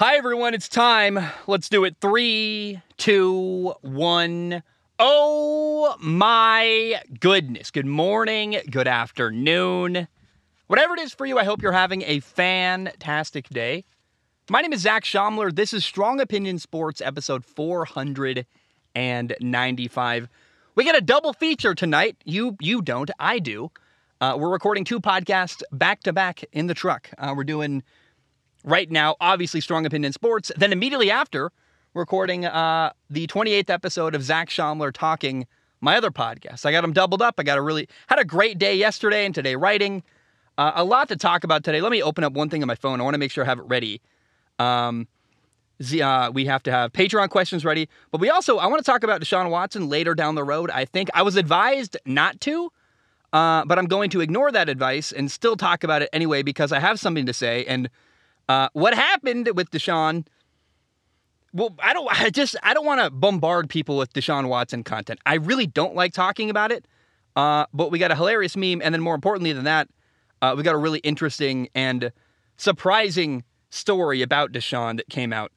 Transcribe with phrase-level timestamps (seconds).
[0.00, 0.54] Hi, everyone.
[0.54, 1.20] It's time.
[1.46, 1.96] Let's do it.
[2.00, 4.62] Three, two, one.
[4.98, 7.70] Oh my goodness.
[7.70, 8.56] Good morning.
[8.70, 10.08] Good afternoon.
[10.68, 13.84] Whatever it is for you, I hope you're having a fantastic day.
[14.48, 15.54] My name is Zach Schaumler.
[15.54, 20.28] This is Strong Opinion Sports, episode 495.
[20.76, 22.16] We get a double feature tonight.
[22.24, 23.10] You you don't.
[23.18, 23.70] I do.
[24.18, 27.10] Uh, we're recording two podcasts back to back in the truck.
[27.18, 27.82] Uh, we're doing
[28.64, 30.52] right now, obviously, Strong Opinion Sports.
[30.56, 31.50] Then immediately after,
[31.94, 35.46] recording uh, the 28th episode of Zach Schaumler talking
[35.80, 36.66] my other podcast.
[36.66, 37.36] I got them doubled up.
[37.38, 40.02] I got a really had a great day yesterday and today writing.
[40.58, 41.80] Uh, a lot to talk about today.
[41.80, 43.00] Let me open up one thing on my phone.
[43.00, 44.00] I want to make sure I have it ready.
[44.58, 45.08] Um,
[46.02, 49.02] uh, we have to have Patreon questions ready, but we also I want to talk
[49.02, 50.70] about Deshaun Watson later down the road.
[50.70, 52.70] I think I was advised not to,
[53.32, 56.72] uh, but I'm going to ignore that advice and still talk about it anyway because
[56.72, 57.64] I have something to say.
[57.64, 57.88] And
[58.50, 60.26] uh, what happened with Deshaun?
[61.52, 62.08] Well, I don't.
[62.20, 65.20] I just I don't want to bombard people with Deshaun Watson content.
[65.24, 66.84] I really don't like talking about it.
[67.36, 69.88] Uh, but we got a hilarious meme, and then more importantly than that,
[70.42, 72.10] uh, we got a really interesting and
[72.56, 75.52] surprising story about Deshaun that came out.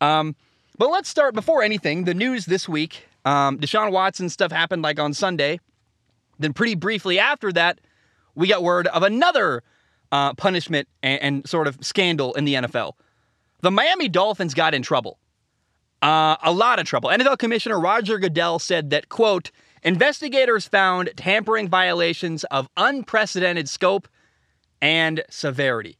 [0.00, 0.34] Um,
[0.78, 2.04] but let's start before anything.
[2.04, 5.60] The news this week: um, Deshaun Watson stuff happened like on Sunday.
[6.38, 7.78] Then, pretty briefly after that,
[8.34, 9.62] we got word of another
[10.12, 12.92] uh, punishment and, and, sort of scandal in the NFL.
[13.60, 15.18] The Miami Dolphins got in trouble,
[16.02, 17.10] uh, a lot of trouble.
[17.10, 19.50] NFL Commissioner Roger Goodell said that, quote,
[19.82, 24.08] investigators found tampering violations of unprecedented scope
[24.80, 25.98] and severity.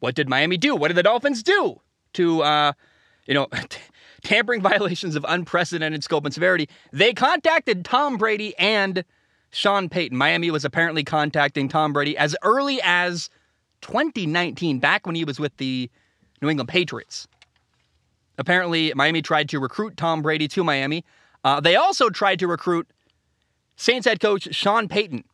[0.00, 0.74] What did Miami do?
[0.76, 1.80] What did the Dolphins do
[2.14, 2.72] to, uh,
[3.26, 3.48] you know,
[4.24, 6.68] tampering violations of unprecedented scope and severity?
[6.92, 9.04] They contacted Tom Brady and
[9.54, 10.16] Sean Payton.
[10.16, 13.30] Miami was apparently contacting Tom Brady as early as
[13.82, 15.90] 2019, back when he was with the
[16.40, 17.28] New England Patriots.
[18.38, 21.04] Apparently, Miami tried to recruit Tom Brady to Miami.
[21.44, 22.88] Uh, they also tried to recruit
[23.76, 25.24] Saints head coach Sean Payton.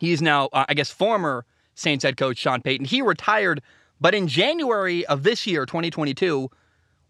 [0.00, 1.44] He's now, uh, I guess, former
[1.74, 2.86] Saints head coach Sean Payton.
[2.86, 3.62] He retired,
[4.00, 6.50] but in January of this year, 2022,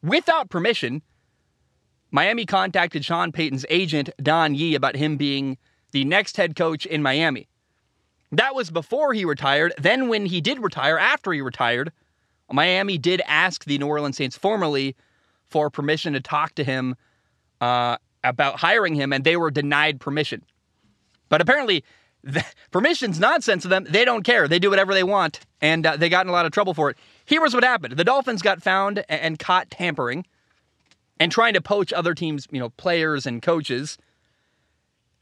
[0.02, 1.02] without permission,
[2.10, 5.56] Miami contacted Sean Payton's agent, Don Yee, about him being
[5.92, 7.48] the next head coach in Miami.
[8.32, 9.74] That was before he retired.
[9.78, 11.92] Then, when he did retire, after he retired,
[12.50, 14.96] Miami did ask the New Orleans Saints formally
[15.48, 16.96] for permission to talk to him
[17.60, 20.42] uh, about hiring him, and they were denied permission.
[21.28, 21.84] But apparently,
[22.70, 23.86] permission's nonsense to them.
[23.88, 24.48] They don't care.
[24.48, 26.90] They do whatever they want, and uh, they got in a lot of trouble for
[26.90, 26.96] it.
[27.24, 30.24] Here was what happened: the Dolphins got found and caught tampering
[31.20, 33.98] and trying to poach other teams, you know, players and coaches.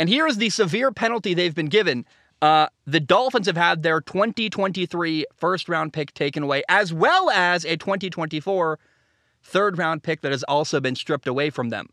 [0.00, 2.06] And here is the severe penalty they've been given.
[2.40, 7.66] Uh, the Dolphins have had their 2023 first round pick taken away, as well as
[7.66, 8.78] a 2024
[9.42, 11.90] third round pick that has also been stripped away from them.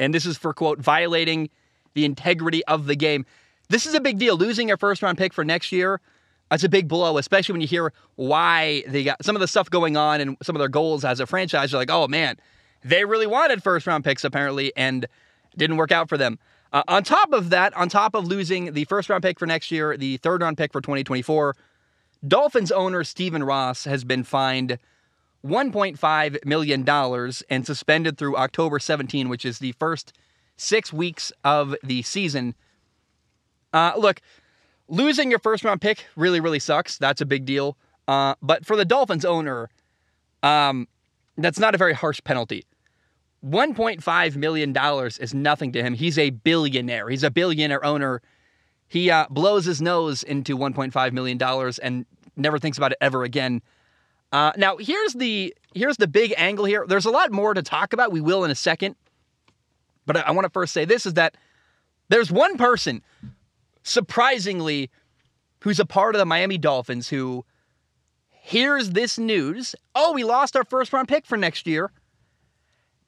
[0.00, 1.50] And this is for, quote, violating
[1.94, 3.24] the integrity of the game.
[3.68, 4.36] This is a big deal.
[4.36, 6.00] Losing your first round pick for next year,
[6.50, 9.70] that's a big blow, especially when you hear why they got some of the stuff
[9.70, 11.70] going on and some of their goals as a franchise.
[11.70, 12.38] You're like, oh man,
[12.82, 15.06] they really wanted first round picks apparently, and
[15.56, 16.40] didn't work out for them.
[16.72, 19.70] Uh, on top of that, on top of losing the first round pick for next
[19.70, 21.56] year, the third round pick for 2024,
[22.26, 24.78] Dolphins owner Stephen Ross has been fined
[25.44, 26.88] $1.5 million
[27.48, 30.12] and suspended through October 17, which is the first
[30.56, 32.54] six weeks of the season.
[33.72, 34.20] Uh, look,
[34.88, 36.98] losing your first round pick really, really sucks.
[36.98, 37.76] That's a big deal.
[38.08, 39.68] Uh, but for the Dolphins owner,
[40.42, 40.88] um,
[41.36, 42.64] that's not a very harsh penalty.
[43.46, 44.76] $1.5 million
[45.20, 45.94] is nothing to him.
[45.94, 47.08] He's a billionaire.
[47.08, 48.20] He's a billionaire owner.
[48.88, 51.40] He uh, blows his nose into $1.5 million
[51.82, 53.62] and never thinks about it ever again.
[54.32, 56.84] Uh, now, here's the here's the big angle here.
[56.86, 58.10] There's a lot more to talk about.
[58.10, 58.96] We will in a second.
[60.04, 61.36] But I, I want to first say this is that
[62.08, 63.02] there's one person,
[63.82, 64.90] surprisingly,
[65.60, 67.44] who's a part of the Miami Dolphins who
[68.30, 69.76] hears this news.
[69.94, 71.92] Oh, we lost our first round pick for next year.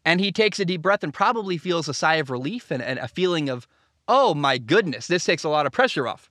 [0.08, 2.98] And he takes a deep breath and probably feels a sigh of relief and, and
[2.98, 3.68] a feeling of,
[4.08, 6.30] oh my goodness, this takes a lot of pressure off.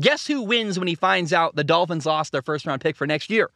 [0.00, 3.06] Guess who wins when he finds out the Dolphins lost their first round pick for
[3.06, 3.50] next year?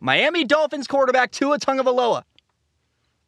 [0.00, 2.22] Miami Dolphins quarterback Tua Tagovailoa.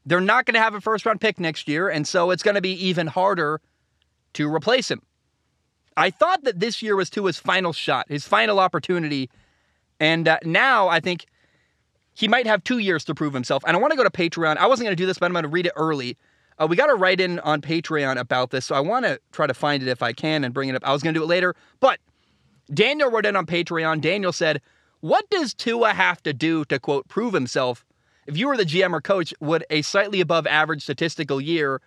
[0.06, 2.54] They're not going to have a first round pick next year, and so it's going
[2.54, 3.60] to be even harder
[4.32, 5.02] to replace him.
[5.98, 9.28] I thought that this year was Tua's final shot, his final opportunity,
[10.00, 11.26] and uh, now I think
[12.14, 13.62] he might have two years to prove himself.
[13.66, 14.56] And I want to go to Patreon.
[14.56, 16.16] I wasn't going to do this, but I'm going to read it early.
[16.58, 19.46] Uh, we got to write in on Patreon about this, so I want to try
[19.46, 20.86] to find it if I can and bring it up.
[20.86, 21.98] I was going to do it later, but
[22.72, 24.00] Daniel wrote in on Patreon.
[24.00, 24.62] Daniel said,
[25.00, 27.84] What does Tua have to do to, quote, prove himself?
[28.26, 31.82] If you were the GM or coach, would a slightly above average statistical year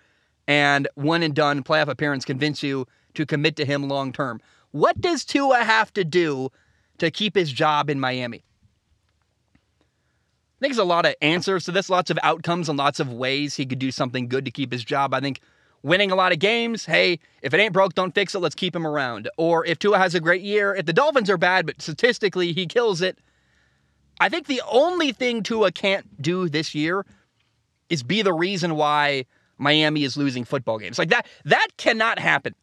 [0.48, 2.86] and one and done playoff appearance convince you
[3.16, 4.42] to commit to him long term?
[4.72, 6.50] What does Tua have to do
[6.98, 8.44] to keep his job in Miami?
[10.58, 13.14] I think there's a lot of answers to this, lots of outcomes and lots of
[13.14, 15.14] ways he could do something good to keep his job.
[15.14, 15.40] I think
[15.84, 18.40] winning a lot of games, hey, if it ain't broke, don't fix it.
[18.40, 19.30] Let's keep him around.
[19.38, 22.66] Or if Tua has a great year, if the Dolphins are bad, but statistically he
[22.66, 23.20] kills it,
[24.20, 27.06] I think the only thing Tua can't do this year
[27.90, 29.26] is be the reason why
[29.60, 30.98] Miami is losing football games.
[30.98, 32.56] Like that, that cannot happen.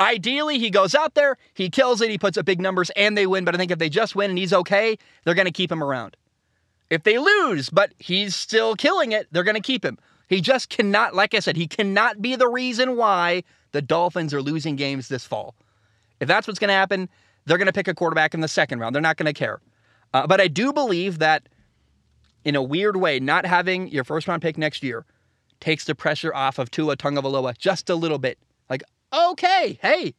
[0.00, 3.28] Ideally, he goes out there, he kills it, he puts up big numbers, and they
[3.28, 3.44] win.
[3.44, 5.84] But I think if they just win and he's okay, they're going to keep him
[5.84, 6.16] around.
[6.94, 9.98] If they lose, but he's still killing it, they're going to keep him.
[10.28, 13.42] He just cannot, like I said, he cannot be the reason why
[13.72, 15.56] the Dolphins are losing games this fall.
[16.20, 17.08] If that's what's going to happen,
[17.46, 18.94] they're going to pick a quarterback in the second round.
[18.94, 19.60] They're not going to care.
[20.12, 21.48] Uh, but I do believe that
[22.44, 25.04] in a weird way, not having your first round pick next year
[25.58, 28.38] takes the pressure off of Tua Tagovailoa just a little bit.
[28.70, 30.14] Like, okay, hey,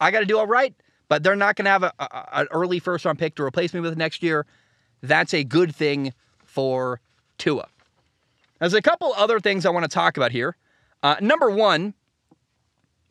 [0.00, 0.74] I got to do all right,
[1.08, 1.82] but they're not going to have
[2.32, 4.46] an early first round pick to replace me with next year.
[5.04, 6.12] That's a good thing
[6.44, 7.00] for
[7.38, 7.66] Tua.
[8.58, 10.56] There's a couple other things I want to talk about here.
[11.02, 11.94] Uh, number one,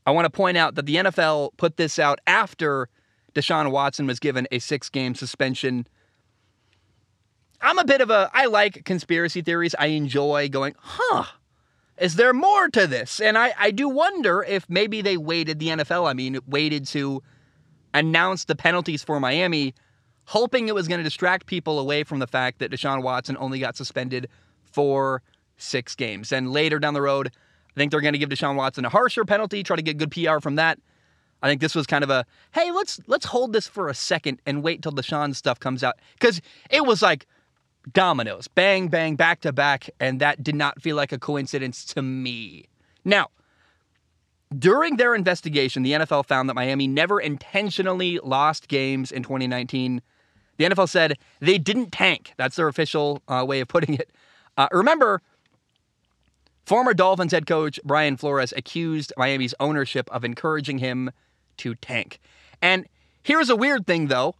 [0.05, 2.89] I want to point out that the NFL put this out after
[3.35, 5.87] Deshaun Watson was given a six game suspension.
[7.61, 9.75] I'm a bit of a, I like conspiracy theories.
[9.77, 11.25] I enjoy going, huh,
[11.97, 13.19] is there more to this?
[13.19, 17.21] And I, I do wonder if maybe they waited, the NFL, I mean, waited to
[17.93, 19.75] announce the penalties for Miami,
[20.25, 23.59] hoping it was going to distract people away from the fact that Deshaun Watson only
[23.59, 24.29] got suspended
[24.63, 25.21] for
[25.57, 26.31] six games.
[26.31, 29.25] And later down the road, I think they're going to give Deshaun Watson a harsher
[29.25, 30.79] penalty, try to get good PR from that.
[31.41, 34.41] I think this was kind of a hey, let's let's hold this for a second
[34.45, 37.27] and wait till Deshaun stuff comes out because it was like
[37.91, 42.01] dominoes, bang, bang, back to back, and that did not feel like a coincidence to
[42.01, 42.69] me.
[43.03, 43.27] Now,
[44.57, 50.01] during their investigation, the NFL found that Miami never intentionally lost games in 2019.
[50.57, 52.33] The NFL said they didn't tank.
[52.37, 54.11] That's their official uh, way of putting it.
[54.57, 55.21] Uh, remember,
[56.65, 61.11] former Dolphins head coach Brian Flores accused Miami's ownership of encouraging him
[61.57, 62.19] to tank.
[62.61, 62.87] And
[63.23, 64.35] here's a weird thing, though.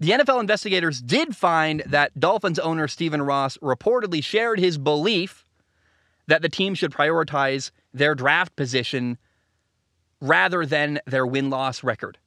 [0.00, 5.46] The NFL investigators did find that Dolphins owner Stephen Ross reportedly shared his belief
[6.26, 9.18] that the team should prioritize their draft position
[10.20, 12.18] rather than their win loss record.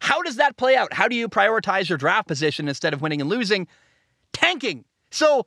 [0.00, 0.92] How does that play out?
[0.92, 3.66] How do you prioritize your draft position instead of winning and losing?
[4.32, 4.84] Tanking.
[5.10, 5.46] So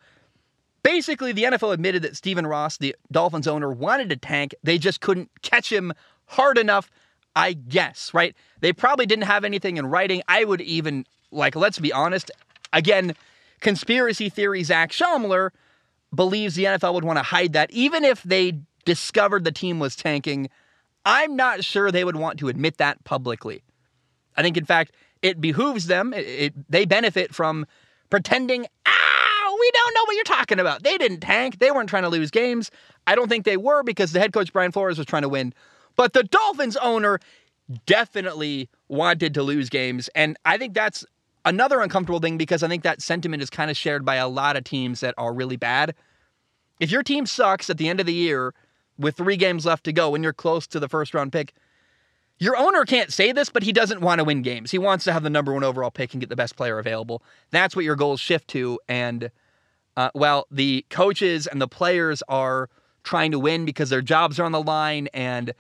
[0.83, 4.53] basically, the NFL admitted that Stephen Ross, the Dolphins owner, wanted to tank.
[4.63, 5.93] They just couldn't catch him
[6.25, 6.89] hard enough
[7.35, 8.35] I guess, right?
[8.59, 10.21] They probably didn't have anything in writing.
[10.27, 12.31] I would even, like, let's be honest,
[12.73, 13.15] again,
[13.61, 15.51] conspiracy theory Zach Schaumler
[16.13, 17.71] believes the NFL would want to hide that.
[17.71, 20.49] Even if they discovered the team was tanking,
[21.05, 23.63] I'm not sure they would want to admit that publicly.
[24.37, 26.13] I think, in fact, it behooves them.
[26.13, 27.65] It, it, they benefit from
[28.09, 30.83] pretending, ah, we don't know what you're talking about.
[30.83, 31.59] They didn't tank.
[31.59, 32.71] They weren't trying to lose games.
[33.07, 35.53] I don't think they were because the head coach, Brian Flores, was trying to win.
[35.95, 37.19] But the Dolphins owner
[37.85, 40.09] definitely wanted to lose games.
[40.15, 41.05] And I think that's
[41.45, 44.57] another uncomfortable thing because I think that sentiment is kind of shared by a lot
[44.57, 45.95] of teams that are really bad.
[46.79, 48.53] If your team sucks at the end of the year
[48.97, 51.53] with three games left to go when you're close to the first round pick,
[52.41, 54.71] your owner can't say this, but he doesn't want to win games.
[54.71, 57.21] He wants to have the number one overall pick and get the best player available.
[57.51, 58.79] That's what your goals shift to.
[58.89, 59.29] And
[59.95, 62.67] uh, well, the coaches and the players are
[63.03, 65.53] trying to win because their jobs are on the line and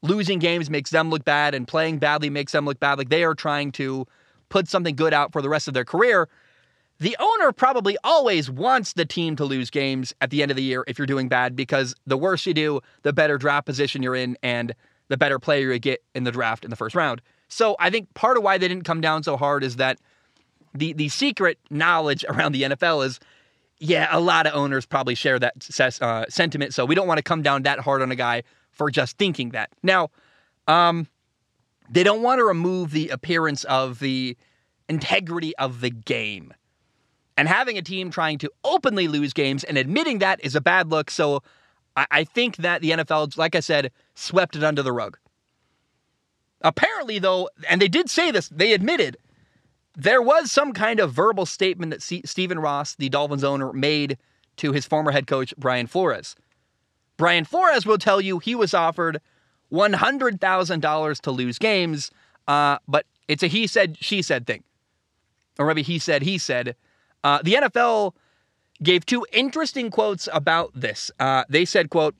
[0.00, 2.96] losing games makes them look bad and playing badly makes them look bad.
[2.96, 4.06] Like they are trying to
[4.48, 6.30] put something good out for the rest of their career.
[6.98, 10.62] The owner probably always wants the team to lose games at the end of the
[10.62, 14.16] year if you're doing bad because the worse you do, the better draft position you're
[14.16, 14.74] in and
[15.12, 17.20] the better player you get in the draft in the first round.
[17.48, 19.98] So I think part of why they didn't come down so hard is that
[20.74, 23.20] the the secret knowledge around the NFL is
[23.78, 25.54] yeah, a lot of owners probably share that
[26.00, 26.72] uh, sentiment.
[26.72, 29.50] So we don't want to come down that hard on a guy for just thinking
[29.50, 29.70] that.
[29.82, 30.10] Now,
[30.68, 31.08] um,
[31.90, 34.36] they don't want to remove the appearance of the
[34.88, 36.54] integrity of the game.
[37.36, 40.88] And having a team trying to openly lose games and admitting that is a bad
[40.88, 41.10] look.
[41.10, 41.42] So
[41.96, 45.18] I, I think that the NFL, like I said, swept it under the rug.
[46.62, 49.16] Apparently, though, and they did say this, they admitted
[49.96, 54.16] there was some kind of verbal statement that C- Stephen Ross, the Dolphins owner, made
[54.56, 56.36] to his former head coach, Brian Flores.
[57.16, 59.20] Brian Flores will tell you he was offered
[59.72, 62.10] $100,000 to lose games,
[62.48, 64.62] uh, but it's a he said, she said thing.
[65.58, 66.76] or maybe he said, he said,
[67.24, 68.14] uh, the NFL
[68.82, 71.10] gave two interesting quotes about this.
[71.20, 72.14] Uh, they said, quote,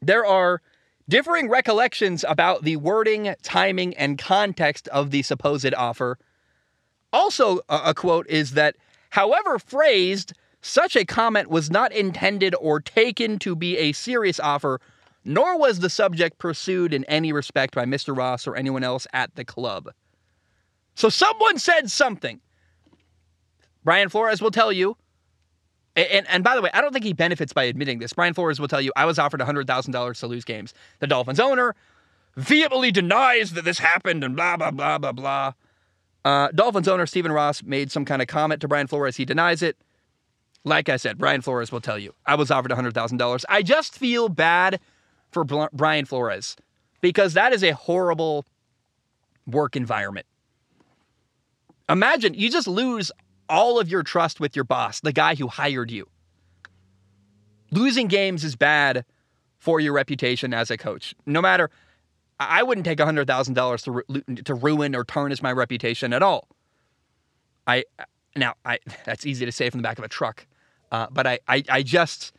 [0.00, 0.60] there are
[1.08, 6.18] differing recollections about the wording, timing, and context of the supposed offer.
[7.12, 8.76] Also, a, a quote is that,
[9.10, 14.80] however phrased, such a comment was not intended or taken to be a serious offer,
[15.24, 18.16] nor was the subject pursued in any respect by Mr.
[18.16, 19.90] Ross or anyone else at the club.
[20.94, 22.40] So someone said something.
[23.84, 24.96] Brian Flores will tell you,
[25.94, 28.12] and, and by the way, I don't think he benefits by admitting this.
[28.12, 30.72] Brian Flores will tell you, I was offered $100,000 to lose games.
[31.00, 31.74] The Dolphins owner
[32.36, 35.52] vehemently denies that this happened and blah, blah, blah, blah, blah.
[36.24, 39.16] Uh, Dolphins owner Stephen Ross made some kind of comment to Brian Flores.
[39.16, 39.76] He denies it.
[40.64, 43.44] Like I said, Brian Flores will tell you, I was offered $100,000.
[43.48, 44.78] I just feel bad
[45.30, 46.56] for Brian Flores
[47.00, 48.46] because that is a horrible
[49.46, 50.26] work environment.
[51.88, 53.10] Imagine you just lose
[53.52, 56.08] all of your trust with your boss, the guy who hired you.
[57.70, 59.04] Losing games is bad
[59.58, 61.14] for your reputation as a coach.
[61.26, 61.70] No matter,
[62.40, 66.48] I wouldn't take $100,000 to, to ruin or tarnish my reputation at all.
[67.66, 67.84] I,
[68.34, 70.46] now, I, that's easy to say from the back of a truck,
[70.90, 72.32] uh, but I, I, I just,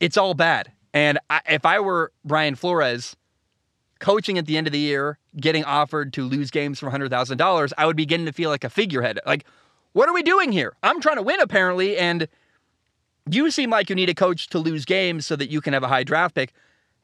[0.00, 0.72] it's all bad.
[0.92, 3.16] And I, if I were Brian Flores,
[4.00, 7.86] coaching at the end of the year, getting offered to lose games for $100,000, I
[7.86, 9.20] would begin to feel like a figurehead.
[9.24, 9.44] Like,
[9.92, 10.74] what are we doing here?
[10.82, 12.28] I'm trying to win, apparently, and
[13.30, 15.82] you seem like you need a coach to lose games so that you can have
[15.82, 16.52] a high draft pick.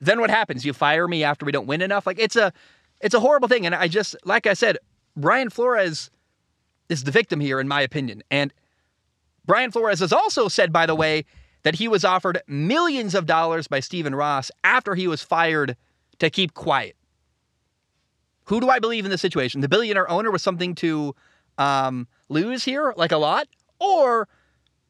[0.01, 0.65] Then what happens?
[0.65, 2.07] You fire me after we don't win enough?
[2.07, 2.53] Like it's a
[3.01, 3.67] it's a horrible thing.
[3.67, 4.79] And I just like I said,
[5.17, 6.11] Brian Flores
[6.89, 8.23] is the victim here, in my opinion.
[8.31, 8.53] And
[9.45, 11.25] Brian Flores has also said, by the way,
[11.63, 15.77] that he was offered millions of dollars by Stephen Ross after he was fired
[16.19, 16.97] to keep quiet.
[18.45, 19.61] Who do I believe in this situation?
[19.61, 21.15] The billionaire owner was something to
[21.59, 23.49] um, lose here, like a lot,
[23.81, 24.29] or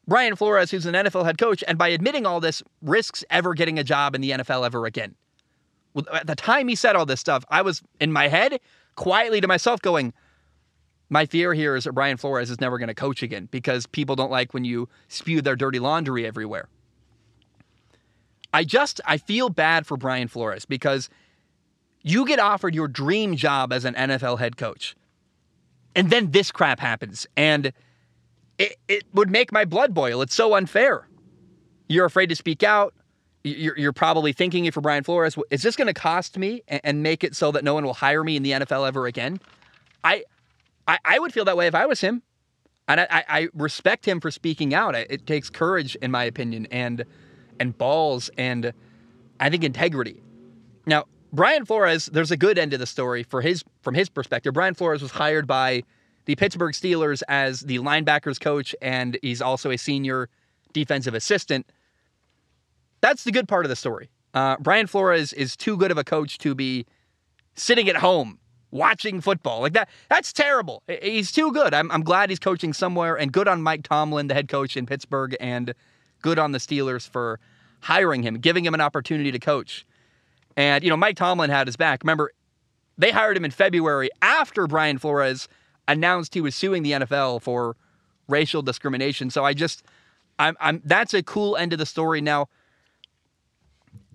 [0.07, 3.77] Brian Flores, who's an NFL head coach, and by admitting all this, risks ever getting
[3.77, 5.15] a job in the NFL ever again.
[6.13, 8.59] At the time he said all this stuff, I was in my head
[8.95, 10.13] quietly to myself going,
[11.09, 14.15] my fear here is that Brian Flores is never going to coach again because people
[14.15, 16.67] don't like when you spew their dirty laundry everywhere.
[18.53, 21.09] I just I feel bad for Brian Flores because
[22.01, 24.95] you get offered your dream job as an NFL head coach.
[25.97, 27.73] And then this crap happens and
[28.57, 30.21] it, it would make my blood boil.
[30.21, 31.07] It's so unfair.
[31.89, 32.93] You're afraid to speak out.
[33.43, 37.01] You're, you're probably thinking if for Brian Flores, is this going to cost me and
[37.01, 39.39] make it so that no one will hire me in the NFL ever again?
[40.03, 40.23] I
[40.87, 42.21] I, I would feel that way if I was him.
[42.87, 44.95] And I, I respect him for speaking out.
[44.95, 47.03] It takes courage, in my opinion, and
[47.59, 48.71] and balls, and
[49.39, 50.21] I think integrity.
[50.85, 54.53] Now, Brian Flores, there's a good end to the story for his from his perspective.
[54.53, 55.83] Brian Flores was hired by
[56.25, 60.29] the Pittsburgh Steelers as the linebackers coach, and he's also a senior
[60.73, 61.65] defensive assistant.
[63.01, 64.09] That's the good part of the story.
[64.33, 66.85] Uh, Brian Flores is too good of a coach to be
[67.55, 68.39] sitting at home
[68.71, 69.61] watching football.
[69.61, 70.83] Like that, that's terrible.
[71.01, 71.73] He's too good.
[71.73, 74.85] I'm, I'm glad he's coaching somewhere, and good on Mike Tomlin, the head coach in
[74.85, 75.73] Pittsburgh, and
[76.21, 77.39] good on the Steelers for
[77.81, 79.85] hiring him, giving him an opportunity to coach.
[80.57, 82.03] And, you know, Mike Tomlin had his back.
[82.03, 82.31] Remember,
[82.97, 85.47] they hired him in February after Brian Flores
[85.87, 87.77] announced he was suing the NFL for
[88.27, 89.29] racial discrimination.
[89.29, 89.83] So I just,
[90.39, 92.21] I'm, I'm, that's a cool end of the story.
[92.21, 92.49] Now,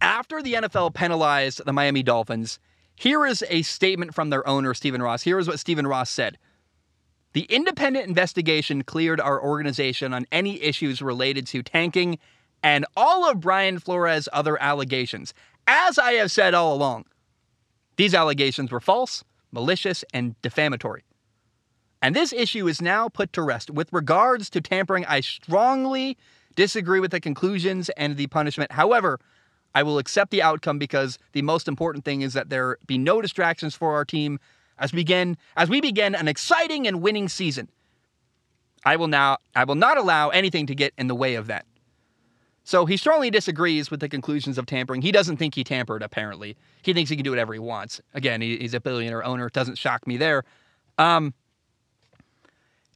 [0.00, 2.58] after the NFL penalized the Miami Dolphins,
[2.96, 5.22] here is a statement from their owner, Stephen Ross.
[5.22, 6.38] Here is what Stephen Ross said.
[7.34, 12.18] The independent investigation cleared our organization on any issues related to tanking
[12.62, 15.32] and all of Brian Flores' other allegations.
[15.66, 17.04] As I have said all along,
[17.96, 21.04] these allegations were false, malicious, and defamatory.
[22.00, 23.70] And this issue is now put to rest.
[23.70, 26.16] With regards to tampering, I strongly
[26.56, 28.72] disagree with the conclusions and the punishment.
[28.72, 29.20] However,
[29.74, 33.22] I will accept the outcome because the most important thing is that there be no
[33.22, 34.38] distractions for our team
[34.78, 37.68] as we begin as we begin an exciting and winning season.
[38.84, 41.64] I will now I will not allow anything to get in the way of that.
[42.64, 45.02] So he strongly disagrees with the conclusions of tampering.
[45.02, 46.56] He doesn't think he tampered, apparently.
[46.82, 48.00] He thinks he can do whatever he wants.
[48.14, 49.46] Again, he's a billionaire owner.
[49.46, 50.44] It doesn't shock me there.
[50.98, 51.34] Um,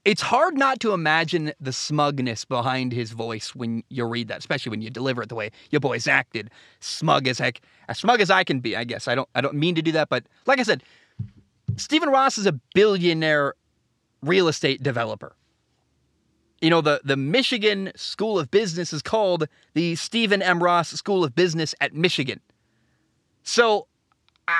[0.05, 4.71] it's hard not to imagine the smugness behind his voice when you read that, especially
[4.71, 6.49] when you deliver it the way your boys acted.
[6.79, 9.09] Smug as heck, as smug as I can be, I guess.
[9.09, 10.85] I don't I don't mean to do that, but like I said,
[11.77, 13.55] Stephen Ross is a billionaire
[14.23, 15.35] real estate developer.
[16.61, 20.63] You know, the, the Michigan School of Business is called the Stephen M.
[20.63, 22.41] Ross School of Business at Michigan.
[23.43, 23.87] So
[24.49, 24.53] uh,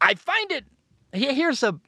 [0.00, 0.64] I find it,
[1.12, 1.78] here's a,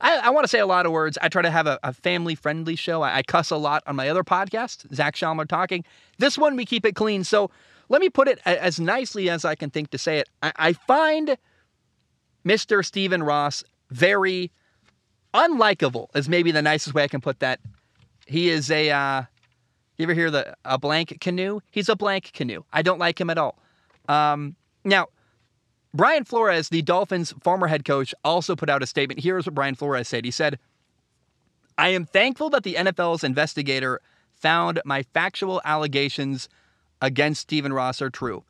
[0.00, 1.18] I, I want to say a lot of words.
[1.20, 3.02] I try to have a, a family friendly show.
[3.02, 5.84] I, I, cuss a lot on my other podcast, Zach Schaumler Talking.
[6.18, 7.24] This one, we keep it clean.
[7.24, 7.50] So
[7.88, 10.28] let me put it as nicely as I can think to say it.
[10.42, 11.36] I, I find
[12.46, 12.84] Mr.
[12.84, 14.52] Stephen Ross very
[15.34, 17.60] unlikable, is maybe the nicest way I can put that.
[18.26, 19.22] He is a, uh,
[19.98, 21.60] you ever hear the a blank canoe?
[21.70, 22.64] He's a blank canoe.
[22.72, 23.58] I don't like him at all.
[24.08, 25.08] Um, now,
[25.92, 29.20] Brian Flores, the Dolphins' former head coach, also put out a statement.
[29.20, 30.24] Here's what Brian Flores said.
[30.24, 30.58] He said,
[31.78, 34.00] I am thankful that the NFL's investigator
[34.32, 36.48] found my factual allegations
[37.00, 38.44] against Stephen Ross are true.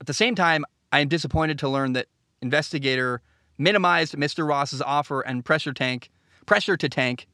[0.00, 2.06] At the same time, I am disappointed to learn that
[2.42, 3.20] investigator
[3.60, 4.48] minimized Mr.
[4.48, 6.10] Ross's offer and pressure tank
[6.46, 7.28] pressure to tank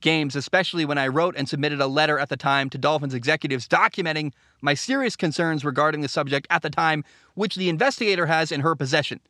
[0.00, 3.66] games, especially when I wrote and submitted a letter at the time to Dolphins executives
[3.66, 7.04] documenting my serious concerns regarding the subject at the time,
[7.34, 9.20] which the investigator has in her possession.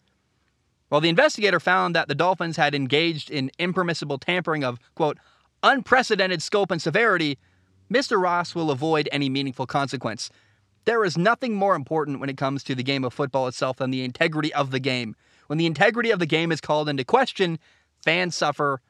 [0.88, 5.18] While the investigator found that the Dolphins had engaged in impermissible tampering of, quote,
[5.62, 7.38] unprecedented scope and severity,
[7.90, 8.20] Mr.
[8.20, 10.30] Ross will avoid any meaningful consequence.
[10.84, 13.90] There is nothing more important when it comes to the game of football itself than
[13.90, 15.16] the integrity of the game.
[15.46, 17.58] When the integrity of the game is called into question,
[18.02, 18.80] fans suffer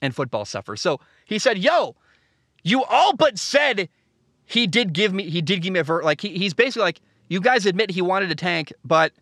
[0.00, 0.80] and football suffers.
[0.80, 1.96] So he said, Yo,
[2.62, 3.88] you all but said
[4.44, 7.00] he did give me he did give me a ver like he, he's basically like,
[7.28, 9.12] you guys admit he wanted a tank, but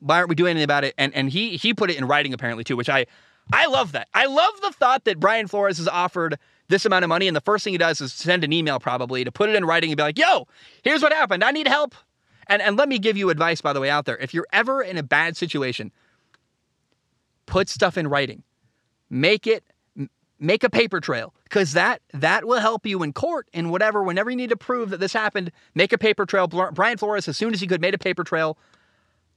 [0.00, 0.94] why aren't we doing anything about it?
[0.98, 3.06] And and he he put it in writing apparently too, which I
[3.52, 4.08] I love that.
[4.12, 7.40] I love the thought that Brian Flores has offered this amount of money, and the
[7.40, 9.96] first thing he does is send an email probably to put it in writing and
[9.96, 10.48] be like, yo,
[10.82, 11.44] here's what happened.
[11.44, 11.94] I need help.
[12.48, 14.16] And and let me give you advice, by the way, out there.
[14.18, 15.92] If you're ever in a bad situation,
[17.46, 18.42] put stuff in writing.
[19.08, 19.64] Make it
[20.38, 24.30] make a paper trail because that that will help you in court and whatever whenever
[24.30, 26.46] you need to prove that this happened make a paper trail.
[26.46, 28.58] Brian flores as soon as he could made a paper trail.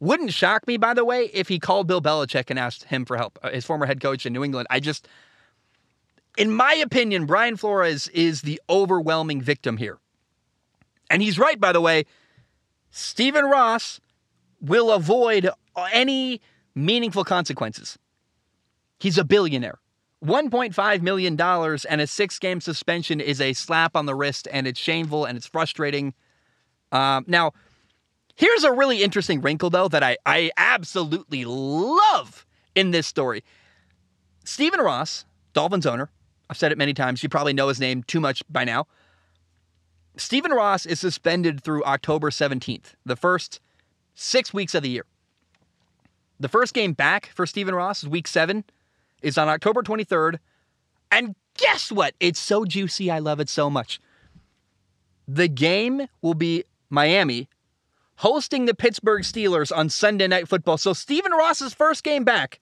[0.01, 3.17] Wouldn't shock me by the way if he called bill belichick and asked him for
[3.17, 4.67] help uh, his former head coach in new england.
[4.69, 5.07] I just
[6.37, 9.99] in my opinion brian flores is the overwhelming victim here.
[11.09, 12.05] And he's right by the way.
[12.91, 14.01] Stephen ross
[14.61, 15.49] will avoid
[15.93, 16.41] any
[16.85, 17.97] meaningful consequences
[18.99, 19.79] he's a billionaire
[20.23, 24.79] $1.5 million and a six game suspension is a slap on the wrist, and it's
[24.79, 26.13] shameful and it's frustrating.
[26.91, 27.53] Um, now,
[28.35, 33.43] here's a really interesting wrinkle, though, that I, I absolutely love in this story.
[34.43, 36.09] Stephen Ross, Dolphins owner,
[36.49, 38.87] I've said it many times, you probably know his name too much by now.
[40.17, 43.61] Stephen Ross is suspended through October 17th, the first
[44.15, 45.05] six weeks of the year.
[46.39, 48.63] The first game back for Stephen Ross is week seven
[49.21, 50.39] is on October 23rd.
[51.11, 52.13] And guess what?
[52.19, 53.11] It's so juicy.
[53.11, 53.99] I love it so much.
[55.27, 57.49] The game will be Miami
[58.17, 60.77] hosting the Pittsburgh Steelers on Sunday Night Football.
[60.77, 62.59] So Stephen Ross's first game back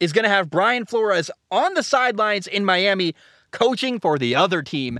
[0.00, 3.14] is going to have Brian Flores on the sidelines in Miami
[3.52, 4.98] coaching for the other team.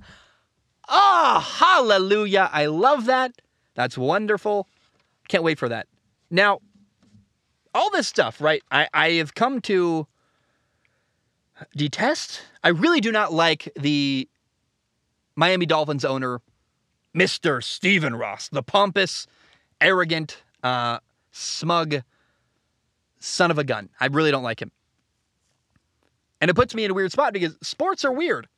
[0.88, 2.51] Ah, oh, hallelujah.
[2.53, 3.33] I love that.
[3.75, 4.68] That's wonderful.
[5.29, 5.87] Can't wait for that.
[6.31, 6.61] Now,
[7.75, 8.63] all this stuff, right?
[8.71, 10.07] I, I have come to
[11.77, 12.43] detest.
[12.63, 14.29] I really do not like the
[15.37, 16.41] Miami Dolphins owner,
[17.17, 17.63] Mr.
[17.63, 19.27] Stephen Ross, the pompous,
[19.81, 20.99] arrogant, uh,
[21.31, 22.03] smug
[23.19, 23.89] son of a gun.
[24.01, 24.71] I really don't like him.
[26.41, 28.49] And it puts me in a weird spot because sports are weird.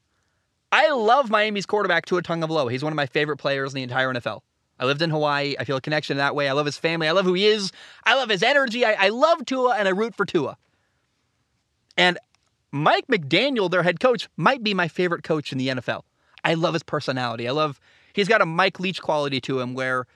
[0.72, 2.70] I love Miami's quarterback, Tua Tagovailoa.
[2.72, 4.40] He's one of my favorite players in the entire NFL.
[4.78, 5.54] I lived in Hawaii.
[5.58, 6.48] I feel a connection that way.
[6.48, 7.08] I love his family.
[7.08, 7.72] I love who he is.
[8.04, 8.84] I love his energy.
[8.84, 10.56] I, I love Tua and I root for Tua.
[11.96, 12.18] And
[12.72, 16.02] Mike McDaniel, their head coach, might be my favorite coach in the NFL.
[16.42, 17.48] I love his personality.
[17.48, 17.80] I love
[18.12, 20.06] he's got a Mike Leach quality to him where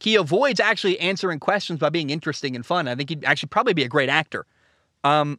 [0.00, 2.88] he avoids actually answering questions by being interesting and fun.
[2.88, 4.46] I think he'd actually probably be a great actor.
[5.04, 5.38] Um,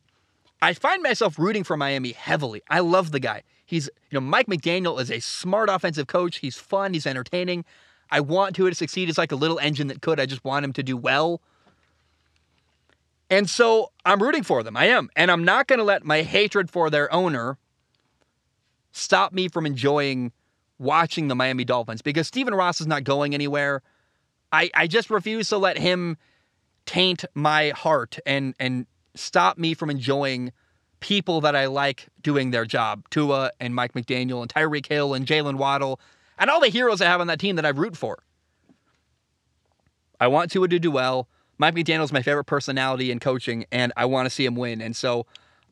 [0.62, 2.62] I find myself rooting for Miami heavily.
[2.70, 3.44] I love the guy.
[3.66, 6.38] He's, you know, Mike McDaniel is a smart offensive coach.
[6.38, 6.94] He's fun.
[6.94, 7.66] He's entertaining.
[8.12, 9.10] I want Tua to succeed.
[9.10, 10.20] It's like a little engine that could.
[10.20, 11.42] I just want him to do well.
[13.30, 14.76] And so I'm rooting for them.
[14.76, 15.10] I am.
[15.16, 17.58] And I'm not going to let my hatred for their owner
[18.92, 20.34] stop me from enjoying
[20.78, 23.82] watching the Miami Dolphins because Stephen Ross is not going anywhere.
[24.52, 26.18] I, I just refuse to let him
[26.86, 30.52] taint my heart and and stop me from enjoying
[31.00, 33.08] people that I like doing their job.
[33.10, 36.00] Tua and Mike McDaniel and Tyreek Hill and Jaylen Waddle
[36.42, 38.24] and all the heroes I have on that team that I root for.
[40.20, 41.30] I want Tua to do well.
[41.58, 44.82] Mike McDaniel's my favorite personality in coaching, and I want to see him win.
[44.82, 45.28] And so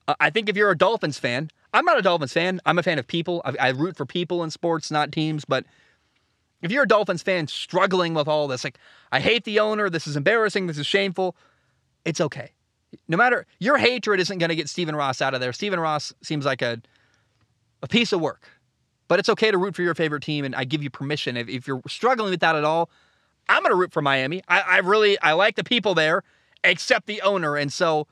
[0.07, 2.61] uh, I think if you're a Dolphins fan, I'm not a Dolphins fan.
[2.65, 3.41] I'm a fan of people.
[3.43, 5.43] I, I root for people in sports, not teams.
[5.43, 5.65] But
[6.61, 8.77] if you're a Dolphins fan struggling with all this, like,
[9.11, 11.35] I hate the owner, this is embarrassing, this is shameful,
[12.05, 12.51] it's okay.
[13.07, 15.53] No matter your hatred isn't going to get Stephen Ross out of there.
[15.53, 16.81] Stephen Ross seems like a
[17.81, 18.49] a piece of work,
[19.09, 21.35] but it's okay to root for your favorite team, and I give you permission.
[21.35, 22.89] If, if you're struggling with that at all,
[23.49, 24.41] I'm going to root for Miami.
[24.47, 26.23] I, I really I like the people there,
[26.63, 28.07] except the owner, and so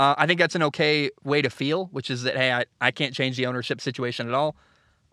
[0.00, 2.90] uh, I think that's an okay way to feel, which is that hey, I, I
[2.90, 4.56] can't change the ownership situation at all.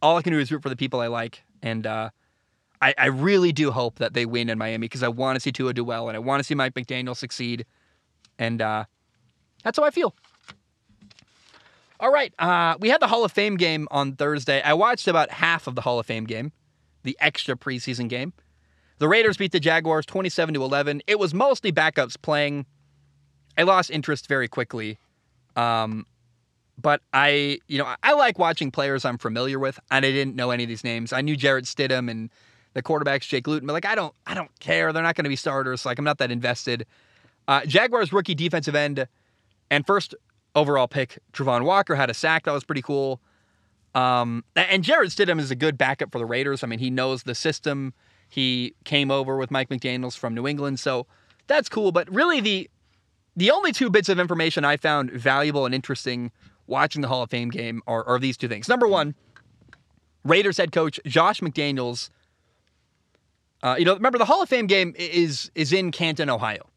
[0.01, 2.09] All I can do is root for the people I like, and uh,
[2.81, 5.51] I, I really do hope that they win in Miami because I want to see
[5.51, 7.65] Tua do well, and I want to see Mike McDaniel succeed,
[8.39, 8.85] and uh,
[9.65, 10.15] that's how I feel.
[11.99, 14.61] All right, uh, we had the Hall of Fame game on Thursday.
[14.61, 16.51] I watched about half of the Hall of Fame game,
[17.03, 18.33] the extra preseason game.
[18.99, 21.01] The Raiders beat the Jaguars 27 to 11.
[21.07, 22.65] It was mostly backups playing.
[23.57, 24.97] I lost interest very quickly.
[25.55, 26.05] Um,
[26.77, 30.51] but I, you know, I like watching players I'm familiar with, and I didn't know
[30.51, 31.13] any of these names.
[31.13, 32.29] I knew Jarrett Stidham and
[32.73, 34.91] the quarterbacks Jake Luton, but like I don't, I don't care.
[34.91, 35.85] They're not going to be starters.
[35.85, 36.85] Like I'm not that invested.
[37.47, 39.07] Uh, Jaguars rookie defensive end
[39.71, 40.15] and first
[40.55, 43.21] overall pick Travon Walker had a sack that was pretty cool.
[43.93, 46.63] Um, and Jarrett Stidham is a good backup for the Raiders.
[46.63, 47.93] I mean, he knows the system.
[48.27, 51.07] He came over with Mike McDaniel's from New England, so
[51.47, 51.91] that's cool.
[51.91, 52.69] But really, the
[53.37, 56.31] the only two bits of information I found valuable and interesting
[56.67, 58.67] watching the Hall of Fame game are, are these two things.
[58.67, 59.13] Number one,
[60.23, 62.09] Raiders head coach Josh McDaniels.
[63.61, 66.67] Uh, you know, remember the Hall of Fame game is is in Canton, Ohio,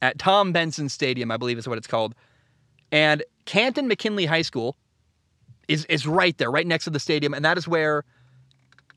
[0.00, 2.14] at Tom Benson Stadium, I believe is what it's called.
[2.92, 4.76] And Canton McKinley High School
[5.66, 8.04] is is right there, right next to the stadium, and that is where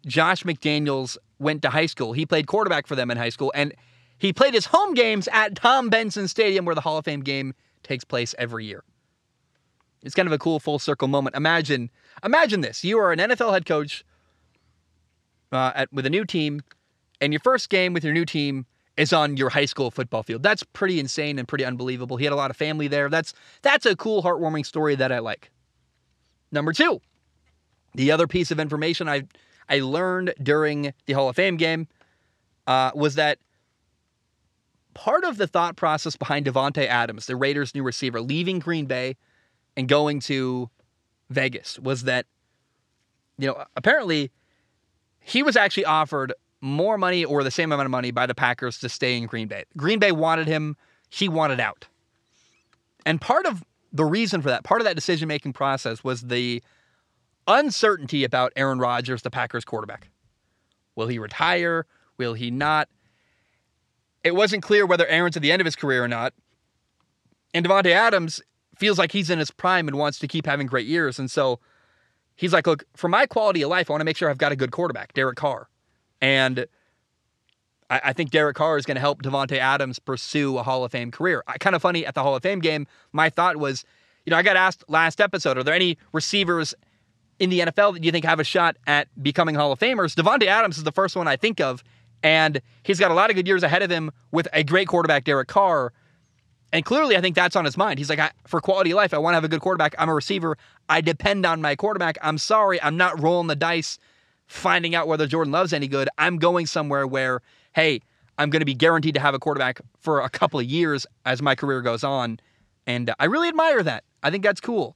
[0.05, 2.13] Josh McDaniels went to high school.
[2.13, 3.73] He played quarterback for them in high school, and
[4.17, 7.53] he played his home games at Tom Benson Stadium, where the Hall of Fame game
[7.83, 8.83] takes place every year.
[10.03, 11.35] It's kind of a cool full circle moment.
[11.35, 11.89] Imagine,
[12.23, 14.03] imagine this: you are an NFL head coach
[15.51, 16.61] uh, at, with a new team,
[17.21, 18.65] and your first game with your new team
[18.97, 20.43] is on your high school football field.
[20.43, 22.17] That's pretty insane and pretty unbelievable.
[22.17, 23.09] He had a lot of family there.
[23.09, 25.51] That's that's a cool, heartwarming story that I like.
[26.51, 27.01] Number two,
[27.93, 29.23] the other piece of information I
[29.67, 31.87] I learned during the Hall of Fame game
[32.67, 33.39] uh, was that
[34.93, 39.17] part of the thought process behind Davante Adams, the Raiders' new receiver, leaving Green Bay
[39.75, 40.69] and going to
[41.29, 42.25] Vegas was that
[43.37, 44.31] you know apparently
[45.19, 48.79] he was actually offered more money or the same amount of money by the Packers
[48.79, 49.63] to stay in Green Bay.
[49.77, 50.75] Green Bay wanted him,
[51.09, 51.87] he wanted out.
[53.05, 53.63] And part of
[53.93, 56.61] the reason for that, part of that decision making process was the
[57.47, 60.09] uncertainty about Aaron Rodgers, the Packers quarterback.
[60.95, 61.85] Will he retire?
[62.17, 62.89] Will he not?
[64.23, 66.33] It wasn't clear whether Aaron's at the end of his career or not.
[67.53, 68.41] And Davante Adams
[68.75, 71.19] feels like he's in his prime and wants to keep having great years.
[71.19, 71.59] And so
[72.35, 74.51] he's like, look, for my quality of life, I want to make sure I've got
[74.51, 75.69] a good quarterback, Derek Carr.
[76.21, 76.67] And
[77.89, 80.91] I, I think Derek Carr is going to help Davante Adams pursue a Hall of
[80.91, 81.43] Fame career.
[81.59, 83.83] Kind of funny at the Hall of Fame game, my thought was,
[84.25, 86.73] you know, I got asked last episode, are there any receivers
[87.39, 90.15] in the NFL that you think have a shot at becoming Hall of Famers?
[90.15, 91.83] Davante Adams is the first one I think of,
[92.23, 95.25] and he's got a lot of good years ahead of him with a great quarterback,
[95.25, 95.93] Derek Carr.
[96.73, 97.99] And clearly, I think that's on his mind.
[97.99, 99.95] He's like, for quality of life, I want to have a good quarterback.
[99.97, 100.57] I'm a receiver.
[100.89, 102.17] I depend on my quarterback.
[102.21, 103.97] I'm sorry, I'm not rolling the dice
[104.47, 106.09] finding out whether Jordan Love's any good.
[106.17, 107.41] I'm going somewhere where,
[107.73, 108.01] hey,
[108.37, 111.41] I'm going to be guaranteed to have a quarterback for a couple of years as
[111.41, 112.39] my career goes on.
[112.85, 114.03] And I really admire that.
[114.21, 114.95] I think that's cool.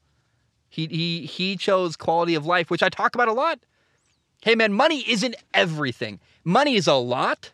[0.70, 3.60] He, he, he chose quality of life, which I talk about a lot.
[4.42, 6.20] Hey, man, money isn't everything.
[6.44, 7.52] Money is a lot,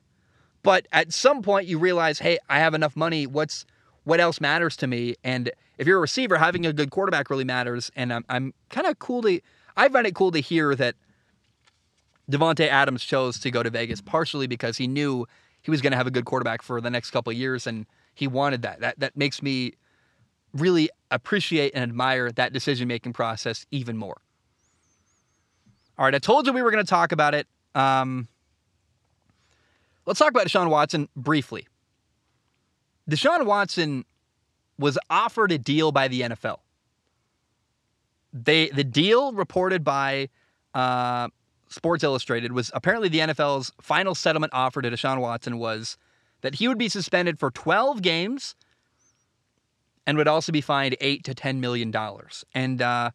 [0.64, 3.26] but at some point you realize, hey, I have enough money.
[3.26, 3.66] What's
[4.04, 5.16] what else matters to me?
[5.24, 7.92] And if you're a receiver, having a good quarterback really matters.
[7.96, 9.42] And I'm, I'm kind of cool to,
[9.76, 10.96] I find it cool to hear that
[12.30, 15.28] Davante Adams chose to go to Vegas partially because he knew
[15.62, 18.28] he was going to have a good quarterback for the next couple years, and he
[18.28, 18.80] wanted that.
[18.82, 19.74] That that makes me
[20.54, 24.18] really appreciate and admire that decision making process even more.
[25.98, 27.48] All right, I told you we were going to talk about it.
[27.74, 28.28] Um,
[30.06, 31.68] let's talk about Deshaun Watson briefly.
[33.10, 34.06] Deshaun Watson
[34.78, 36.60] was offered a deal by the NFL.
[38.34, 40.30] They the deal reported by
[40.74, 41.30] uh,
[41.70, 45.98] Sports Illustrated was apparently the NFL's final settlement offer to Deshaun Watson was
[46.42, 48.56] that he would be suspended for 12 games
[50.06, 52.46] and would also be fined eight to 10 million dollars.
[52.54, 53.12] And uh,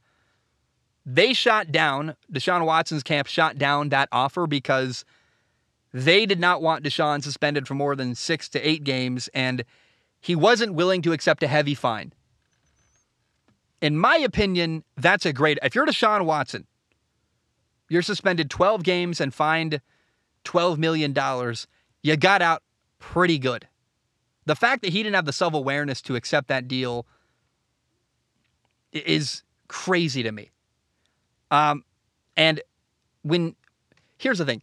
[1.06, 5.04] they shot down Deshaun Watson's camp shot down that offer because
[5.92, 9.64] they did not want Deshaun suspended for more than six to eight games, and
[10.20, 12.12] he wasn't willing to accept a heavy fine.
[13.80, 15.58] In my opinion, that's a great.
[15.62, 16.66] If you're Deshaun Watson
[17.90, 19.83] you're suspended 12 games and fined
[20.44, 21.14] $12 million.
[22.03, 22.62] You got out
[22.98, 23.68] pretty good.
[24.46, 27.07] the fact that he didn't have the self awareness to accept that deal
[28.92, 30.50] is crazy to me.
[31.50, 31.85] Um,
[32.37, 32.61] and
[33.22, 33.55] when
[34.18, 34.62] here's the thing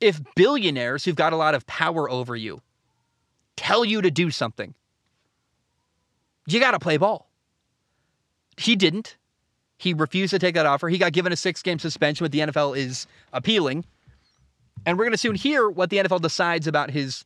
[0.00, 2.60] if billionaires who've got a lot of power over you
[3.56, 4.74] tell you to do something,
[6.46, 7.30] you got to play ball.
[8.58, 9.16] He didn't.
[9.78, 10.88] He refused to take that offer.
[10.88, 13.84] He got given a six game suspension, but the NFL is appealing.
[14.84, 17.24] And we're going to soon hear what the NFL decides about his,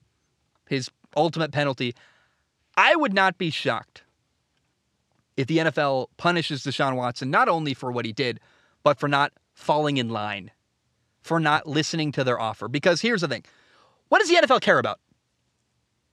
[0.68, 1.94] his ultimate penalty.
[2.76, 4.02] I would not be shocked
[5.36, 8.40] if the NFL punishes Deshaun Watson not only for what he did,
[8.82, 10.50] but for not falling in line,
[11.22, 12.68] for not listening to their offer.
[12.68, 13.44] Because here's the thing
[14.08, 14.98] what does the NFL care about?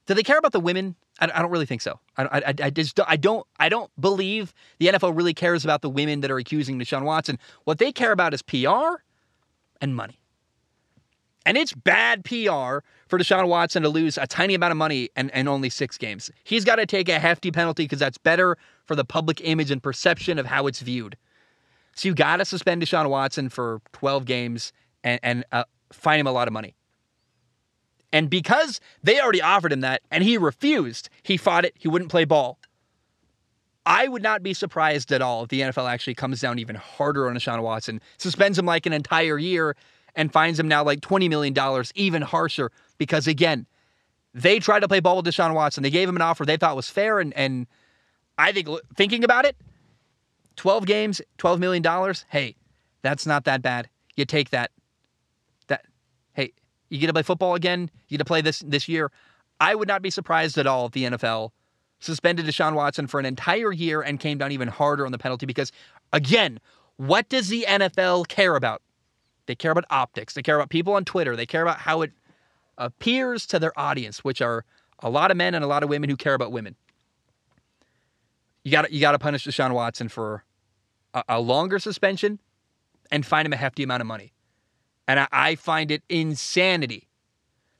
[0.06, 0.96] Do they care about the women?
[1.20, 2.00] I, I don't really think so.
[2.18, 5.90] I, I, I just I don't I don't believe the NFL really cares about the
[5.90, 7.40] women that are accusing Deshaun Watson.
[7.64, 9.02] What they care about is PR
[9.82, 10.20] and money.
[11.46, 15.34] And it's bad PR for Deshaun Watson to lose a tiny amount of money and,
[15.34, 16.30] and only six games.
[16.44, 19.82] He's got to take a hefty penalty because that's better for the public image and
[19.82, 21.16] perception of how it's viewed.
[21.96, 24.74] So you got to suspend Deshaun Watson for 12 games
[25.06, 26.76] and, and uh, fine him a lot of money.
[28.14, 32.12] And because they already offered him that and he refused, he fought it, he wouldn't
[32.12, 32.58] play ball.
[33.86, 37.28] I would not be surprised at all if the NFL actually comes down even harder
[37.28, 39.78] on Deshaun Watson, suspends him like an entire year,
[40.14, 41.56] and finds him now like $20 million,
[41.96, 43.66] even harsher, because again,
[44.34, 45.84] they tried to play ball with Deshaun Watson.
[45.84, 47.66] They gave him an offer they thought was fair, and, and
[48.38, 49.56] I think thinking about it,
[50.58, 52.56] 12 games, $12 million, hey,
[53.04, 53.90] that's not that bad.
[54.16, 54.72] You take that.
[56.90, 57.90] You get to play football again.
[58.08, 59.12] You get to play this this year.
[59.60, 61.52] I would not be surprised at all if the NFL
[62.00, 65.46] suspended Deshaun Watson for an entire year and came down even harder on the penalty
[65.46, 65.72] because,
[66.14, 66.60] again,
[66.98, 68.82] what does the NFL care about?
[69.48, 70.34] They care about optics.
[70.34, 71.36] They care about people on Twitter.
[71.36, 72.12] They care about how it
[72.78, 74.66] appears to their audience, which are
[75.00, 76.76] a lot of men and a lot of women who care about women.
[78.64, 80.44] You got you got to punish Deshaun Watson for
[81.14, 82.40] a, a, longer suspension
[83.10, 84.34] and fine him a hefty amount of money.
[85.08, 87.08] And I, I find it insanity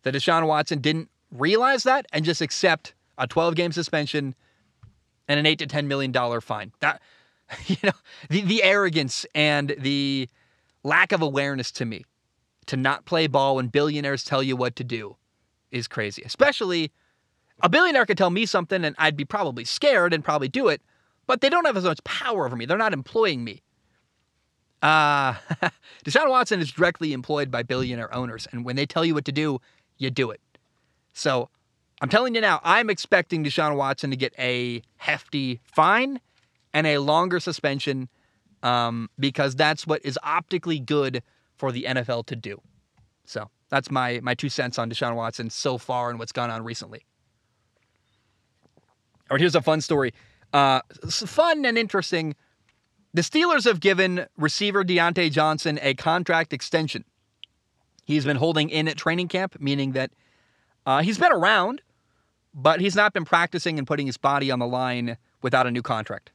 [0.04, 4.36] that Deshaun Watson didn't realize that and just accept a 12 game suspension
[5.28, 6.72] and an eight to 10 million dollar fine.
[6.80, 7.02] That
[7.68, 7.92] you know
[8.30, 10.30] the the arrogance and the
[10.84, 12.06] lack of awareness to me
[12.68, 15.16] to not play ball when billionaires tell you what to do
[15.72, 16.22] is crazy.
[16.24, 16.92] Especially
[17.62, 20.82] a billionaire could tell me something and I'd be probably scared and probably do it,
[21.26, 22.66] but they don't have as much power over me.
[22.66, 23.62] They're not employing me.
[24.82, 25.34] Uh,
[26.06, 29.32] Deshaun Watson is directly employed by billionaire owners, and when they tell you what to
[29.32, 29.60] do,
[29.98, 30.42] you do it.
[31.14, 31.50] So
[32.02, 36.20] I'm telling you now, I'm expecting Deshaun Watson to get a hefty fine
[36.74, 38.08] and a longer suspension
[38.62, 41.24] um, because that's what is optically good
[41.56, 42.62] for the NFL to do.
[43.26, 46.64] So that's my my two cents on Deshaun Watson so far and what's gone on
[46.64, 47.04] recently.
[49.30, 50.14] All right, here's a fun story.
[50.54, 52.36] Uh, fun and interesting.
[53.14, 57.04] The Steelers have given receiver Diontae Johnson a contract extension.
[58.06, 60.12] He's been holding in at training camp, meaning that
[60.86, 61.82] uh, he's been around,
[62.54, 65.82] but he's not been practicing and putting his body on the line without a new
[65.82, 66.32] contract.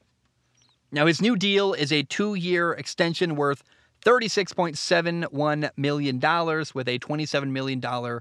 [0.90, 3.62] Now, his new deal is a two year extension worth
[4.04, 6.16] $36.71 million
[6.74, 8.20] with a $27 million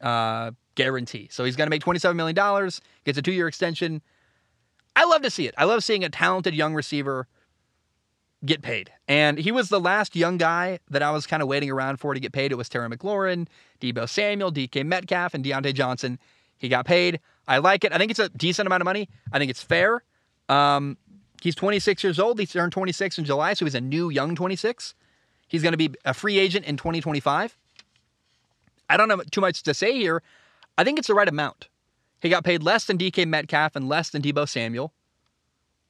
[0.00, 1.28] uh, guarantee.
[1.30, 2.70] So he's going to make $27 million,
[3.04, 4.02] gets a two year extension.
[4.94, 5.54] I love to see it.
[5.58, 7.26] I love seeing a talented young receiver
[8.44, 8.92] get paid.
[9.08, 12.14] And he was the last young guy that I was kind of waiting around for
[12.14, 12.52] to get paid.
[12.52, 13.46] It was Terry McLaurin,
[13.80, 16.18] Deebo Samuel, DK Metcalf, and Diontae Johnson.
[16.58, 17.20] He got paid.
[17.46, 17.92] I like it.
[17.92, 19.08] I think it's a decent amount of money.
[19.32, 20.02] I think it's fair.
[20.48, 20.96] Um,
[21.42, 22.38] he's 26 years old.
[22.38, 24.94] He turned 26 in July, so he's a new young 26.
[25.48, 27.56] He's going to be a free agent in 2025.
[28.88, 30.22] I don't have too much to say here.
[30.76, 31.68] I think it's the right amount.
[32.20, 34.92] He got paid less than DK Metcalf and less than Deebo Samuel,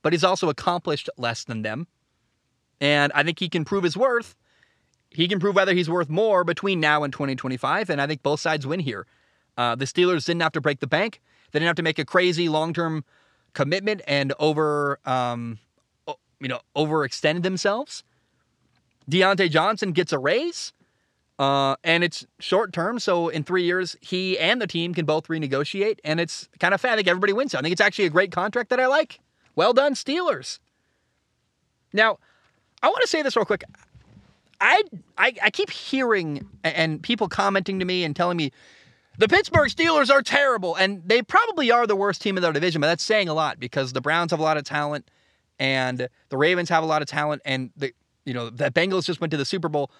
[0.03, 1.87] but he's also accomplished less than them.
[2.81, 4.35] And I think he can prove his worth.
[5.11, 7.89] He can prove whether he's worth more between now and 2025.
[7.89, 9.07] And I think both sides win here.
[9.57, 11.21] Uh, the Steelers didn't have to break the bank.
[11.53, 13.05] They didn't have to make a crazy long-term
[13.53, 15.59] commitment and over, um,
[16.41, 18.03] you know, overextend themselves.
[19.09, 20.73] Diontae Johnson gets a raise.
[21.39, 25.27] Uh, and it's short term, so in three years, he and the team can both
[25.27, 26.93] renegotiate, and it's kind of fair.
[26.93, 27.57] I think everybody wins.
[27.57, 29.19] I think it's actually a great contract that I like.
[29.57, 30.61] Well done, Steelers.
[31.93, 32.19] Now,
[32.85, 33.65] I want to say this real quick.
[34.61, 34.83] I,
[35.19, 38.53] I I keep hearing and people commenting to me and telling me
[39.19, 42.81] the Pittsburgh Steelers are terrible, and they probably are the worst team in their division.
[42.81, 45.11] But that's saying a lot because the Browns have a lot of talent,
[45.59, 47.93] and the Ravens have a lot of talent, and the
[48.27, 49.91] you know the Bengals just went to the Super Bowl.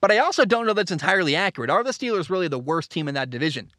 [0.00, 1.70] But I also don't know that's entirely accurate.
[1.70, 3.72] Are the Steelers really the worst team in that division?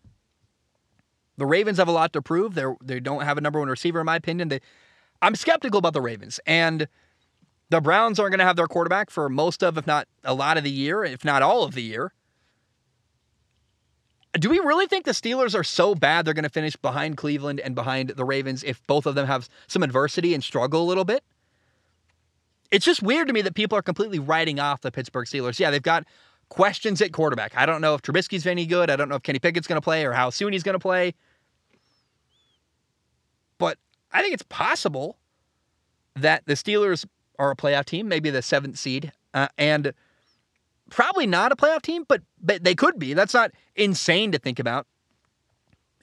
[1.39, 2.53] the Ravens have a lot to prove.
[2.53, 4.49] They they don't have a number one receiver in my opinion.
[4.49, 4.59] They,
[5.21, 6.87] I'm skeptical about the Ravens and
[7.69, 10.57] the Browns aren't going to have their quarterback for most of, if not a lot
[10.57, 12.13] of the year, if not all of the year.
[14.33, 17.59] Do we really think the Steelers are so bad they're going to finish behind Cleveland
[17.59, 21.05] and behind the Ravens if both of them have some adversity and struggle a little
[21.05, 21.23] bit?
[22.71, 25.59] It's just weird to me that people are completely writing off the Pittsburgh Steelers.
[25.59, 26.05] Yeah, they've got
[26.49, 27.53] questions at quarterback.
[27.55, 28.91] I don't know if Trubisky's any good.
[28.91, 30.79] I don't know if Kenny Pickett's going to play or how soon he's going to
[30.79, 31.15] play.
[33.57, 33.77] But
[34.11, 35.17] I think it's possible
[36.15, 37.05] that the Steelers
[37.39, 39.93] are a playoff team, maybe the seventh seed, uh, and
[40.89, 43.13] probably not a playoff team, but but they could be.
[43.13, 44.85] That's not insane to think about.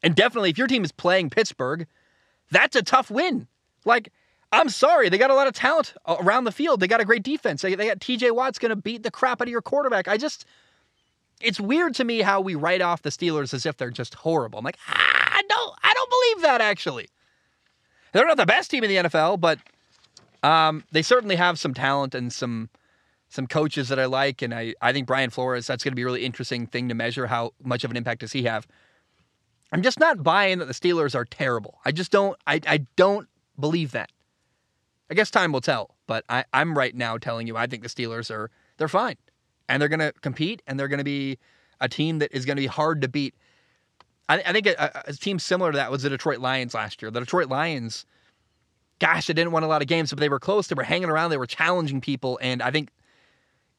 [0.03, 1.87] And definitely, if your team is playing Pittsburgh,
[2.51, 3.47] that's a tough win.
[3.85, 4.13] Like,
[4.53, 6.81] I'm sorry, they got a lot of talent around the field.
[6.81, 7.63] They got a great defense.
[7.63, 8.31] They, they got T.J.
[8.31, 10.07] Watt's going to beat the crap out of your quarterback.
[10.07, 10.45] I just,
[11.41, 14.59] it's weird to me how we write off the Steelers as if they're just horrible.
[14.59, 17.09] I'm like, ah, I don't, I don't believe that actually.
[18.13, 19.59] They're not the best team in the NFL, but
[20.47, 22.71] um, they certainly have some talent and some
[23.29, 26.03] some coaches that I like, and I, I think Brian Flores, that's going to be
[26.03, 27.27] a really interesting thing to measure.
[27.27, 28.69] How much of an impact does he have?
[29.73, 31.81] I'm just not buying that the Steelers are terrible.
[31.85, 33.29] I just don't I, I don't
[33.59, 34.13] believe that.
[35.11, 37.89] I guess time will tell, but I, I'm right now telling you I think the
[37.89, 39.17] Steelers are they're fine.
[39.69, 41.39] And they're gonna compete and they're gonna be
[41.81, 43.35] a team that is gonna be hard to beat.
[44.29, 47.11] I, I think a, a team similar to that was the Detroit Lions last year.
[47.11, 48.07] The Detroit Lions,
[48.99, 50.69] gosh, they didn't win a lot of games, but they were close.
[50.69, 52.91] They were hanging around, they were challenging people, and I think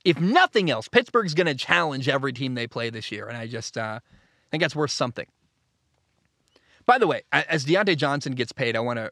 [0.05, 3.47] if nothing else, Pittsburgh's going to challenge every team they play this year, and I
[3.47, 3.99] just uh,
[4.51, 5.27] think that's worth something.
[6.85, 9.11] By the way, as Diontae Johnson gets paid, I want to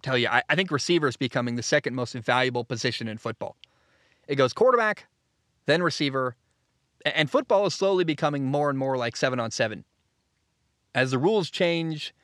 [0.00, 3.56] tell you, I, I think receiver is becoming the second most valuable position in football.
[4.26, 5.06] It goes quarterback,
[5.66, 6.36] then receiver,
[7.04, 9.84] and football is slowly becoming more and more like seven on seven.
[10.94, 12.14] As the rules change,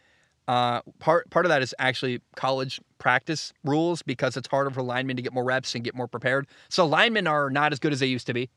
[0.49, 5.15] uh, part part of that is actually college practice rules because it's harder for linemen
[5.15, 6.47] to get more reps and get more prepared.
[6.71, 8.49] So linemen are not as good as they used to be.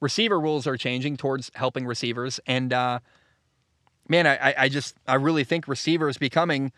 [0.00, 2.98] Receiver rules are changing towards helping receivers, and uh,
[4.08, 6.72] man, I, I just I really think receivers becoming,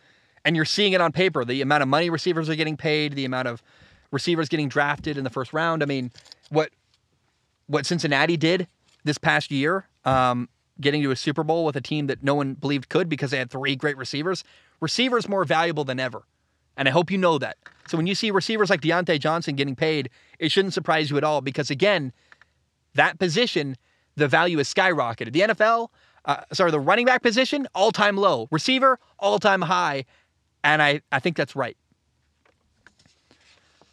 [0.45, 1.45] and you're seeing it on paper.
[1.45, 3.63] The amount of money receivers are getting paid, the amount of
[4.13, 5.83] receivers getting drafted in the first round.
[5.83, 6.13] I mean,
[6.51, 6.71] what
[7.67, 8.69] what Cincinnati did
[9.03, 10.49] this past year um,
[10.81, 13.39] getting to a Super Bowl with a team that no one believed could because they
[13.39, 14.45] had three great receivers.
[14.81, 16.25] Receivers more valuable than ever.
[16.77, 17.57] And I hope you know that.
[17.87, 21.25] So when you see receivers like Diontae Johnson getting paid, it shouldn't surprise you at
[21.25, 22.13] all because, again,
[22.95, 23.77] that position,
[24.17, 25.33] the value is skyrocketed.
[25.33, 25.89] The NFL,
[26.25, 28.49] uh, sorry, the running back position, all time low.
[28.51, 30.05] Receiver, all time high.
[30.65, 31.77] And I, I think that's right.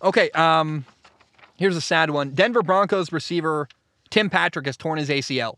[0.04, 0.86] Okay, um,
[1.58, 2.32] here's a sad one.
[2.32, 3.68] Denver Broncos receiver
[4.10, 5.58] Tim Patrick has torn his ACL.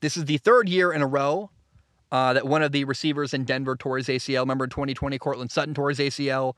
[0.00, 1.50] This is the third year in a row
[2.12, 4.40] uh, that one of the receivers in Denver tore his ACL.
[4.40, 6.54] Remember in 2020, Courtland Sutton tore his ACL.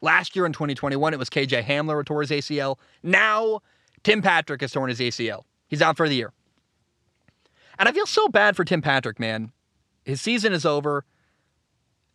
[0.00, 2.78] Last year in 2021, it was KJ Hamler who tore his ACL.
[3.02, 3.60] Now,
[4.02, 5.42] Tim Patrick has torn his ACL.
[5.68, 6.32] He's out for the year.
[7.78, 9.52] And I feel so bad for Tim Patrick, man.
[10.04, 11.04] His season is over.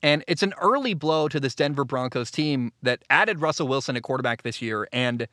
[0.04, 4.04] And it's an early blow to this Denver Broncos team that added Russell Wilson at
[4.04, 4.88] quarterback this year.
[4.92, 5.28] And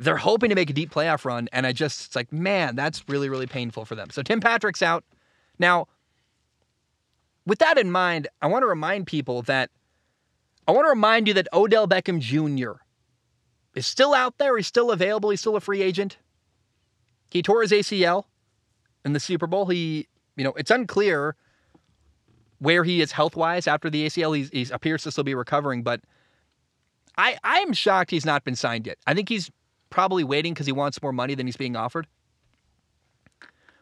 [0.00, 3.08] they're hoping to make a deep playoff run, and I just it's like, man, that's
[3.08, 4.08] really really painful for them.
[4.10, 5.04] So Tim Patrick's out.
[5.58, 5.88] Now,
[7.46, 9.70] with that in mind, I want to remind people that
[10.66, 12.80] I want to remind you that Odell Beckham Jr.
[13.74, 14.56] is still out there.
[14.56, 15.30] He's still available.
[15.30, 16.16] He's still a free agent.
[17.30, 18.24] He tore his ACL
[19.04, 19.66] in the Super Bowl.
[19.66, 21.36] He, you know, it's unclear
[22.58, 24.50] where he is health wise after the ACL.
[24.50, 26.00] He appears to still be recovering, but
[27.18, 28.96] I I am shocked he's not been signed yet.
[29.06, 29.50] I think he's
[29.90, 32.06] probably waiting because he wants more money than he's being offered.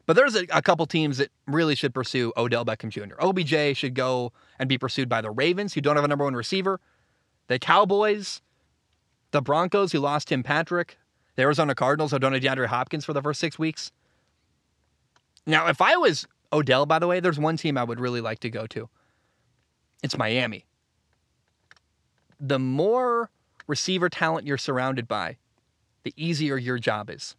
[0.07, 3.15] But there's a, a, couple teams that really should pursue Odell Beckham Jr.
[3.21, 6.35] OBJ should go and be pursued by the Ravens, who don't have a number one
[6.35, 6.81] receiver,
[7.49, 8.41] the Cowboys,
[9.33, 10.97] the Broncos, who lost Tim Patrick,
[11.37, 13.93] the Arizona Cardinals, who don't have DeAndre Hopkins for the first six weeks.
[15.47, 18.39] Now, if I was Odell, by the way, there's one team I would really like
[18.41, 18.89] to go to.
[20.03, 20.65] It's Miami.
[22.41, 23.31] The more
[23.67, 25.37] receiver talent you're surrounded by,
[26.09, 27.37] the easier your job is.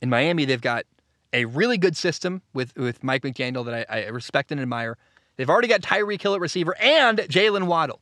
[0.00, 0.84] In Miami, they've got
[1.32, 4.96] a really good system with, with Mike McDaniel that I, I respect and admire.
[5.36, 8.00] They've already got Tyreek Hill at receiver and Jaylen Waddle.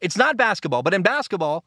[0.00, 1.64] It's not basketball, but in basketball,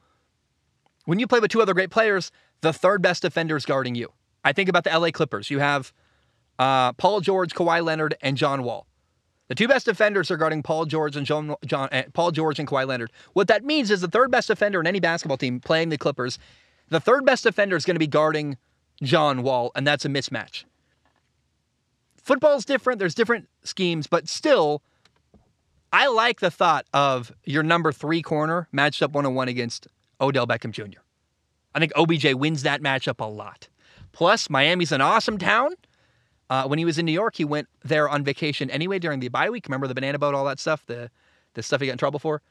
[1.05, 2.31] when you play with two other great players,
[2.61, 4.11] the third best defender is guarding you.
[4.43, 5.51] I think about the LA Clippers.
[5.51, 5.93] You have
[6.57, 8.87] uh, Paul George, Kawhi Leonard, and John Wall.
[9.51, 12.65] The two best defenders are guarding Paul George and John, John uh, Paul George and
[12.65, 13.11] Kawhi Leonard.
[13.33, 16.39] What that means is the third best defender in any basketball team playing the Clippers,
[16.87, 18.55] the third best defender is going to be guarding
[19.03, 20.63] John Wall, and that's a mismatch.
[22.15, 22.99] football's different.
[22.99, 24.81] There's different schemes, but still,
[25.91, 29.85] I like the thought of your number three corner matched up one on one against
[30.21, 31.01] Odell Beckham Jr.
[31.75, 33.67] I think OBJ wins that matchup a lot.
[34.13, 35.71] Plus, Miami's an awesome town.
[36.51, 39.29] Uh, when he was in New York, he went there on vacation anyway during the
[39.29, 39.67] bye week.
[39.67, 41.09] Remember the banana boat, all that stuff, the
[41.53, 42.41] the stuff he got in trouble for.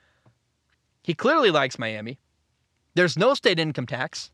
[1.02, 2.18] He clearly likes Miami.
[2.94, 4.30] There's no state income tax,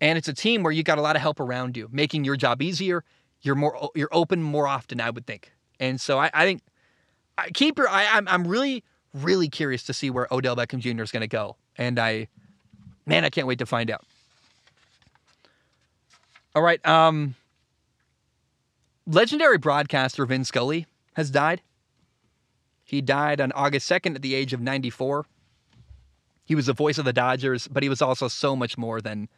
[0.00, 2.34] and it's a team where you got a lot of help around you, making your
[2.34, 3.04] job easier.
[3.42, 5.52] You're more you're open more often, I would think.
[5.78, 6.62] And so I, I think
[7.36, 7.90] I keep your.
[7.90, 8.82] I, I'm I'm really
[9.12, 11.02] really curious to see where Odell Beckham Jr.
[11.02, 12.28] is going to go, and I,
[13.04, 14.02] man, I can't wait to find out.
[16.54, 17.34] All right, um,
[19.06, 21.62] legendary broadcaster Vin Scully has died.
[22.84, 25.26] He died on August 2nd at the age of 94.
[26.44, 29.28] He was the voice of the Dodgers, but he was also so much more than.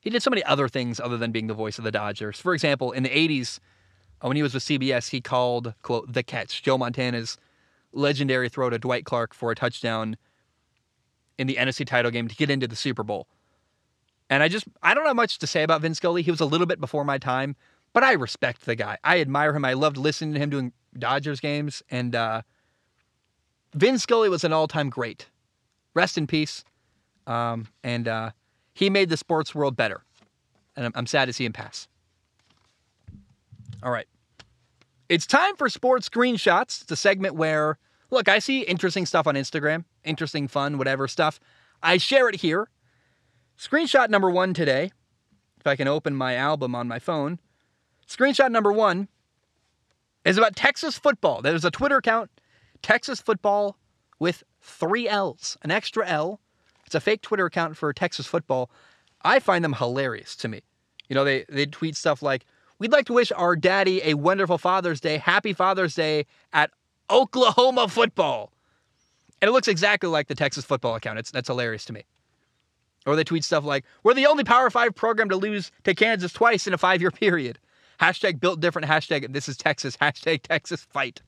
[0.00, 2.40] He did so many other things other than being the voice of the Dodgers.
[2.40, 3.58] For example, in the 80s,
[4.22, 7.38] uh, when he was with CBS, he called, quote, the catch, Joe Montana's
[7.92, 10.16] legendary throw to Dwight Clark for a touchdown
[11.38, 13.26] in the NFC title game to get into the Super Bowl.
[14.28, 16.22] And I just, I don't have much to say about Vin Scully.
[16.22, 17.56] He was a little bit before my time,
[17.96, 18.98] but I respect the guy.
[19.04, 19.64] I admire him.
[19.64, 21.82] I loved listening to him doing Dodgers games.
[21.90, 22.42] And uh,
[23.72, 25.30] Vin Scully was an all time great.
[25.94, 26.62] Rest in peace.
[27.26, 28.32] Um, and uh,
[28.74, 30.02] he made the sports world better.
[30.76, 31.88] And I'm, I'm sad to see him pass.
[33.82, 34.06] All right.
[35.08, 36.82] It's time for sports screenshots.
[36.82, 37.78] It's a segment where,
[38.10, 41.40] look, I see interesting stuff on Instagram, interesting, fun, whatever stuff.
[41.82, 42.68] I share it here.
[43.58, 44.90] Screenshot number one today,
[45.58, 47.38] if I can open my album on my phone.
[48.08, 49.08] Screenshot number one
[50.24, 51.42] is about Texas football.
[51.42, 52.30] There's a Twitter account,
[52.82, 53.76] Texas football
[54.18, 56.40] with three L's, an extra L.
[56.84, 58.70] It's a fake Twitter account for Texas football.
[59.22, 60.62] I find them hilarious to me.
[61.08, 62.44] You know, they, they tweet stuff like,
[62.78, 65.16] We'd like to wish our daddy a wonderful Father's Day.
[65.16, 66.70] Happy Father's Day at
[67.08, 68.52] Oklahoma football.
[69.40, 71.18] And it looks exactly like the Texas football account.
[71.18, 72.04] It's that's hilarious to me.
[73.06, 76.32] Or they tweet stuff like, We're the only Power Five program to lose to Kansas
[76.32, 77.58] twice in a five year period.
[78.00, 78.88] Hashtag built different.
[78.88, 79.96] Hashtag this is Texas.
[80.00, 81.22] Hashtag Texas fight.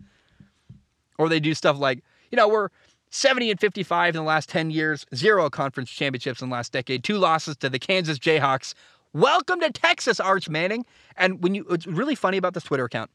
[1.19, 2.69] Or they do stuff like, you know, we're
[3.11, 7.03] 70 and 55 in the last 10 years, zero conference championships in the last decade,
[7.03, 8.75] two losses to the Kansas Jayhawks.
[9.13, 10.85] Welcome to Texas, Arch Manning.
[11.17, 13.11] And when you, it's really funny about this Twitter account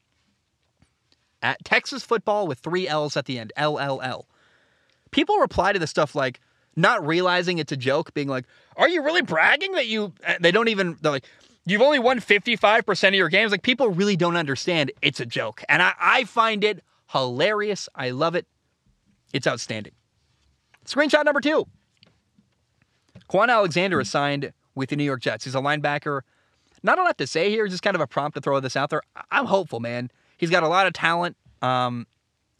[1.41, 4.23] at Texas football with three L's at the end, LLL.
[5.11, 6.39] People reply to this stuff like,
[6.75, 8.45] not realizing it's a joke, being like,
[8.75, 10.97] "Are you really bragging that you?" Eh, they don't even.
[11.01, 11.25] They're like,
[11.65, 15.19] "You've only won fifty five percent of your games." Like people really don't understand it's
[15.19, 17.89] a joke, and I, I find it hilarious.
[17.95, 18.47] I love it.
[19.33, 19.93] It's outstanding.
[20.85, 21.65] Screenshot number two.
[23.29, 25.45] Kwon Alexander is signed with the New York Jets.
[25.45, 26.21] He's a linebacker.
[26.83, 28.89] Not a lot to say here, just kind of a prompt to throw this out
[28.89, 29.01] there.
[29.31, 30.11] I'm hopeful, man.
[30.37, 31.37] He's got a lot of talent.
[31.61, 32.05] Um,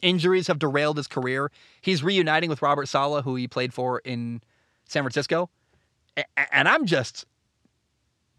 [0.01, 1.51] injuries have derailed his career.
[1.81, 4.41] He's reuniting with Robert Saleh, who he played for in
[4.85, 5.49] San Francisco.
[6.51, 7.25] And I'm just,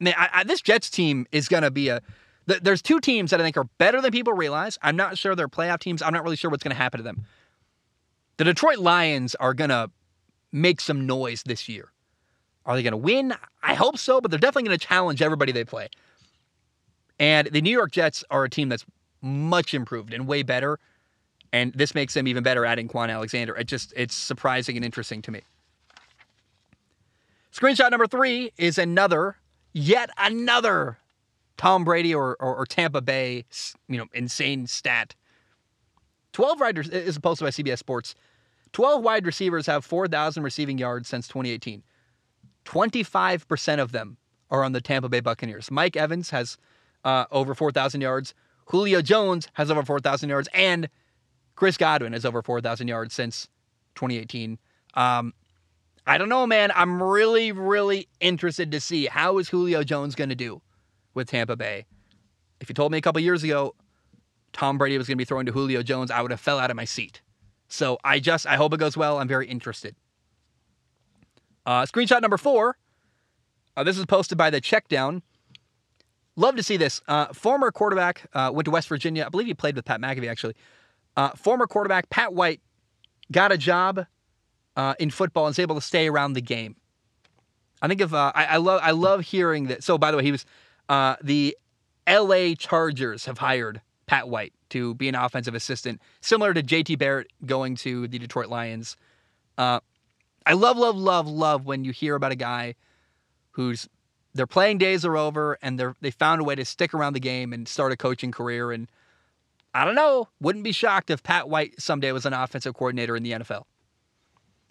[0.01, 2.01] man, I, I, this Jets team is going to be a.
[2.47, 4.79] There's two teams that I think are better than people realize.
[4.83, 6.03] I'm not sure they're playoff teams.
[6.03, 7.25] I'm not really sure what's going to happen to them.
[8.37, 9.91] The Detroit Lions are going to
[10.53, 11.91] make some noise this year.
[12.67, 13.35] Are they going to win?
[13.63, 15.89] I hope so, but they're definitely going to challenge everybody they play.
[17.19, 18.85] And the New York Jets are a team that's
[19.23, 20.79] much improved and way better.
[21.53, 23.57] And this makes them even better adding Kwon Alexander.
[23.57, 25.43] It just it's surprising and interesting to me.
[27.55, 29.37] Screenshot number three is another,
[29.75, 30.99] yet another
[31.59, 33.45] Tom Brady or, or, or Tampa Bay,
[33.89, 35.15] you know, insane stat.
[36.33, 38.15] 12 riders is posted by CBS Sports.
[38.73, 41.83] 12 wide receivers have 4,000 receiving yards since 2018.
[42.65, 44.17] 25% of them
[44.51, 45.71] are on the Tampa Bay Buccaneers.
[45.71, 46.57] Mike Evans has
[47.05, 48.35] uh, over 4,000 yards.
[48.67, 50.49] Julio Jones has over 4,000 yards.
[50.55, 50.89] And
[51.55, 53.49] Chris Godwin has over 4,000 yards since
[53.95, 54.59] 2018.
[54.95, 55.35] Um,
[56.07, 56.71] I don't know, man.
[56.75, 60.61] I'm really, really interested to see how is Julio Jones going to do
[61.15, 61.87] with Tampa Bay.
[62.61, 63.75] If you told me a couple years ago
[64.53, 66.71] Tom Brady was going to be throwing to Julio Jones, I would have fell out
[66.71, 67.23] of my seat.
[67.69, 69.19] So I just I hope it goes well.
[69.19, 69.97] I'm very interested.
[71.67, 72.77] Uh, screenshot number four.
[73.77, 75.23] Uh, this is posted by the Checkdown.
[76.37, 77.01] Love to see this.
[77.09, 79.25] Uh, former quarterback uh, went to West Virginia.
[79.27, 80.55] I believe he played with Pat McAfee actually.
[81.17, 82.61] Uh, former quarterback Pat White
[83.33, 84.07] got a job
[84.77, 86.77] uh, in football and was able to stay around the game.
[87.83, 89.85] I think of I, I, love I love hearing that.
[89.85, 90.47] So by the way, he was
[90.89, 91.57] the
[92.07, 92.55] L.A.
[92.55, 96.97] Chargers have hired Pat White to be an offensive assistant, similar to J.T.
[96.97, 98.97] Barrett going to the Detroit Lions.
[99.57, 99.81] Uh,
[100.47, 102.75] I love, love, love, love when you hear about a guy
[103.53, 103.89] who's
[104.35, 107.21] their playing days are over and they're they found a way to stick around the
[107.21, 108.73] game and start a coaching career.
[108.73, 108.91] And
[109.73, 113.23] I don't know, wouldn't be shocked if Pat White someday was an offensive coordinator in
[113.23, 113.63] the NFL.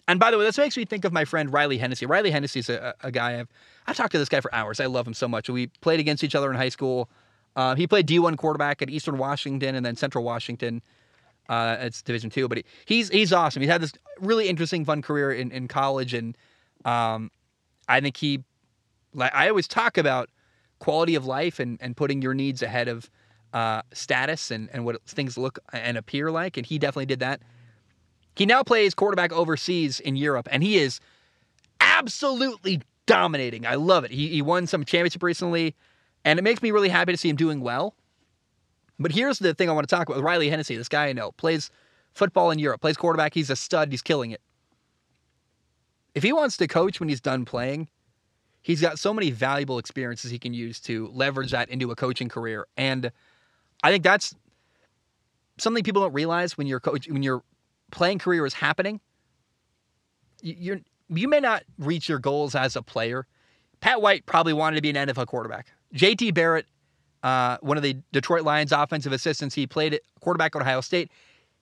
[0.06, 2.04] And by the way, this makes me think of my friend Riley Hennessy.
[2.04, 3.48] Riley Hennessy is a, a guy I've
[3.86, 4.80] I've talked to this guy for hours.
[4.80, 5.48] I love him so much.
[5.48, 7.08] We played against each other in high school.
[7.56, 10.82] Uh, he played D1 quarterback at Eastern Washington and then Central Washington.
[11.48, 13.62] Uh, it's Division two, but he, he's he's awesome.
[13.62, 16.36] He's had this really interesting, fun career in, in college, and
[16.84, 17.30] um,
[17.88, 18.42] I think he,
[19.12, 20.30] like I always talk about
[20.78, 23.10] quality of life and, and putting your needs ahead of
[23.52, 27.40] uh, status and, and what things look and appear like, and he definitely did that.
[28.34, 31.00] He now plays quarterback overseas in Europe, and he is
[31.80, 33.66] absolutely dominating.
[33.66, 34.10] I love it.
[34.10, 35.74] He, he won some championship recently,
[36.24, 37.94] and it makes me really happy to see him doing well.
[38.98, 40.76] But here's the thing I want to talk about Riley Hennessy.
[40.76, 41.70] This guy I know plays
[42.14, 43.34] football in Europe, plays quarterback.
[43.34, 43.90] He's a stud.
[43.90, 44.40] He's killing it.
[46.14, 47.88] If he wants to coach when he's done playing,
[48.62, 52.28] he's got so many valuable experiences he can use to leverage that into a coaching
[52.28, 52.66] career.
[52.76, 53.10] And
[53.82, 54.34] I think that's
[55.58, 57.42] something people don't realize when your coach when your
[57.94, 59.00] playing career is happening.
[60.42, 63.26] You're you may not reach your goals as a player.
[63.80, 65.68] Pat White probably wanted to be an NFL quarterback.
[65.94, 66.66] JT Barrett
[67.24, 69.54] uh, one of the Detroit Lions offensive assistants.
[69.54, 71.10] He played at quarterback at Ohio State.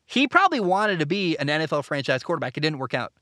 [0.06, 2.56] He probably wanted to be an NFL franchise quarterback.
[2.56, 3.12] It didn't work out.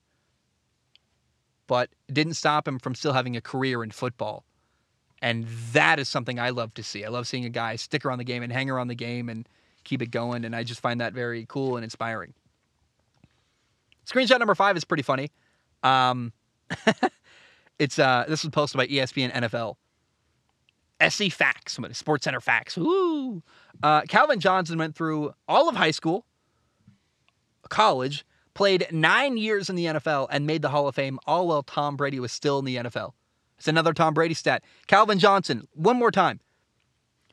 [1.67, 4.45] But it didn't stop him from still having a career in football.
[5.21, 7.05] And that is something I love to see.
[7.05, 9.47] I love seeing a guy stick around the game and hang around the game and
[9.85, 10.47] keep it going.
[10.47, 12.33] And I just find that very cool and inspiring.
[14.11, 15.31] Screenshot number five is pretty funny.
[15.83, 16.33] Um,
[17.79, 19.77] it's uh, this was posted by ESPN NFL.
[21.09, 22.77] SC Facts, Sports Center Facts.
[22.77, 23.43] Ooh.
[23.83, 26.27] Uh, Calvin Johnson went through all of high school,
[27.71, 31.63] college, played nine years in the NFL, and made the Hall of Fame, all while
[31.63, 33.13] Tom Brady was still in the NFL.
[33.57, 34.63] It's another Tom Brady stat.
[34.87, 36.41] Calvin Johnson, one more time.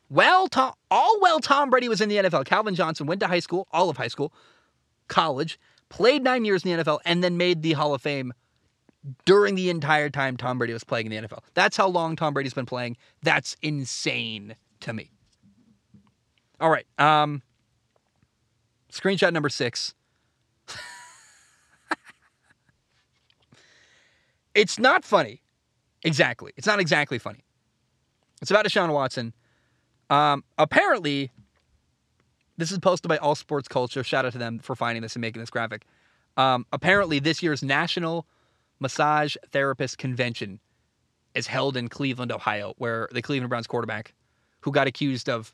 [0.09, 3.39] Well, Tom, all while Tom Brady was in the NFL, Calvin Johnson went to high
[3.39, 4.32] school, all of high school,
[5.09, 5.59] college,
[5.89, 8.33] played nine years in the NFL, and then made the Hall of Fame
[9.25, 11.39] during the entire time Tom Brady was playing in the NFL.
[11.53, 12.97] That's how long Tom Brady's been playing.
[13.23, 15.11] That's insane to me.
[16.59, 16.85] All right.
[16.97, 17.41] Um,
[18.91, 19.93] screenshot number six.
[24.55, 25.41] it's not funny.
[26.03, 26.51] Exactly.
[26.57, 27.43] It's not exactly funny.
[28.41, 29.33] It's about Deshaun Watson.
[30.09, 31.31] Um, apparently,
[32.58, 34.03] this is posted by All Sports Culture.
[34.03, 35.86] Shout out to them for finding this and making this graphic.
[36.36, 38.26] Um, apparently, this year's National
[38.80, 40.60] Massage Therapist Convention
[41.34, 44.14] is held in Cleveland, Ohio, where the Cleveland Browns quarterback,
[44.62, 45.53] who got accused of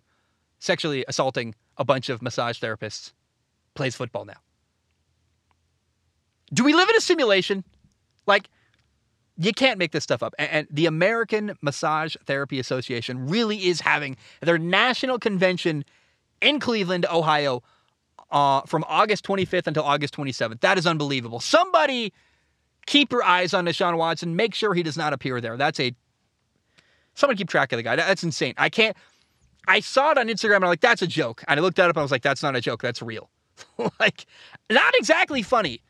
[0.59, 3.11] sexually assaulting a bunch of massage therapists,
[3.75, 4.37] plays football now.
[6.53, 7.63] Do we live in a simulation?
[8.27, 8.49] Like,
[9.37, 10.35] you can't make this stuff up.
[10.37, 15.83] And the American Massage Therapy Association really is having their national convention
[16.43, 17.63] in Cleveland, Ohio,
[18.31, 20.61] uh, from August 25th until August 27th.
[20.61, 21.39] That is unbelievable.
[21.39, 22.13] Somebody
[22.85, 24.35] keep your eyes on Deshaun Watson.
[24.35, 25.57] Make sure he does not appear there.
[25.57, 25.95] That's a
[27.13, 27.95] someone keep track of the guy.
[27.95, 28.53] That's insane.
[28.57, 28.97] I can't.
[29.67, 31.43] I saw it on Instagram and I'm like, that's a joke.
[31.47, 32.81] And I looked that up and I was like, that's not a joke.
[32.81, 33.29] That's real.
[33.99, 34.25] like,
[34.69, 35.81] not exactly funny,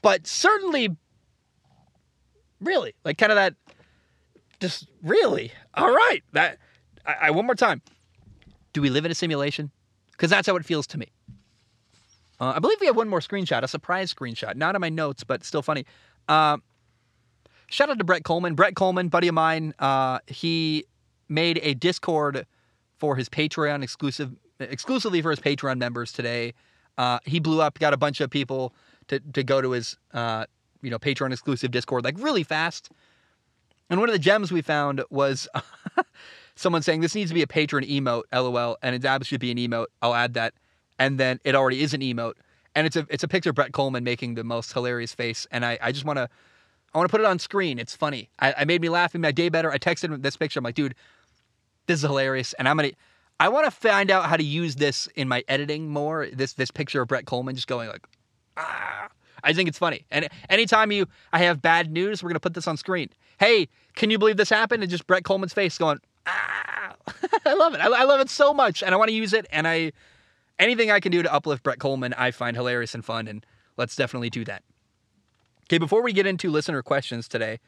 [0.00, 0.96] but certainly,
[2.60, 3.54] really, like kind of that.
[4.60, 6.20] Just really, all right.
[6.32, 6.58] That
[7.06, 7.80] I, I one more time.
[8.72, 9.70] Do we live in a simulation?
[10.18, 11.06] Because that's how it feels to me.
[12.40, 14.56] Uh, I believe we have one more screenshot, a surprise screenshot.
[14.56, 15.86] Not in my notes, but still funny.
[16.28, 16.58] Uh,
[17.68, 18.54] shout out to Brett Coleman.
[18.54, 20.84] Brett Coleman, buddy of mine, uh, he
[21.28, 22.46] made a Discord
[22.98, 26.52] for his Patreon exclusive, exclusively for his Patreon members today.
[26.96, 28.74] Uh, he blew up, got a bunch of people
[29.06, 30.46] to, to go to his, uh,
[30.82, 32.90] you know, Patreon exclusive Discord like really fast.
[33.88, 35.48] And one of the gems we found was
[36.58, 39.50] someone saying this needs to be a Patreon emote, lol, and it absolutely should be
[39.50, 39.86] an emote.
[40.02, 40.54] I'll add that.
[40.98, 42.34] And then it already is an emote
[42.78, 45.64] and it's a it's a picture of Brett Coleman making the most hilarious face, and
[45.64, 46.28] I, I just want to
[46.94, 47.78] I want to put it on screen.
[47.80, 48.30] It's funny.
[48.38, 49.14] I, I made me laugh.
[49.14, 49.72] Made my day better.
[49.72, 50.60] I texted him this picture.
[50.60, 50.94] I'm like, dude,
[51.86, 52.92] this is hilarious, and I'm gonna.
[53.40, 56.28] I want to find out how to use this in my editing more.
[56.32, 58.06] This this picture of Brett Coleman just going like,
[58.56, 59.08] ah.
[59.44, 60.04] I think it's funny.
[60.10, 63.10] And anytime you I have bad news, we're gonna put this on screen.
[63.40, 64.84] Hey, can you believe this happened?
[64.84, 66.94] And just Brett Coleman's face going, ah.
[67.46, 67.80] I love it.
[67.80, 69.46] I, I love it so much, and I want to use it.
[69.50, 69.92] And I
[70.58, 73.44] anything I can do to uplift Brett Coleman, I find hilarious and fun, and
[73.76, 74.62] let's definitely do that.
[75.64, 77.60] Okay, before we get into listener questions today,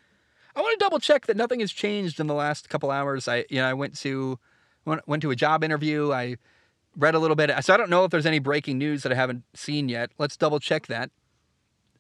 [0.57, 3.29] I want to double check that nothing has changed in the last couple hours.
[3.29, 4.39] I, you know, I went to
[4.85, 6.13] went, went to a job interview.
[6.13, 6.37] I
[6.97, 9.15] read a little bit, so I don't know if there's any breaking news that I
[9.15, 10.11] haven't seen yet.
[10.19, 11.11] Let's double check that.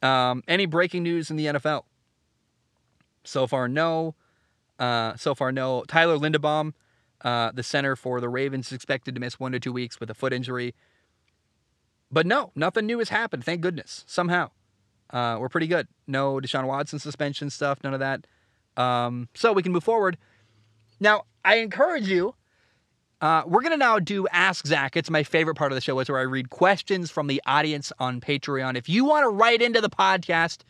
[0.02, 1.84] Um, any breaking news in the NFL?
[3.24, 4.14] So far, no.
[4.80, 5.84] Uh, so far, no.
[5.86, 6.72] Tyler Linderbaum,
[7.20, 10.10] uh, the center for the Ravens, is expected to miss one to two weeks with
[10.10, 10.74] a foot injury.
[12.10, 13.44] But no, nothing new has happened.
[13.44, 14.04] Thank goodness.
[14.08, 14.50] Somehow,
[15.10, 15.86] uh, we're pretty good.
[16.06, 17.78] No Deshaun Watson suspension stuff.
[17.84, 18.26] None of that.
[18.76, 20.16] Um, so we can move forward.
[20.98, 22.34] Now, I encourage you.
[23.20, 24.96] Uh, we're going to now do Ask Zach.
[24.96, 25.98] It's my favorite part of the show.
[25.98, 28.76] It's where I read questions from the audience on Patreon.
[28.76, 30.60] If you want to write into the podcast,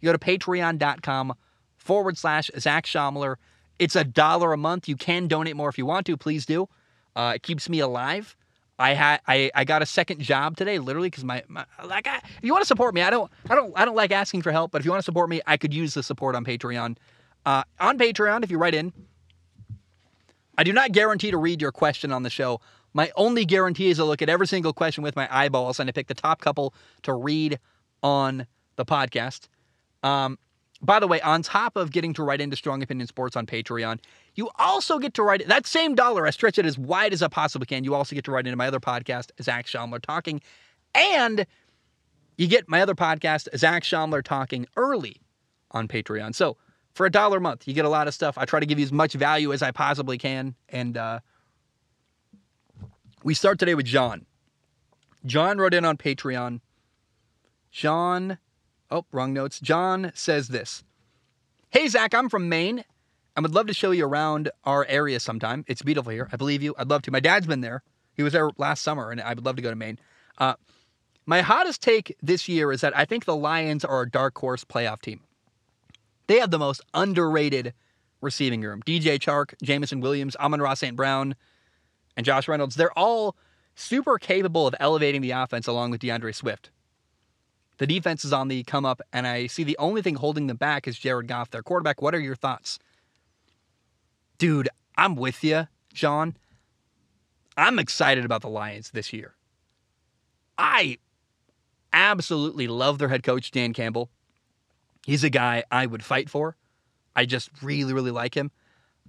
[0.00, 1.34] you go to patreon.com
[1.82, 3.36] forward slash Zach Schaumler.
[3.78, 4.88] It's a dollar a month.
[4.88, 6.16] You can donate more if you want to.
[6.16, 6.68] Please do.
[7.14, 8.36] Uh, it keeps me alive.
[8.78, 12.16] I had I, I got a second job today, literally, because my, my like I,
[12.16, 14.50] if you want to support me, I don't I don't I don't like asking for
[14.50, 16.96] help, but if you want to support me, I could use the support on Patreon.
[17.44, 18.92] Uh, on Patreon, if you write in,
[20.56, 22.60] I do not guarantee to read your question on the show.
[22.94, 25.92] My only guarantee is to look at every single question with my eyeballs and to
[25.92, 27.58] pick the top couple to read
[28.02, 29.48] on the podcast.
[30.02, 30.38] Um,
[30.82, 34.00] by the way, on top of getting to write into Strong Opinion Sports on Patreon,
[34.34, 36.26] you also get to write that same dollar.
[36.26, 37.84] I stretch it as wide as I possibly can.
[37.84, 40.40] You also get to write into my other podcast, Zach Schaumler Talking,
[40.94, 41.46] and
[42.36, 45.16] you get my other podcast, Zach Schaumler Talking, early
[45.70, 46.34] on Patreon.
[46.34, 46.56] So
[46.94, 48.36] for a dollar a month, you get a lot of stuff.
[48.36, 51.20] I try to give you as much value as I possibly can, and uh,
[53.22, 54.26] we start today with John.
[55.24, 56.60] John wrote in on Patreon.
[57.70, 58.38] John
[58.92, 59.58] Oh, wrong notes.
[59.58, 60.84] John says this
[61.70, 62.84] Hey, Zach, I'm from Maine.
[63.34, 65.64] I would love to show you around our area sometime.
[65.66, 66.28] It's beautiful here.
[66.30, 66.74] I believe you.
[66.76, 67.10] I'd love to.
[67.10, 67.82] My dad's been there.
[68.12, 69.98] He was there last summer, and I would love to go to Maine.
[70.36, 70.54] Uh,
[71.24, 74.64] my hottest take this year is that I think the Lions are a dark horse
[74.64, 75.20] playoff team.
[76.26, 77.72] They have the most underrated
[78.20, 78.82] receiving room.
[78.82, 80.94] DJ Chark, Jameson Williams, Amon-Ra St.
[80.94, 81.34] Brown,
[82.18, 82.74] and Josh Reynolds.
[82.74, 83.36] They're all
[83.74, 86.70] super capable of elevating the offense along with D'Andre Swift.
[87.78, 90.56] The defense is on the come up, and I see the only thing holding them
[90.56, 92.02] back is Jared Goff, their quarterback.
[92.02, 92.78] What are your thoughts?
[94.38, 96.36] Dude, I'm with you, John.
[97.56, 99.34] I'm excited about the Lions this year.
[100.58, 100.98] I
[101.92, 104.10] absolutely love their head coach, Dan Campbell.
[105.06, 106.56] He's a guy I would fight for.
[107.16, 108.50] I just really, really like him.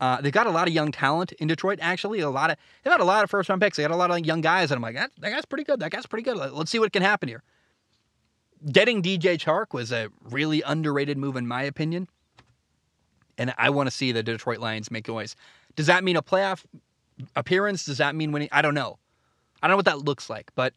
[0.02, 1.80] Uh, they've got a lot of young talent in Detroit.
[1.82, 3.78] Actually, a lot of they've got a lot of first round picks.
[3.78, 5.80] They got a lot of young guys, and I'm like, that, that guy's pretty good.
[5.80, 6.38] That guy's pretty good.
[6.38, 7.44] Let's see what can happen here
[8.72, 12.08] getting DJ Chark was a really underrated move, in my opinion.
[13.38, 15.36] And I want to see the Detroit Lions make noise.
[15.76, 16.66] Does that mean a playoff
[17.36, 17.86] appearance?
[17.86, 18.50] Does that mean winning?
[18.52, 19.00] I don't know.
[19.62, 20.74] I don't know what that looks like, but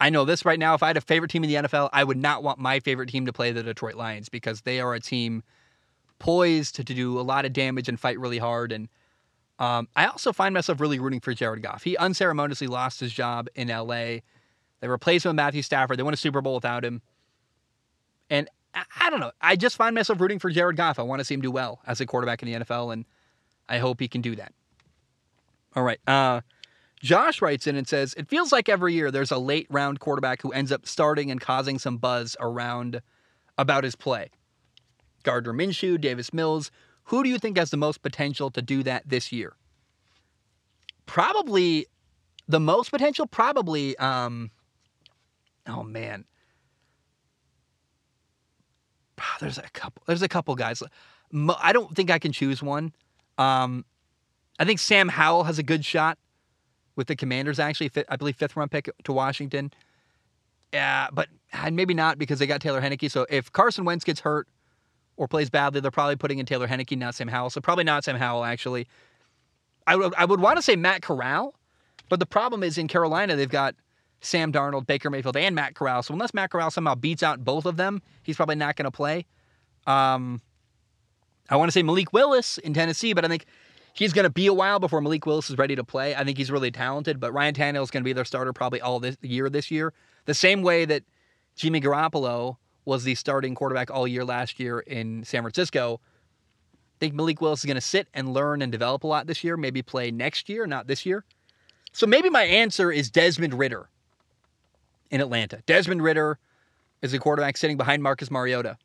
[0.00, 0.74] I know this right now.
[0.74, 3.08] If I had a favorite team in the NFL, I would not want my favorite
[3.08, 5.42] team to play the Detroit Lions because they are a team
[6.18, 8.70] poised to do a lot of damage and fight really hard.
[8.70, 8.88] And
[9.58, 11.82] um, I also find myself really rooting for Jared Goff.
[11.82, 14.18] He unceremoniously lost his job in LA
[14.84, 15.98] they replaced him with Matthew Stafford.
[15.98, 17.00] They won a Super Bowl without him.
[18.28, 19.32] And I, I don't know.
[19.40, 20.98] I just find myself rooting for Jared Goff.
[20.98, 23.06] I want to see him do well as a quarterback in the NFL, and
[23.66, 24.52] I hope he can do that.
[25.74, 25.98] All right.
[26.06, 26.42] Uh,
[27.00, 30.42] Josh writes in and says, It feels like every year there's a late round quarterback
[30.42, 33.00] who ends up starting and causing some buzz around
[33.56, 34.28] about his play.
[35.22, 36.70] Gardner Minshew, Davis Mills.
[37.04, 39.54] Who do you think has the most potential to do that this year?
[41.06, 41.86] Probably
[42.46, 44.50] the most potential, probably um,
[45.66, 46.24] oh man,
[49.40, 50.02] there's a couple.
[50.06, 50.82] There's a couple guys.
[51.60, 52.92] I don't think I can choose one.
[53.38, 53.84] Um,
[54.58, 56.18] I think Sam Howell has a good shot
[56.96, 57.58] with the Commanders.
[57.58, 59.72] Actually, I believe fifth round pick to Washington.
[60.72, 61.28] Yeah, but
[61.72, 63.10] maybe not because they got Taylor Heinicke.
[63.10, 64.48] So if Carson Wentz gets hurt
[65.16, 67.50] or plays badly, they're probably putting in Taylor Heinicke, not Sam Howell.
[67.50, 68.44] So probably not Sam Howell.
[68.44, 68.86] Actually,
[69.86, 71.54] I would I would want to say Matt Corral,
[72.08, 73.74] but the problem is in Carolina they've got
[74.24, 76.02] Sam Darnold, Baker Mayfield, and Matt Corral.
[76.02, 78.90] So unless Matt Corral somehow beats out both of them, he's probably not going to
[78.90, 79.26] play.
[79.86, 80.40] Um,
[81.50, 83.44] I want to say Malik Willis in Tennessee, but I think
[83.92, 86.14] he's going to be a while before Malik Willis is ready to play.
[86.14, 88.80] I think he's really talented, but Ryan Tannehill is going to be their starter probably
[88.80, 89.92] all this year this year.
[90.24, 91.02] The same way that
[91.56, 96.00] Jimmy Garoppolo was the starting quarterback all year last year in San Francisco.
[96.02, 99.44] I think Malik Willis is going to sit and learn and develop a lot this
[99.44, 101.24] year, maybe play next year, not this year.
[101.92, 103.88] So maybe my answer is Desmond Ridder
[105.14, 105.62] in Atlanta.
[105.66, 106.40] Desmond Ridder
[107.00, 108.76] is a quarterback sitting behind Marcus Mariota.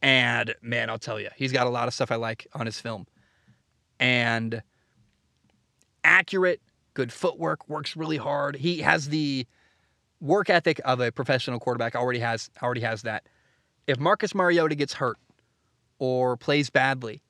[0.00, 2.80] And man, I'll tell you, he's got a lot of stuff I like on his
[2.80, 3.06] film.
[4.00, 4.62] And
[6.02, 6.62] accurate,
[6.94, 8.56] good footwork, works really hard.
[8.56, 9.46] He has the
[10.22, 11.94] work ethic of a professional quarterback.
[11.94, 13.24] Already has already has that.
[13.86, 15.18] If Marcus Mariota gets hurt
[15.98, 17.20] or plays badly,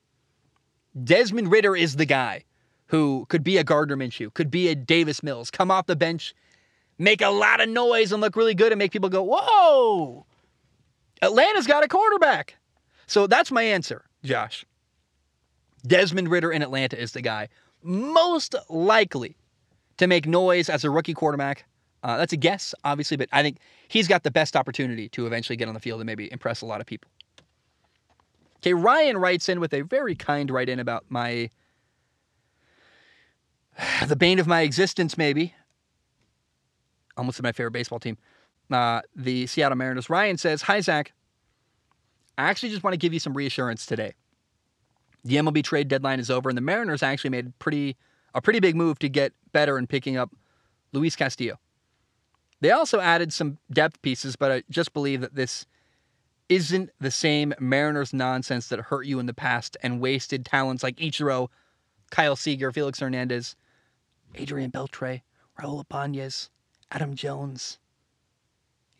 [1.03, 2.45] Desmond Ridder is the guy
[2.87, 6.35] who could be a Gardner Minshew, could be a Davis Mills, come off the bench
[7.03, 10.25] make a lot of noise and look really good and make people go, whoa,
[11.21, 12.57] Atlanta's got a quarterback.
[13.07, 14.65] So that's my answer, Josh.
[15.85, 17.49] Desmond Ridder in Atlanta is the guy
[17.83, 19.37] most likely
[19.97, 21.65] to make noise as a rookie quarterback.
[22.05, 25.57] Uh, that's a guess, obviously, but I think he's got the best opportunity to eventually
[25.57, 27.11] get on the field and maybe impress a lot of people.
[28.59, 31.51] Okay, Ryan writes in with a very kind write in about my
[34.07, 35.55] the bane of my existence, maybe.
[37.17, 38.17] Almost my favorite baseball team,
[38.71, 40.09] uh, the Seattle Mariners.
[40.09, 41.13] Ryan says, "Hi Zach,
[42.39, 44.15] I actually just want to give you some reassurance today.
[45.25, 47.97] The MLB trade deadline is over, and the Mariners actually made pretty
[48.35, 50.31] a pretty big move to get better in picking up
[50.93, 51.59] Luis Castillo.
[52.61, 55.67] They also added some depth pieces, but I just believe that this
[56.49, 60.97] isn't the same Mariners nonsense that hurt you in the past and wasted talents like
[60.97, 61.49] Ichiro,
[62.11, 63.57] Kyle Seager, Felix Hernandez,
[64.35, 65.23] Adrian Beltre,
[65.59, 66.51] Raul Ibanez,
[66.93, 67.79] Adam Jones,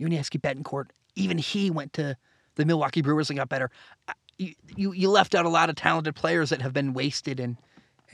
[0.01, 0.87] Yuniesky Betancourt.
[1.15, 2.17] Even he went to
[2.55, 3.71] the Milwaukee Brewers and got better.
[4.09, 7.39] Uh, you, you, you left out a lot of talented players that have been wasted
[7.39, 7.57] and,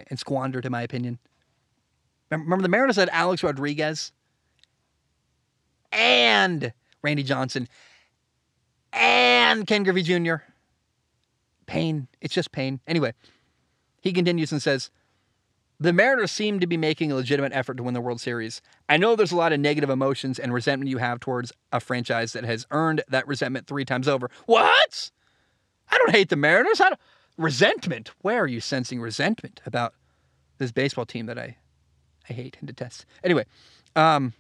[0.09, 1.19] and squandered, in my opinion.
[2.31, 4.13] Remember, the Mariners had Alex Rodriguez
[5.93, 6.73] and
[7.03, 7.69] Randy Johnson
[8.93, 10.37] and Ken Griffey Jr.
[11.67, 12.09] Pain.
[12.21, 12.81] It's just pain.
[12.87, 13.15] Anyway,
[14.01, 14.91] he continues and says,
[15.81, 18.61] the Mariners seem to be making a legitimate effort to win the World Series.
[18.89, 22.33] I know there's a lot of negative emotions and resentment you have towards a franchise
[22.33, 24.31] that has earned that resentment three times over.
[24.47, 25.11] What?
[25.91, 26.81] I don't hate the Mariners.
[26.81, 27.01] I don't...
[27.37, 28.11] Resentment?
[28.23, 29.95] Where are you sensing resentment about
[30.59, 31.57] this baseball team that I,
[32.29, 33.07] I hate and detest?
[33.23, 33.45] Anyway,
[33.95, 34.33] um,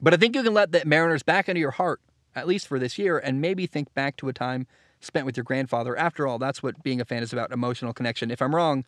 [0.00, 2.00] but I think you can let the Mariners back into your heart,
[2.34, 4.66] at least for this year, and maybe think back to a time
[5.00, 5.94] spent with your grandfather.
[5.96, 8.30] After all, that's what being a fan is about emotional connection.
[8.30, 8.86] If I'm wrong,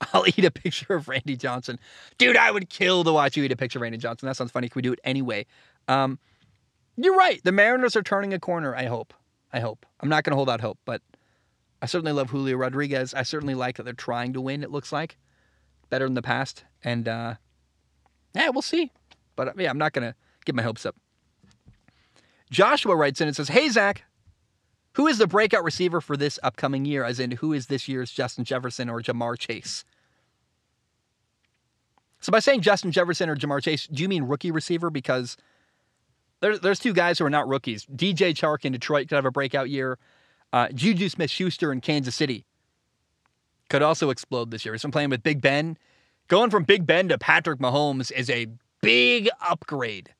[0.12, 1.78] I'll eat a picture of Randy Johnson.
[2.18, 4.26] Dude, I would kill to watch you eat a picture of Randy Johnson.
[4.26, 4.68] That sounds funny.
[4.68, 5.46] Can we do it anyway?
[5.88, 6.18] Um,
[6.96, 7.42] you're right.
[7.44, 9.14] The Mariners are turning a corner, I hope.
[9.52, 9.86] I hope.
[10.00, 11.02] I'm not going to hold out hope, but
[11.80, 13.14] I certainly love Julio Rodriguez.
[13.14, 15.18] I certainly like that they're trying to win, it looks like.
[15.88, 16.64] Better than the past.
[16.82, 17.34] And, uh,
[18.34, 18.90] yeah, we'll see.
[19.36, 20.96] But, yeah, I'm not going to get my hopes up.
[22.50, 24.04] Joshua writes in and says, Hey, Zach,
[24.96, 27.04] who is the breakout receiver for this upcoming year?
[27.04, 29.84] As in, who is this year's Justin Jefferson or Ja'Marr Chase?
[32.20, 34.88] So by saying Justin Jefferson or Ja'Marr Chase, do you mean rookie receiver?
[34.88, 35.36] Because
[36.40, 37.84] there's there's two guys who are not rookies.
[37.86, 39.98] DJ Chark in Detroit could have a breakout year.
[40.54, 42.46] Uh, Juju Smith Schuster in Kansas City
[43.68, 44.72] could also explode this year.
[44.72, 45.76] He's been playing with Big Ben.
[46.28, 48.46] Going from Big Ben to Patrick Mahomes is a
[48.80, 50.14] big upgrade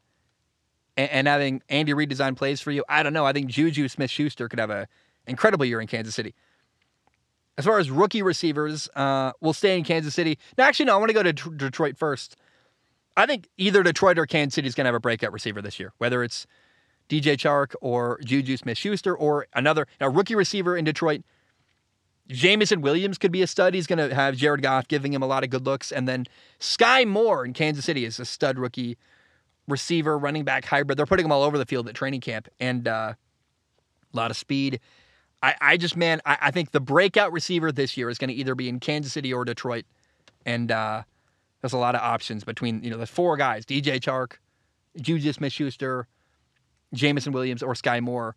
[0.97, 3.27] and, and having Andy Reid design plays for you, I don't know.
[3.27, 4.87] I think Juju Smith Schuster could have an
[5.27, 6.35] incredible year in Kansas City.
[7.59, 10.39] As far as rookie receivers, uh, we'll stay in Kansas City.
[10.59, 12.37] No, actually, no, I want to go to D- Detroit first.
[13.17, 15.81] I think either Detroit or Kansas City is going to have a breakout receiver this
[15.81, 16.47] year, whether it's
[17.09, 21.23] DJ Chark or Juju Smith Schuster or another now rookie receiver in Detroit.
[22.29, 23.73] Jameson Williams could be a stud.
[23.73, 25.93] He's going to have Jared Goff giving him a lot of good looks.
[25.93, 26.27] And then
[26.59, 28.99] Sky Moore in Kansas City is a stud rookie
[29.69, 30.99] receiver, running back hybrid.
[30.99, 33.15] They're putting them all over the field at training camp and uh,
[34.13, 34.81] a lot of speed.
[35.43, 38.35] I, I just, man, I, I, think the breakout receiver this year is going to
[38.35, 39.85] either be in Kansas City or Detroit.
[40.47, 41.03] And uh,
[41.61, 44.35] there's a lot of options between, you know, the four guys DJ Chark,
[45.01, 46.09] Juju Smith Schuster,
[46.95, 48.35] Jameson Williams, or Sky Moore.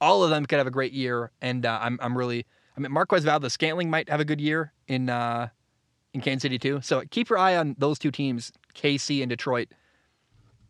[0.00, 1.30] All of them could have a great year.
[1.40, 2.44] And uh, I'm, I'm really,
[2.76, 5.48] I mean, Marquez Valdes Scantling might have a good year in, uh,
[6.12, 6.80] in Kansas City too.
[6.82, 9.68] So keep your eye on those two teams, KC and Detroit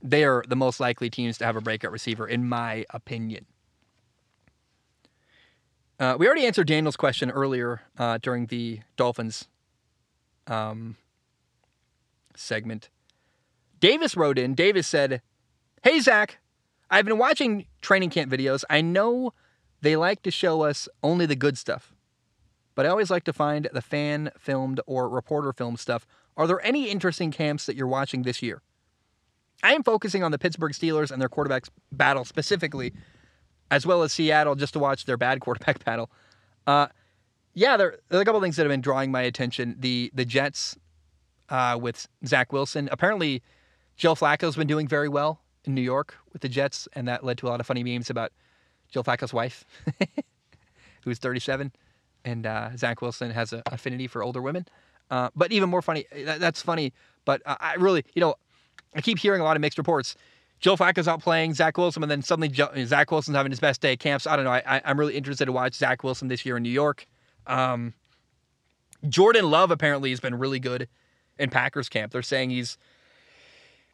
[0.05, 3.47] they are the most likely teams to have a breakout receiver, in my opinion.
[5.99, 9.49] Uh, we already answered Daniel's question earlier uh, during the Dolphins
[10.47, 10.97] um,
[12.37, 12.91] segment.
[13.81, 14.55] Davis wrote in.
[14.55, 15.23] Davis said,
[15.83, 16.39] Hey, Zach,
[16.91, 18.65] I've been watching training camp videos.
[18.69, 19.33] I know
[19.81, 21.95] they like to show us only the good stuff,
[22.75, 26.07] but I always like to find the fan filmed or reporter filmed stuff.
[26.37, 28.61] Are there any interesting camps that you're watching this year?
[29.65, 32.93] I am focusing on the Pittsburgh Steelers and their quarterbacks battle specifically,
[33.71, 36.11] as well as Seattle, just to watch their bad quarterback battle.
[36.67, 36.89] Uh,
[37.55, 39.77] yeah, there, there, are a couple things that have been drawing my attention.
[39.79, 40.77] The the Jets
[41.49, 42.89] uh, with Zach Wilson.
[42.93, 43.43] Apparently,
[43.97, 47.39] Joe Flacco's been doing very well in New York with the Jets, and that led
[47.39, 48.33] to a lot of funny memes about
[48.91, 49.65] Joe Flacco's wife,
[51.05, 51.73] who's 37,
[52.25, 54.67] and uh, Zach Wilson has an affinity for older women.
[55.11, 56.93] Uh, but even more funny, that, that's funny.
[57.25, 58.35] But I really, you know,
[58.95, 60.17] I keep hearing a lot of mixed reports.
[60.61, 63.81] Joe Flacco's out playing Zach Wilson, and then suddenly Joe, Zach Wilson's having his best
[63.81, 64.27] day at camps.
[64.27, 64.53] I don't know.
[64.53, 67.07] I, am really interested to watch Zach Wilson this year in New York.
[67.47, 67.93] Um,
[69.09, 70.89] Jordan Love apparently has been really good
[71.39, 72.13] in Packers camp.
[72.13, 72.79] They're saying he's,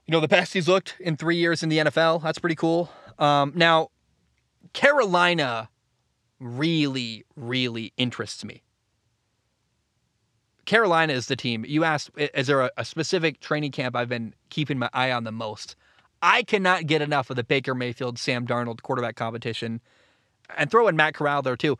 [0.07, 2.22] you know, the best he's looked in three years in the NFL.
[2.22, 2.90] That's pretty cool.
[3.18, 3.88] Um, now,
[4.72, 5.68] Carolina
[6.38, 8.62] really, really interests me.
[10.70, 11.64] Carolina is the team.
[11.66, 15.24] You asked, is there a, a specific training camp I've been keeping my eye on
[15.24, 15.74] the most?
[16.22, 19.80] I cannot get enough of the Baker Mayfield, Sam Darnold quarterback competition,
[20.56, 21.76] and throw in Matt Corral there too.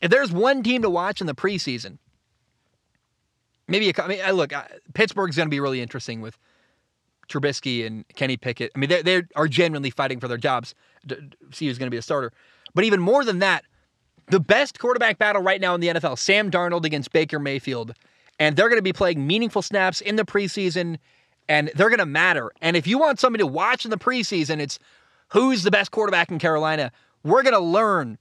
[0.00, 1.98] If there's one team to watch in the preseason,
[3.66, 4.52] maybe a, I mean, look,
[4.94, 6.38] Pittsburgh's going to be really interesting with
[7.28, 8.70] Trubisky and Kenny Pickett.
[8.76, 10.76] I mean, they they are genuinely fighting for their jobs.
[11.08, 11.20] To
[11.50, 12.30] see who's going to be a starter,
[12.72, 13.64] but even more than that,
[14.28, 17.94] the best quarterback battle right now in the NFL: Sam Darnold against Baker Mayfield,
[18.38, 20.98] and they're going to be playing meaningful snaps in the preseason,
[21.48, 22.50] and they're going to matter.
[22.60, 24.78] And if you want somebody to watch in the preseason, it's
[25.28, 26.92] who's the best quarterback in Carolina.
[27.24, 28.18] We're going to learn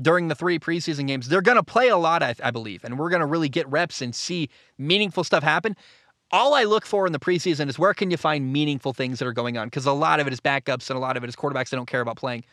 [0.00, 1.28] during the three preseason games.
[1.28, 3.68] They're going to play a lot, I, I believe, and we're going to really get
[3.68, 4.48] reps and see
[4.78, 5.76] meaningful stuff happen
[6.32, 9.28] all I look for in the preseason is where can you find meaningful things that
[9.28, 9.66] are going on?
[9.66, 11.76] Because a lot of it is backups and a lot of it is quarterbacks that
[11.76, 12.44] don't care about playing.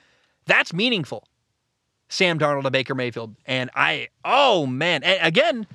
[0.45, 1.23] That's meaningful.
[2.09, 3.35] Sam Darnold and Baker Mayfield.
[3.45, 5.65] And I, oh man, and again,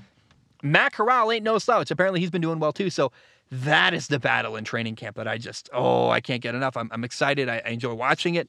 [0.65, 1.91] Matt Corral ain't no slouch.
[1.91, 2.89] Apparently he's been doing well too.
[2.89, 3.13] So
[3.51, 6.77] that is the battle in training camp that I just, oh, I can't get enough.
[6.77, 7.51] I'm, I'm excited.
[7.51, 8.49] I, I enjoy watching it.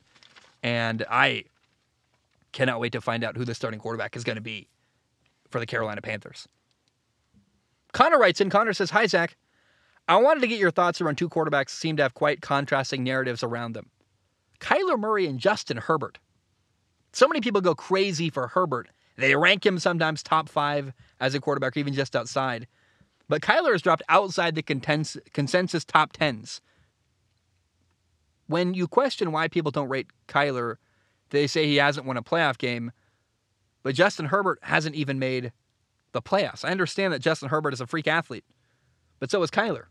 [0.64, 1.44] And I
[2.54, 4.70] cannot wait to find out who the starting quarterback is going to be
[5.50, 6.48] for the Carolina Panthers.
[7.92, 9.36] Connor writes in, Connor says, Hi, Zach.
[10.08, 13.44] I wanted to get your thoughts around two quarterbacks seem to have quite contrasting narratives
[13.44, 13.90] around them.
[14.62, 16.18] Kyler Murray and Justin Herbert.
[17.12, 18.88] So many people go crazy for Herbert.
[19.18, 22.68] They rank him sometimes top five as a quarterback, or even just outside.
[23.28, 26.62] But Kyler has dropped outside the consensus top tens.
[28.48, 30.76] When you question why people don't rate Kyler,
[31.32, 32.92] they say he hasn't won a playoff game,
[33.82, 35.52] but Justin Herbert hasn't even made
[36.12, 36.64] the playoffs.
[36.64, 38.46] I understand that Justin Herbert is a freak athlete,
[39.20, 39.86] but so is Kyler.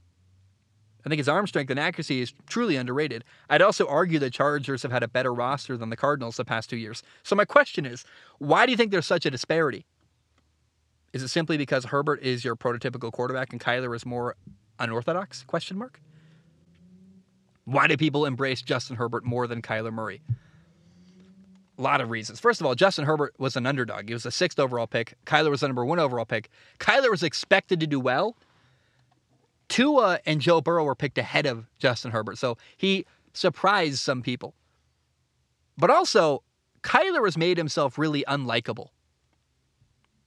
[1.05, 3.25] I think his arm strength and accuracy is truly underrated.
[3.51, 6.71] I'd also argue the Chargers have had a better roster than the Cardinals the past
[6.71, 7.03] two years.
[7.25, 8.05] So my question is,
[8.39, 9.85] why do you think there's such a disparity?
[11.15, 14.37] Is it simply because Herbert is your prototypical quarterback and Kyler is more
[14.79, 15.43] unorthodox?
[15.45, 16.01] Question mark.
[17.65, 20.21] Why do people embrace Justin Herbert more than Kyler Murray?
[21.79, 22.39] A lot of reasons.
[22.39, 24.09] First of all, Justin Herbert was an underdog.
[24.09, 25.15] He was a sixth overall pick.
[25.25, 26.51] Kyler was the number one overall pick.
[26.79, 28.37] Kyler was expected to do well
[29.69, 34.55] Tua and Joe Burrow were picked ahead of Justin Herbert, so he surprised some people.
[35.77, 36.43] But also,
[36.83, 38.89] Kyler has made himself really unlikable.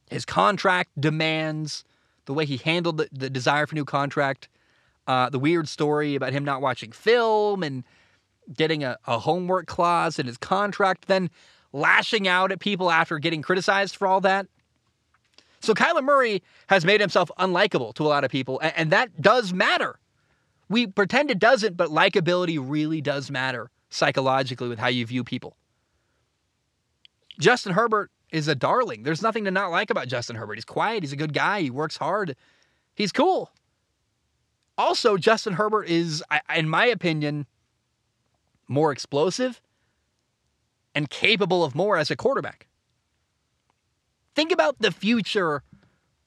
[0.10, 1.84] His contract demands,
[2.26, 4.48] the way he handled the, the desire for new contract,
[5.08, 7.84] uh, the weird story about him not watching film and
[8.54, 11.30] getting a, a homework clause in his contract, then
[11.74, 14.48] lashing out at people after getting criticized for all that.
[15.60, 19.54] So Kyler Murray has made himself unlikable to a lot of people, and that does
[19.54, 20.00] matter.
[20.70, 25.56] We pretend it doesn't, but likability really does matter psychologically with how you view people.
[27.40, 29.04] Justin Herbert is a darling.
[29.04, 30.56] There's nothing to not like about Justin Herbert.
[30.56, 32.36] He's quiet, he's a good guy, he works hard,
[32.96, 33.52] he's cool.
[34.78, 36.24] Also, Justin Herbert is,
[36.56, 37.48] in my opinion,
[38.68, 39.62] more explosive
[40.94, 42.68] and capable of more as a quarterback.
[44.36, 45.64] Think about the future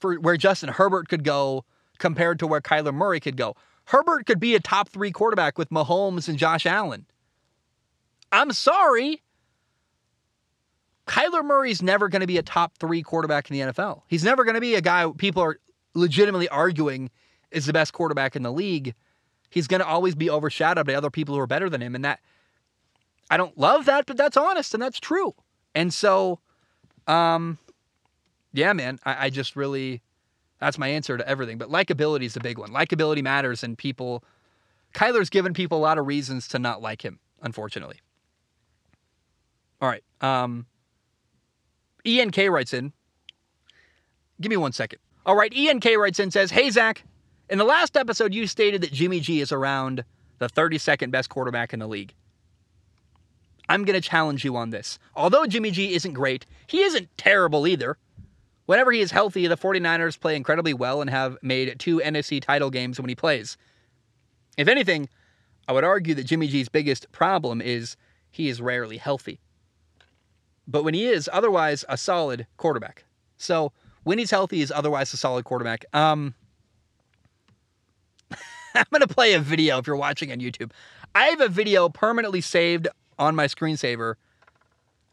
[0.01, 1.64] for where Justin Herbert could go
[1.98, 3.55] compared to where Kyler Murray could go.
[3.84, 7.07] Herbert could be a top three quarterback with Mahomes and Josh Allen.
[8.32, 9.22] I'm sorry.
[11.11, 14.02] Kyler Murray's never going to be a top three quarterback in the NFL.
[14.06, 15.58] He's never going to be a guy people are
[15.92, 17.11] legitimately arguing
[17.50, 18.94] is the best quarterback in the league.
[19.50, 21.96] He's going to always be overshadowed by other people who are better than him.
[21.96, 22.20] And that,
[23.28, 25.34] I don't love that, but that's honest and that's true.
[25.74, 26.38] And so,
[27.08, 27.58] um,
[28.52, 30.02] yeah, man, I, I just really,
[30.61, 31.58] that's my answer to everything.
[31.58, 32.70] But likability is a big one.
[32.70, 34.22] Likability matters, and people,
[34.94, 37.98] Kyler's given people a lot of reasons to not like him, unfortunately.
[39.80, 40.04] All right.
[40.20, 40.66] Um,
[42.05, 42.92] ENK writes in.
[44.40, 44.98] Give me one second.
[45.26, 45.53] All right.
[45.55, 47.05] ENK writes in says, Hey, Zach,
[47.48, 50.05] in the last episode, you stated that Jimmy G is around
[50.38, 52.14] the 32nd best quarterback in the league.
[53.68, 54.98] I'm going to challenge you on this.
[55.14, 57.98] Although Jimmy G isn't great, he isn't terrible either.
[58.66, 62.70] Whenever he is healthy, the 49ers play incredibly well and have made two NFC title
[62.70, 63.57] games when he plays.
[64.57, 65.09] If anything,
[65.68, 67.96] I would argue that Jimmy G's biggest problem is
[68.30, 69.40] he is rarely healthy.
[70.70, 73.04] But when he is, otherwise a solid quarterback.
[73.36, 73.72] So
[74.04, 75.84] when he's healthy, he's otherwise a solid quarterback.
[75.92, 76.34] Um,
[78.74, 80.70] I'm to play a video if you're watching on YouTube.
[81.14, 82.86] I have a video permanently saved
[83.18, 84.14] on my screensaver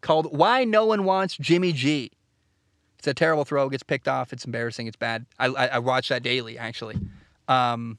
[0.01, 2.11] called Why No One Wants Jimmy G.
[2.99, 3.67] It's a terrible throw.
[3.69, 4.31] Gets picked off.
[4.31, 4.85] It's embarrassing.
[4.85, 5.25] It's bad.
[5.39, 6.97] I, I, I watch that daily actually.
[7.47, 7.97] Um,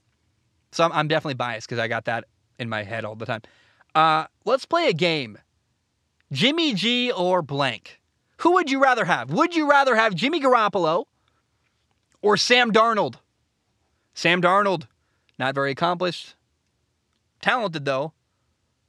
[0.71, 2.25] so I'm, I'm definitely biased because I got that
[2.59, 3.43] in my head all the time.
[3.95, 5.39] Uh, let's play a game.
[6.33, 8.01] Jimmy G or blank.
[8.39, 9.31] Who would you rather have?
[9.31, 11.07] Would you rather have Jimmy Garoppolo
[12.23, 13.17] or Sam Darnold.
[14.15, 14.87] Sam Darnold,
[15.39, 16.35] not very accomplished.
[17.41, 18.13] Talented, though.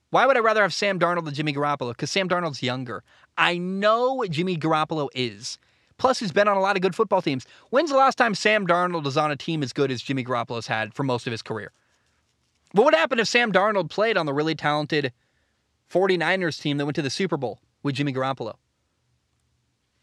[0.09, 1.89] Why would I rather have Sam Darnold than Jimmy Garoppolo?
[1.89, 3.03] Because Sam Darnold's younger.
[3.37, 5.59] I know what Jimmy Garoppolo is.
[5.97, 7.45] Plus, he's been on a lot of good football teams.
[7.69, 10.65] When's the last time Sam Darnold was on a team as good as Jimmy Garoppolo's
[10.65, 11.71] had for most of his career?
[12.71, 15.11] What would happen if Sam Darnold played on the really talented
[15.89, 18.55] 49ers team that went to the Super Bowl with Jimmy Garoppolo?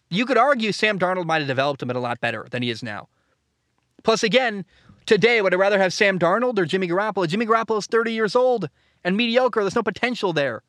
[0.09, 2.82] You could argue Sam Darnold might have developed him a lot better than he is
[2.82, 3.09] now.
[4.05, 4.64] Plus, again,
[5.05, 7.26] today, would I rather have Sam Darnold or Jimmy Garoppolo?
[7.26, 8.68] Jimmy Garoppolo is 30 years old
[9.03, 9.62] and mediocre.
[9.62, 10.62] There's no potential there.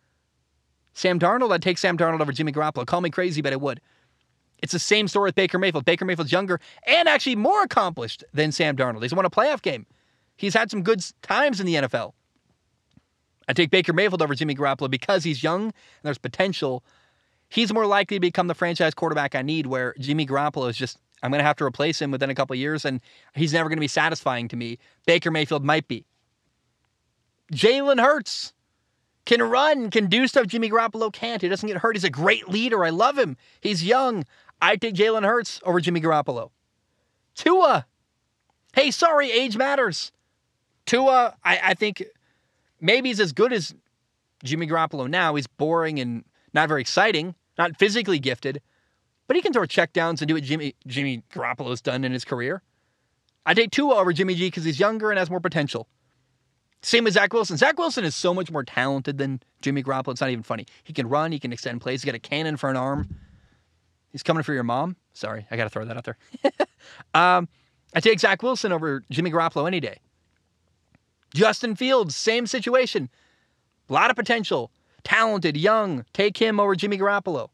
[0.93, 2.86] Sam Darnold, I'd take Sam Darnold over Jimmy Garoppolo.
[2.86, 3.80] Call me crazy, but I would.
[4.63, 5.86] It's the same story with Baker Mayfield.
[5.86, 9.03] Baker Mayfield's younger and actually more accomplished than Sam Darnold.
[9.03, 9.86] He's won a playoff game.
[10.36, 12.13] He's had some good times in the NFL.
[13.47, 15.73] I take Baker Mayfield over Jimmy Garoppolo because he's young and
[16.03, 16.83] there's potential.
[17.49, 20.97] He's more likely to become the franchise quarterback I need, where Jimmy Garoppolo is just,
[21.23, 22.99] I'm going to have to replace him within a couple years, and
[23.33, 24.79] he's never going to be satisfying to me.
[25.05, 26.05] Baker Mayfield might be.
[27.53, 28.53] Jalen Hurts
[29.25, 31.41] can run, can do stuff Jimmy Garoppolo can't.
[31.41, 31.95] He doesn't get hurt.
[31.95, 32.83] He's a great leader.
[32.83, 33.37] I love him.
[33.61, 34.25] He's young.
[34.61, 36.51] I take Jalen Hurts over Jimmy Garoppolo.
[37.35, 37.85] Tua.
[38.73, 40.11] Hey, sorry, age matters.
[40.85, 42.03] Tua, I, I think
[42.80, 43.73] maybe he's as good as
[44.43, 45.36] Jimmy Garoppolo now.
[45.36, 46.23] He's boring and
[46.53, 48.61] not very exciting, not physically gifted,
[49.28, 52.61] but he can throw checkdowns and do what Jimmy Jimmy Garoppolo's done in his career.
[53.45, 55.88] I take Tua over Jimmy G because he's younger and has more potential.
[56.82, 57.57] Same with Zach Wilson.
[57.57, 60.11] Zach Wilson is so much more talented than Jimmy Garoppolo.
[60.11, 60.65] It's not even funny.
[60.84, 61.32] He can run.
[61.32, 62.01] He can extend plays.
[62.01, 63.09] He's got a cannon for an arm.
[64.11, 64.95] He's coming for your mom.
[65.13, 66.17] Sorry, I got to throw that out there.
[67.13, 67.47] um,
[67.95, 69.99] I take Zach Wilson over Jimmy Garoppolo any day.
[71.34, 73.09] Justin Fields, same situation.
[73.89, 74.71] A lot of potential.
[75.03, 76.05] Talented, young.
[76.13, 77.49] Take him over Jimmy Garoppolo.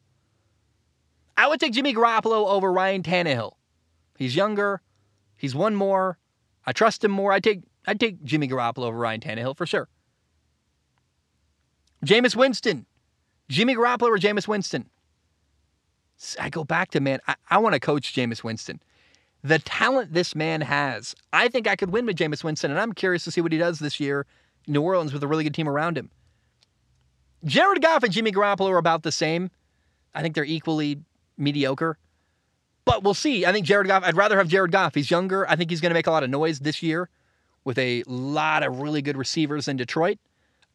[1.36, 3.54] I would take Jimmy Garoppolo over Ryan Tannehill.
[4.18, 4.82] He's younger.
[5.36, 6.18] He's won more.
[6.66, 7.32] I trust him more.
[7.32, 9.90] I take I'd take Jimmy Garoppolo over Ryan Tannehill for sure.
[12.06, 12.86] Jameis Winston.
[13.50, 14.90] Jimmy Garoppolo or Jameis Winston?
[16.40, 18.82] I go back to, man, I, I want to coach Jameis Winston.
[19.44, 22.94] The talent this man has, I think I could win with Jameis Winston, and I'm
[22.94, 24.26] curious to see what he does this year
[24.66, 26.10] in New Orleans with a really good team around him.
[27.44, 29.52] Jared Goff and Jimmy Garoppolo are about the same.
[30.16, 31.00] I think they're equally
[31.38, 31.98] mediocre.
[32.86, 33.46] But we'll see.
[33.46, 34.96] I think Jared Goff, I'd rather have Jared Goff.
[34.96, 35.50] He's younger.
[35.50, 37.10] I think he's going to make a lot of noise this year
[37.66, 40.20] with a lot of really good receivers in Detroit.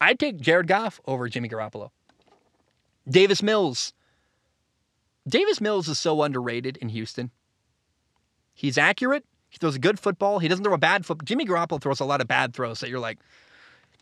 [0.01, 1.91] I'd take Jared Goff over Jimmy Garoppolo.
[3.09, 3.93] Davis Mills.
[5.27, 7.31] Davis Mills is so underrated in Houston.
[8.59, 9.25] He's accurate.
[9.51, 10.41] He throws a good football.
[10.41, 11.25] He doesn't throw a bad football.
[11.25, 13.19] Jimmy Garoppolo throws a lot of bad throws that you're like,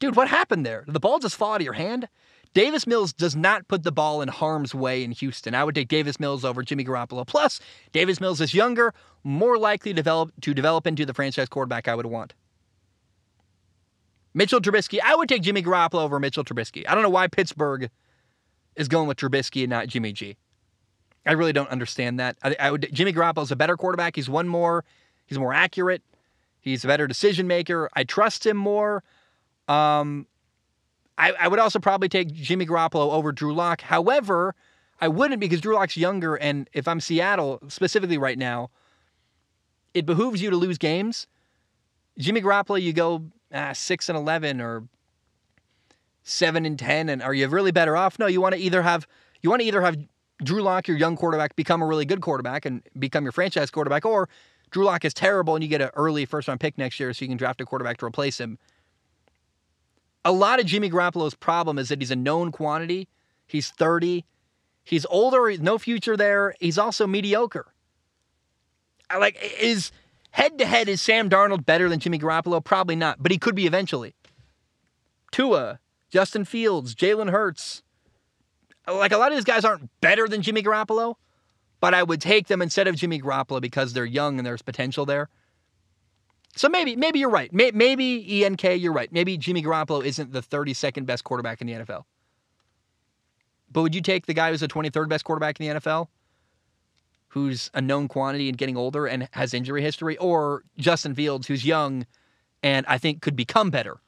[0.00, 0.82] dude, what happened there?
[0.86, 2.08] Did the ball just fall out of your hand?
[2.54, 5.54] Davis Mills does not put the ball in harm's way in Houston.
[5.54, 7.26] I would take Davis Mills over Jimmy Garoppolo.
[7.26, 7.60] Plus,
[7.92, 11.94] Davis Mills is younger, more likely to develop to develop into the franchise quarterback I
[11.94, 12.32] would want.
[14.32, 16.88] Mitchell Trubisky, I would take Jimmy Garoppolo over Mitchell Trubisky.
[16.88, 17.90] I don't know why Pittsburgh
[18.74, 20.38] is going with Trubisky and not Jimmy G.
[21.26, 22.36] I really don't understand that.
[22.42, 24.16] I, I would Jimmy Garoppolo's a better quarterback.
[24.16, 24.84] He's won more.
[25.26, 26.02] He's more accurate.
[26.60, 27.90] He's a better decision maker.
[27.94, 29.02] I trust him more.
[29.68, 30.26] Um,
[31.18, 33.80] I, I would also probably take Jimmy Garoppolo over Drew Lock.
[33.80, 34.54] However,
[35.00, 38.70] I wouldn't because Drew Lock's younger, and if I'm Seattle specifically right now,
[39.94, 41.26] it behooves you to lose games.
[42.18, 44.84] Jimmy Garoppolo, you go ah, six and eleven or
[46.22, 48.18] seven and ten, and are you really better off?
[48.18, 49.06] No, you want to either have
[49.42, 49.96] you want to either have
[50.42, 54.04] Drew Lock, your young quarterback, become a really good quarterback and become your franchise quarterback,
[54.04, 54.28] or
[54.70, 57.24] Drew Lock is terrible and you get an early first round pick next year so
[57.24, 58.58] you can draft a quarterback to replace him.
[60.24, 63.08] A lot of Jimmy Garoppolo's problem is that he's a known quantity.
[63.46, 64.24] He's 30.
[64.84, 66.54] He's older, no future there.
[66.60, 67.72] He's also mediocre.
[69.08, 69.92] Like is
[70.36, 72.62] Head to head, is Sam Darnold better than Jimmy Garoppolo?
[72.62, 74.14] Probably not, but he could be eventually.
[75.32, 75.80] Tua,
[76.10, 77.82] Justin Fields, Jalen Hurts.
[78.88, 81.16] Like a lot of these guys aren't better than Jimmy Garoppolo,
[81.80, 85.06] but I would take them instead of Jimmy Garoppolo because they're young and there's potential
[85.06, 85.28] there.
[86.54, 87.52] So maybe, maybe you're right.
[87.52, 89.12] Maybe ENK, you're right.
[89.12, 92.04] Maybe Jimmy Garoppolo isn't the 32nd best quarterback in the NFL.
[93.70, 96.08] But would you take the guy who's the 23rd best quarterback in the NFL?
[97.36, 101.66] who's a known quantity and getting older and has injury history, or Justin Fields, who's
[101.66, 102.06] young
[102.62, 103.98] and I think could become better.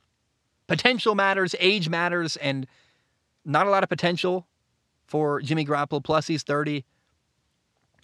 [0.67, 2.67] Potential matters, age matters, and
[3.45, 4.47] not a lot of potential
[5.09, 6.05] for Jimmy Garoppolo.
[6.05, 6.85] Plus, he's 30.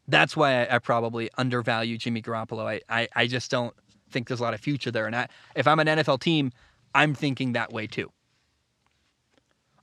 [0.08, 2.66] That's why I, I probably undervalue Jimmy Garoppolo.
[2.66, 3.74] I, I, I just don't
[4.10, 5.06] think there's a lot of future there.
[5.06, 6.50] And I, if I'm an NFL team,
[6.94, 8.10] I'm thinking that way too.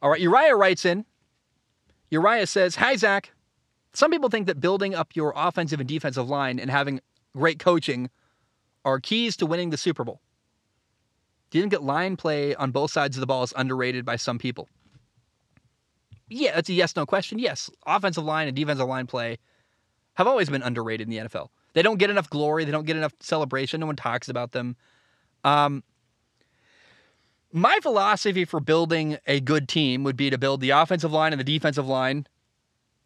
[0.02, 1.06] All right, Uriah writes in.
[2.10, 3.32] Uriah says, Hi, Zach.
[3.94, 7.02] Some people think that building up your offensive and defensive line and having
[7.36, 8.10] great coaching
[8.84, 10.22] are keys to winning the Super Bowl.
[11.50, 14.16] Do you think that line play on both sides of the ball is underrated by
[14.16, 14.70] some people?
[16.32, 17.40] Yeah, that's a yes no question.
[17.40, 19.38] Yes, offensive line and defensive line play
[20.14, 21.50] have always been underrated in the NFL.
[21.74, 23.82] They don't get enough glory, they don't get enough celebration.
[23.82, 24.78] No one talks about them.
[25.44, 25.84] Um,
[27.52, 31.40] my philosophy for building a good team would be to build the offensive line and
[31.40, 32.28] the defensive line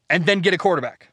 [0.08, 1.12] and then get a quarterback.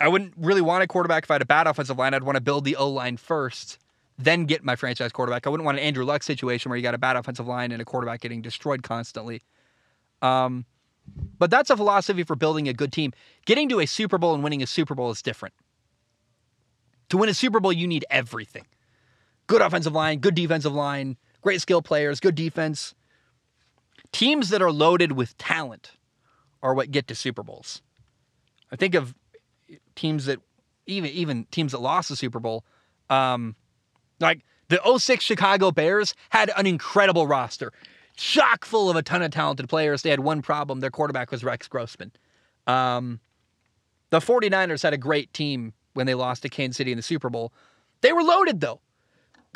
[0.00, 2.14] I wouldn't really want a quarterback if I had a bad offensive line.
[2.14, 3.78] I'd want to build the O line first,
[4.16, 5.48] then get my franchise quarterback.
[5.48, 7.82] I wouldn't want an Andrew Luck situation where you got a bad offensive line and
[7.82, 9.42] a quarterback getting destroyed constantly.
[10.22, 10.64] Um,
[11.38, 13.12] but that's a philosophy for building a good team.
[13.46, 15.54] Getting to a Super Bowl and winning a Super Bowl is different.
[17.10, 18.66] To win a Super Bowl, you need everything
[19.46, 22.94] good offensive line, good defensive line, great skill players, good defense.
[24.12, 25.92] Teams that are loaded with talent
[26.62, 27.82] are what get to Super Bowls.
[28.70, 29.14] I think of
[29.96, 30.38] teams that
[30.86, 32.64] even even teams that lost the Super Bowl,
[33.10, 33.56] um,
[34.20, 37.72] like the 06 Chicago Bears had an incredible roster
[38.18, 40.02] chock full of a ton of talented players.
[40.02, 40.80] They had one problem.
[40.80, 42.12] Their quarterback was Rex Grossman.
[42.66, 43.20] Um,
[44.10, 47.30] the 49ers had a great team when they lost to Kansas City in the Super
[47.30, 47.52] Bowl.
[48.00, 48.80] They were loaded, though.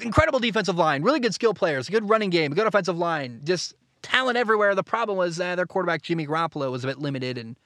[0.01, 4.39] Incredible defensive line, really good skill players, good running game, good offensive line, just talent
[4.39, 4.75] everywhere.
[4.75, 7.59] The problem was uh, their quarterback, Jimmy Garoppolo, was a bit limited, and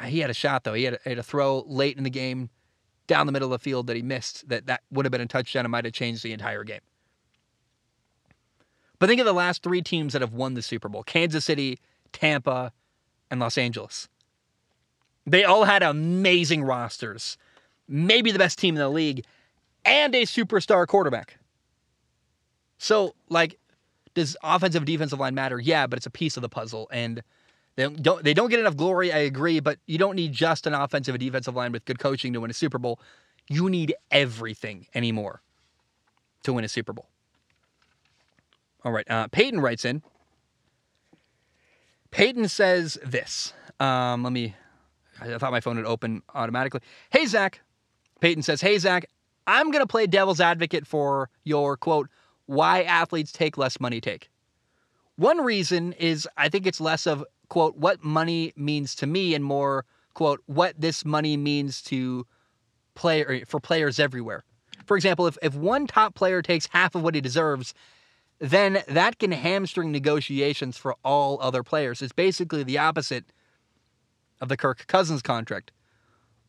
[0.00, 0.74] uh, he had a shot, though.
[0.74, 2.50] He had a, had a throw late in the game
[3.06, 5.26] down the middle of the field that he missed that, that would have been a
[5.26, 6.80] touchdown and might have changed the entire game.
[9.04, 11.78] But think of the last three teams that have won the Super Bowl Kansas City,
[12.14, 12.72] Tampa,
[13.30, 14.08] and Los Angeles.
[15.26, 17.36] They all had amazing rosters,
[17.86, 19.26] maybe the best team in the league,
[19.84, 21.36] and a superstar quarterback.
[22.78, 23.58] So, like,
[24.14, 25.60] does offensive defensive line matter?
[25.60, 26.88] Yeah, but it's a piece of the puzzle.
[26.90, 27.22] And
[27.76, 30.72] they don't they don't get enough glory, I agree, but you don't need just an
[30.72, 32.98] offensive and defensive line with good coaching to win a Super Bowl.
[33.50, 35.42] You need everything anymore
[36.44, 37.10] to win a Super Bowl.
[38.84, 39.08] All right.
[39.10, 40.02] Uh, Peyton writes in.
[42.10, 43.52] Peyton says this.
[43.80, 44.54] Um, let me.
[45.20, 46.80] I thought my phone would open automatically.
[47.10, 47.60] Hey, Zach.
[48.20, 49.06] Peyton says, Hey, Zach,
[49.46, 52.08] I'm going to play devil's advocate for your quote,
[52.46, 54.30] why athletes take less money take.
[55.16, 59.44] One reason is I think it's less of, quote, what money means to me and
[59.44, 62.26] more, quote, what this money means to
[62.94, 64.44] player for players everywhere.
[64.86, 67.74] For example, if, if one top player takes half of what he deserves,
[68.44, 72.02] then that can hamstring negotiations for all other players.
[72.02, 73.24] It's basically the opposite
[74.38, 75.70] of the Kirk Cousins contract.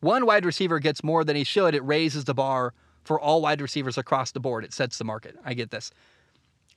[0.00, 2.74] One wide receiver gets more than he should, it raises the bar
[3.04, 4.62] for all wide receivers across the board.
[4.62, 5.36] It sets the market.
[5.42, 5.90] I get this.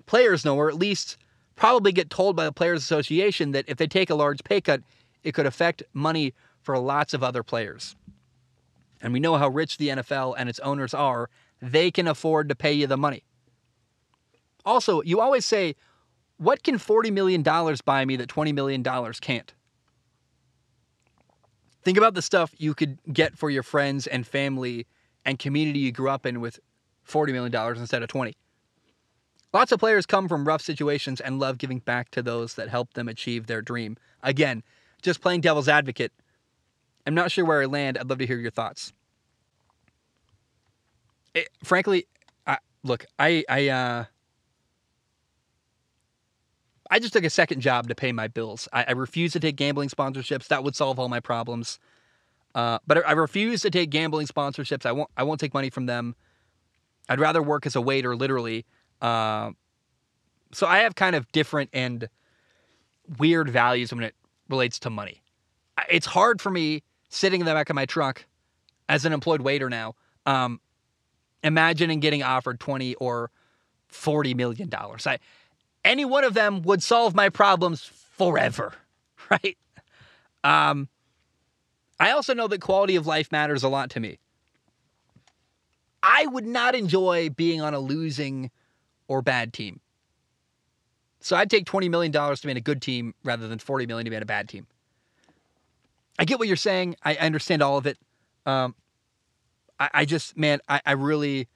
[0.06, 1.18] Players know, or at least
[1.58, 4.82] probably get told by the Players Association, that if they take a large pay cut,
[5.24, 7.96] it could affect money for lots of other players.
[9.02, 11.30] And we know how rich the NFL and its owners are.
[11.62, 13.24] They can afford to pay you the money.
[14.70, 15.76] Also, you always say,
[16.38, 18.84] what can $40 million buy me that $20 million
[19.20, 19.52] can't?
[21.82, 24.86] Think about the stuff you could get for your friends and family
[25.26, 26.60] and community you grew up in with
[27.08, 28.36] $40 million instead of 20.
[29.54, 32.94] Lots of players come from rough situations and love giving back to those that help
[32.94, 33.98] them achieve their dream.
[34.22, 34.62] Again,
[35.02, 36.14] just playing devil's advocate.
[37.08, 37.98] I'm not sure where I land.
[37.98, 38.94] I'd love to hear your thoughts.
[41.34, 42.06] It, frankly,
[42.46, 44.06] I, look, I, I, uh,
[46.90, 48.68] I just took a second job to pay my bills.
[48.74, 50.48] I, I refuse to take gambling sponsorships.
[50.48, 51.80] That would solve all my problems.
[52.56, 54.86] Uh, but I, I refuse to take gambling sponsorships.
[54.86, 55.10] I won't.
[55.16, 56.16] I won't take money from them.
[57.08, 58.66] I'd rather work as a waiter, literally.
[59.02, 59.52] Uh,
[60.52, 62.10] so I have kind of different and
[63.18, 64.16] weird values when it
[64.50, 65.22] relates to money.
[65.90, 68.26] It's hard for me sitting in the back of my truck
[68.88, 69.96] as an employed waiter now,
[70.26, 70.60] um,
[71.44, 73.30] imagining getting offered twenty or
[73.88, 75.06] forty million dollars.
[75.06, 75.20] I
[75.84, 78.74] any one of them would solve my problems forever,
[79.30, 79.58] right?
[80.44, 80.88] Um,
[82.00, 84.20] I also know that quality of life matters a lot to me.
[86.02, 88.52] I would not enjoy being on a losing
[89.08, 89.82] or bad team.
[91.20, 94.06] So I'd take $20 million to be in a good team rather than 40 million
[94.06, 94.68] to be in a bad team.
[96.18, 96.96] I get what you're saying.
[97.04, 97.98] I, understand all of it.
[98.46, 98.76] Um,
[99.80, 101.48] I, I, just, man, I, I really,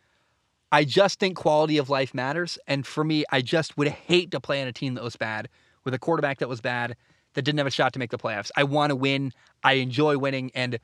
[0.73, 2.57] I just think quality of life matters.
[2.65, 5.47] And for me, I just would hate to play on a team that was bad,
[5.83, 6.95] with a quarterback that was bad,
[7.35, 8.49] that didn't have a shot to make the playoffs.
[8.57, 9.33] I want to win.
[9.63, 10.49] I enjoy winning.
[10.55, 10.79] And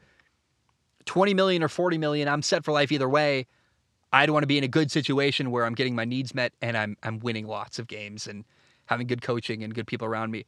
[1.05, 3.47] 20 million or 40 million, I'm set for life either way.
[4.13, 6.77] I'd want to be in a good situation where I'm getting my needs met and
[6.77, 8.45] I'm I'm winning lots of games and
[8.85, 10.45] having good coaching and good people around me.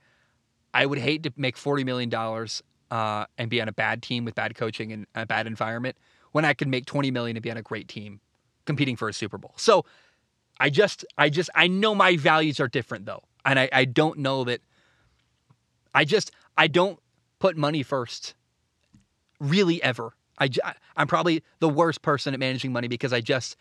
[0.72, 2.14] I would hate to make $40 million
[2.92, 5.98] uh, and be on a bad team with bad coaching and a bad environment
[6.32, 8.20] when I could make 20 million and be on a great team
[8.72, 9.54] competing for a Super Bowl.
[9.58, 9.86] So
[10.60, 13.24] I just, I just, I know my values are different though.
[13.44, 14.62] And I, I don't know that,
[15.94, 16.32] I just,
[16.64, 16.98] I don't
[17.40, 18.36] put money first
[19.40, 20.14] really ever.
[20.38, 20.50] I,
[20.96, 23.58] I'm probably the worst person at managing money because I just,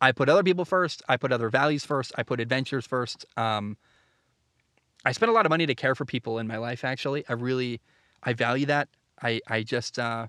[0.00, 1.02] I put other people first.
[1.08, 2.12] I put other values first.
[2.18, 3.26] I put adventures first.
[3.36, 3.76] Um,
[5.04, 6.84] I spend a lot of money to care for people in my life.
[6.84, 7.80] Actually, I really,
[8.22, 8.88] I value that.
[9.22, 10.26] I, I just, uh,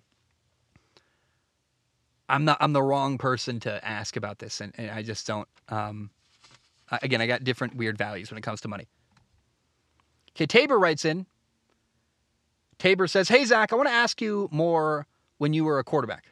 [2.30, 5.48] I'm not, I'm the wrong person to ask about this, and, and I just don't.
[5.68, 6.12] Um,
[6.92, 8.88] again, I got different weird values when it comes to money.
[10.36, 11.26] Okay, Tabor writes in.
[12.78, 15.08] Tabor says, "Hey Zach, I want to ask you more
[15.40, 16.26] when you were a quarterback.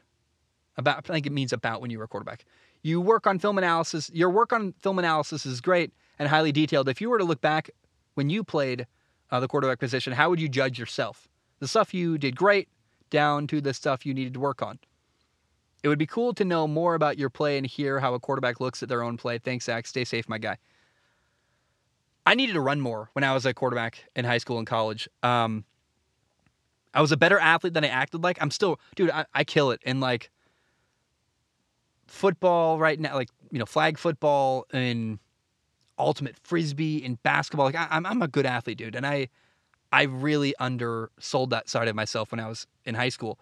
[0.78, 2.46] About, I think it means about when you were a quarterback.
[2.84, 4.12] You work on film analysis.
[4.14, 6.88] Your work on film analysis is great and highly detailed.
[6.88, 7.72] If you were to look back
[8.14, 8.86] when you played
[9.32, 11.28] uh, the quarterback position, how would you judge yourself?
[11.60, 12.70] The stuff you did great,
[13.10, 14.78] down to the stuff you needed to work on.
[15.84, 18.60] It would be cool to know more about your play and hear how a quarterback
[18.60, 19.38] looks at their own play.
[19.38, 19.86] Thanks, Zach.
[19.88, 20.58] Stay safe, my guy.
[22.26, 25.08] I needed to run more when I was a quarterback in high school and college.
[25.24, 25.64] Um,
[26.94, 28.38] I was a better athlete than I acted like.
[28.42, 30.30] I'm still, dude, I, I kill it in like
[32.08, 35.20] football right now, like, you know, flag football and
[36.00, 37.68] ultimate frisbee and basketball.
[37.68, 38.96] Like, I, I'm, I'm a good athlete, dude.
[38.96, 39.30] And I,
[39.92, 43.40] I really undersold that side of myself when I was in high school.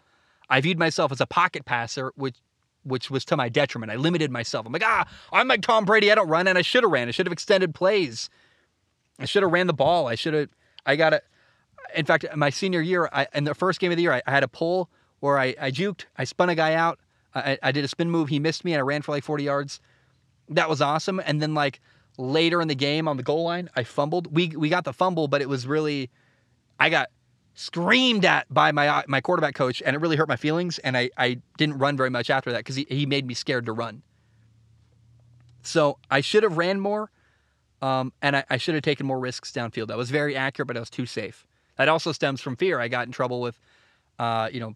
[0.50, 2.36] I viewed myself as a pocket passer, which
[2.84, 3.92] which was to my detriment.
[3.92, 4.66] I limited myself.
[4.66, 6.12] I'm like, ah, I'm like Tom Brady.
[6.12, 7.08] I don't run, and I should have ran.
[7.08, 8.30] I should have extended plays.
[9.20, 10.08] I should have ran the ball.
[10.08, 10.50] I should have.
[10.86, 11.24] I got it.
[11.96, 14.32] In fact, my senior year, I, in the first game of the year, I, I
[14.32, 14.90] had a pull
[15.20, 16.06] where I, I juked.
[16.18, 17.00] I spun a guy out.
[17.34, 18.30] I, I did a spin move.
[18.30, 19.82] He missed me, and I ran for like 40 yards.
[20.50, 21.20] That was awesome.
[21.26, 21.82] And then like
[22.18, 24.34] later in the game on the goal line, I fumbled.
[24.34, 26.12] We we got the fumble, but it was really,
[26.80, 27.10] I got
[27.56, 30.78] screamed at by my my quarterback coach, and it really hurt my feelings.
[30.80, 33.66] And I, I didn't run very much after that because he, he made me scared
[33.66, 34.04] to run.
[35.64, 37.10] So I should have ran more,
[37.82, 39.90] um, and I, I should have taken more risks downfield.
[39.90, 41.48] I was very accurate, but I was too safe.
[41.78, 42.80] That also stems from fear.
[42.80, 43.60] I got in trouble with,
[44.20, 44.76] uh, you know,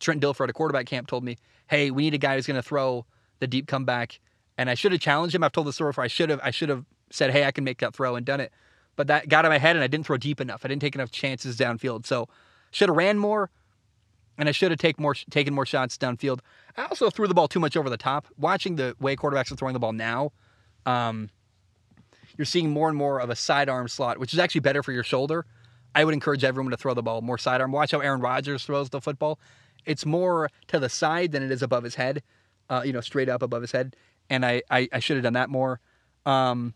[0.00, 1.36] Trent Dilfer at a quarterback camp told me,
[1.68, 3.06] "Hey, we need a guy who's going to throw
[3.38, 4.20] the deep comeback."
[4.58, 5.44] And I should have challenged him.
[5.44, 6.04] I've told the story before.
[6.04, 6.40] I should have.
[6.42, 8.52] I should have said, "Hey, I can make that throw," and done it
[8.96, 10.62] but that got in my head and I didn't throw deep enough.
[10.64, 12.06] I didn't take enough chances downfield.
[12.06, 12.28] So
[12.70, 13.50] should have ran more
[14.38, 16.40] and I should have take more, taken more shots downfield.
[16.76, 18.26] I also threw the ball too much over the top.
[18.36, 20.32] Watching the way quarterbacks are throwing the ball now,
[20.84, 21.30] um,
[22.36, 25.02] you're seeing more and more of a sidearm slot, which is actually better for your
[25.02, 25.46] shoulder.
[25.94, 27.72] I would encourage everyone to throw the ball more sidearm.
[27.72, 29.38] Watch how Aaron Rodgers throws the football.
[29.86, 32.22] It's more to the side than it is above his head,
[32.68, 33.96] uh, you know, straight up above his head.
[34.28, 35.80] And I, I, I should have done that more.
[36.26, 36.74] Um,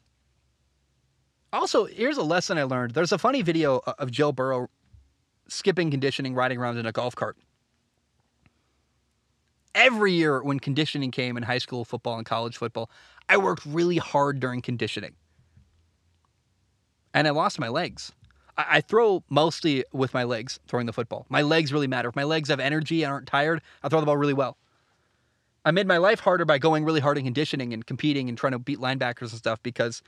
[1.53, 2.93] also, here's a lesson I learned.
[2.93, 4.69] There's a funny video uh, of Joe Burrow
[5.49, 7.37] skipping conditioning, riding around in a golf cart.
[9.75, 12.91] Every year when conditioning came in high school football and college football,
[13.29, 15.15] I worked really hard during conditioning.
[17.15, 18.13] And I lost my legs.
[18.57, 21.25] I throw mostly with my legs throwing the football.
[21.29, 22.09] My legs really matter.
[22.09, 24.59] If my legs have energy and aren't tired, I throw the ball really well.
[25.65, 28.53] I made my life harder by going really hard in conditioning and competing and trying
[28.53, 30.03] to beat linebackers and stuff because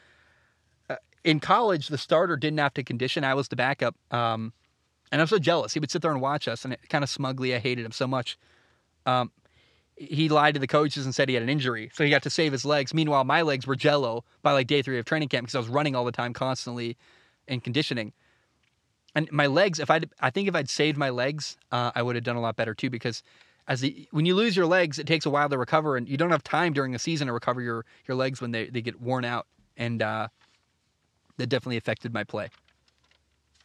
[1.24, 3.24] in college, the starter didn't have to condition.
[3.24, 3.94] I was the backup.
[4.10, 4.52] Um,
[5.10, 5.74] and I was so jealous.
[5.74, 7.92] He would sit there and watch us, and it kind of smugly, I hated him
[7.92, 8.38] so much.
[9.04, 9.30] Um,
[9.96, 12.30] he lied to the coaches and said he had an injury, so he got to
[12.30, 12.94] save his legs.
[12.94, 15.68] Meanwhile, my legs were jello by like day three of training camp because I was
[15.68, 16.96] running all the time, constantly,
[17.46, 18.12] in conditioning.
[19.14, 22.16] And my legs, if I, I think if I'd saved my legs, uh, I would
[22.16, 22.88] have done a lot better too.
[22.88, 23.22] Because
[23.68, 26.16] as the when you lose your legs, it takes a while to recover, and you
[26.16, 29.00] don't have time during the season to recover your your legs when they they get
[29.00, 29.46] worn out.
[29.76, 30.28] And uh,
[31.38, 32.48] that definitely affected my play.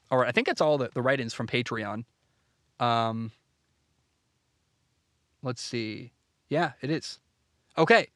[0.09, 2.05] All right, I think that's all the, the write-ins from Patreon.
[2.79, 3.31] Um,
[5.43, 6.13] let's see.
[6.49, 7.19] Yeah, it is.
[7.77, 8.07] Okay.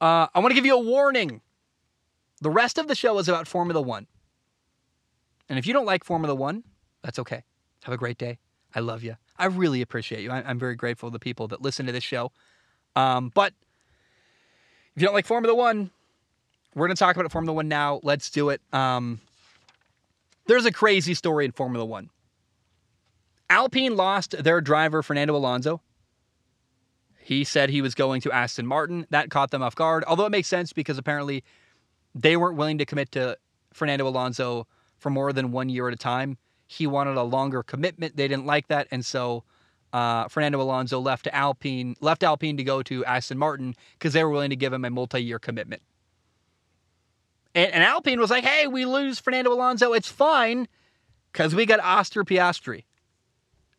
[0.00, 1.40] Uh, I want to give you a warning.
[2.40, 4.06] The rest of the show is about Formula One.
[5.48, 6.62] And if you don't like Formula One,
[7.02, 7.42] that's okay.
[7.84, 8.38] Have a great day.
[8.74, 9.16] I love you.
[9.38, 10.30] I really appreciate you.
[10.30, 12.32] I, am very grateful to the people that listen to this show.
[12.94, 13.54] Um, but
[14.94, 15.90] if you don't like Formula One,
[16.78, 18.00] we're going to talk about Formula One now.
[18.02, 18.60] Let's do it.
[18.72, 19.20] Um,
[20.46, 22.10] there's a crazy story in Formula One.
[23.50, 25.80] Alpine lost their driver, Fernando Alonso.
[27.18, 29.06] He said he was going to Aston Martin.
[29.10, 31.44] That caught them off guard, although it makes sense because apparently
[32.14, 33.36] they weren't willing to commit to
[33.72, 34.66] Fernando Alonso
[34.98, 36.38] for more than one year at a time.
[36.66, 38.16] He wanted a longer commitment.
[38.16, 39.44] They didn't like that, and so
[39.92, 44.30] uh, Fernando Alonso left Alpine, left Alpine to go to Aston Martin because they were
[44.30, 45.82] willing to give him a multi-year commitment.
[47.54, 49.92] And, and Alpine was like, hey, we lose Fernando Alonso.
[49.92, 50.68] It's fine
[51.32, 52.84] because we got Oscar Piastri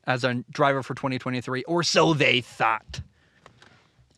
[0.06, 3.02] as our driver for 2023, or so they thought.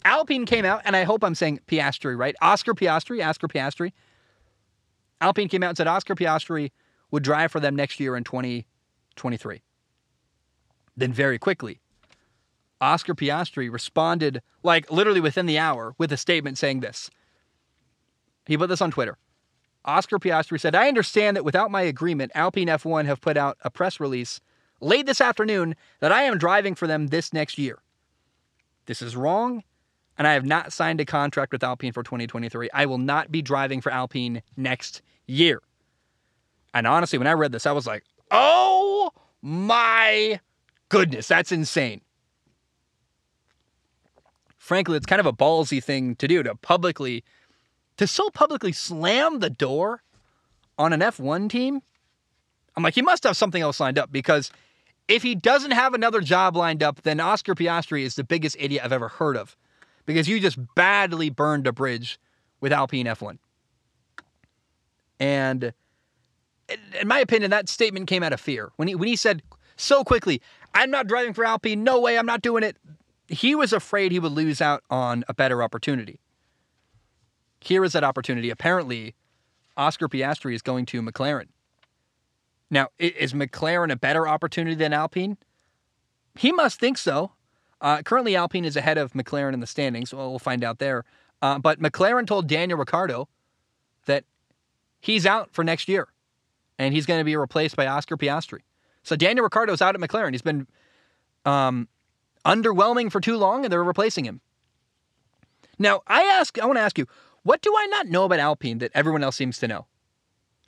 [0.06, 2.36] Alpine came out, and I hope I'm saying Piastri right.
[2.42, 3.92] Oscar Piastri, Oscar Piastri.
[5.20, 6.72] Alpine came out and said Oscar Piastri
[7.12, 9.62] would drive for them next year in 2023.
[10.98, 11.80] Then very quickly,
[12.80, 17.10] Oscar Piastri responded, like literally within the hour, with a statement saying this.
[18.48, 19.18] He put this on Twitter.
[19.84, 23.70] Oscar Piastri said, I understand that without my agreement, Alpine F1 have put out a
[23.70, 24.40] press release
[24.80, 27.80] late this afternoon that I am driving for them this next year.
[28.86, 29.64] This is wrong,
[30.18, 32.70] and I have not signed a contract with Alpine for 2023.
[32.74, 35.62] I will not be driving for Alpine next year.
[36.74, 40.40] And honestly, when I read this, I was like, oh my
[40.90, 42.02] goodness, that's insane.
[44.58, 47.24] Frankly, it's kind of a ballsy thing to do to publicly,
[47.98, 50.04] to so publicly slam the door
[50.78, 51.82] on an F1 team.
[52.76, 54.52] I'm like, he must have something else lined up because
[55.08, 58.84] if he doesn't have another job lined up, then Oscar Piastri is the biggest idiot
[58.84, 59.58] I've ever heard of
[60.06, 62.20] because you just badly burned a bridge
[62.62, 63.38] with Alpine F1.
[65.20, 65.74] And
[67.00, 68.72] in my opinion, that statement came out of fear.
[68.78, 69.44] When he when he said
[69.76, 70.42] so quickly,
[70.74, 71.84] "I'm not driving for Alpine.
[71.84, 72.78] No way, I'm not doing it."
[73.28, 76.20] He was afraid he would lose out on a better opportunity.
[77.62, 78.50] Here is that opportunity.
[78.50, 79.16] Apparently,
[79.78, 81.48] Oscar Piastri is going to McLaren.
[82.70, 85.38] Now, is McLaren a better opportunity than Alpine?
[86.36, 87.32] He must think so.
[87.82, 90.14] Uh, currently, Alpine is ahead of McLaren in the standings.
[90.14, 91.04] Well, we'll find out there.
[91.42, 93.28] Uh, but McLaren told Daniel Ricciardo
[94.06, 94.24] that
[95.00, 96.08] he's out for next year
[96.82, 98.62] and he's going to be replaced by Oscar Piastri.
[99.04, 100.32] So Daniel Ricciardo's out at McLaren.
[100.32, 100.68] He's been
[101.46, 101.88] um,
[102.46, 104.42] underwhelming for too long, and they're replacing him.
[105.78, 107.08] Now, I ask, I want to ask you,
[107.44, 109.88] what do I not know about Alpine that everyone else seems to know?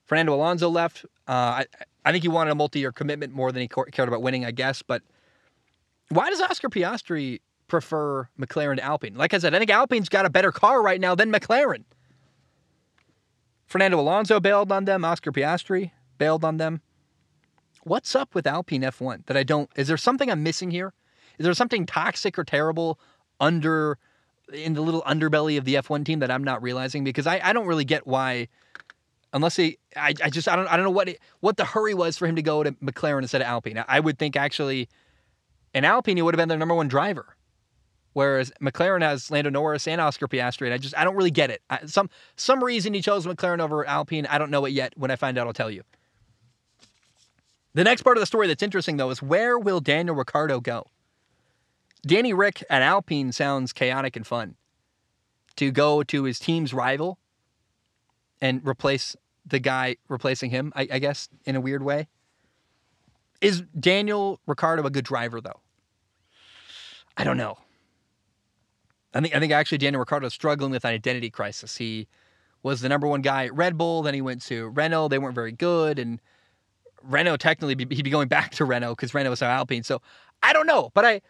[0.05, 1.05] Fernando Alonso left.
[1.27, 1.31] Uh,
[1.61, 1.65] I,
[2.05, 4.81] I think he wanted a multi-year commitment more than he cared about winning, I guess.
[4.81, 5.01] But
[6.09, 9.15] why does Oscar Piastri prefer McLaren to Alpine?
[9.15, 11.83] Like I said, I think Alpine's got a better car right now than McLaren.
[13.65, 15.05] Fernando Alonso bailed on them.
[15.05, 16.81] Oscar Piastri bailed on them.
[17.83, 19.69] What's up with Alpine F1 that I don't?
[19.75, 20.93] Is there something I'm missing here?
[21.37, 22.99] Is there something toxic or terrible
[23.39, 23.97] under
[24.51, 27.03] in the little underbelly of the F1 team that I'm not realizing?
[27.03, 28.47] Because I, I don't really get why,
[29.31, 31.93] unless he, I, I just I don't I don't know what it, what the hurry
[31.93, 33.83] was for him to go to McLaren instead of Alpine.
[33.87, 34.89] I would think actually,
[35.73, 37.35] in Alpine he would have been their number one driver.
[38.13, 41.49] Whereas McLaren has Lando Norris and Oscar Piastri, and I just I don't really get
[41.49, 41.61] it.
[41.69, 44.27] I, some some reason he chose McLaren over Alpine.
[44.27, 44.93] I don't know it yet.
[44.95, 45.83] When I find out, I'll tell you.
[47.73, 50.85] The next part of the story that's interesting though is where will Daniel Ricciardo go?
[52.05, 54.55] Danny Rick at Alpine sounds chaotic and fun.
[55.57, 57.19] To go to his team's rival
[58.41, 59.15] and replace
[59.45, 62.07] the guy replacing him, I, I guess, in a weird way.
[63.39, 65.59] Is Daniel Ricciardo a good driver though?
[67.17, 67.57] I don't know.
[69.13, 71.77] I think I think actually Daniel Ricciardo is struggling with an identity crisis.
[71.77, 72.07] He
[72.63, 75.09] was the number one guy at Red Bull, then he went to Renault.
[75.09, 76.19] They weren't very good, and
[77.03, 79.83] Renault technically he'd be going back to Renault because Renault was so Alpine.
[79.83, 80.01] So
[80.41, 81.21] I don't know, but I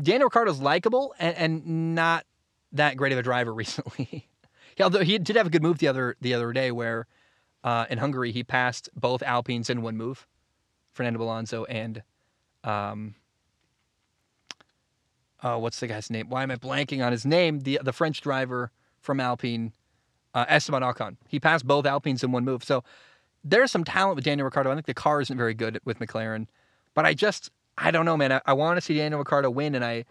[0.00, 2.24] Daniel Ricciardo's likable and, and not
[2.72, 4.28] that great of a driver recently.
[4.80, 7.06] Although he did have a good move the other the other day where
[7.62, 10.26] uh, in Hungary he passed both Alpines in one move,
[10.92, 12.02] Fernando Alonso and
[12.64, 13.14] um,
[15.42, 16.28] uh, what's the guy's name?
[16.30, 17.60] Why am I blanking on his name?
[17.60, 18.70] The the French driver
[19.00, 19.72] from Alpine,
[20.34, 21.16] uh, Esteban Ocon.
[21.28, 22.64] He passed both Alpines in one move.
[22.64, 22.82] So
[23.44, 24.70] there's some talent with Daniel Ricciardo.
[24.70, 26.46] I think the car isn't very good with McLaren,
[26.94, 28.32] but I just I don't know, man.
[28.32, 30.04] I, I want to see Daniel Ricciardo win, and I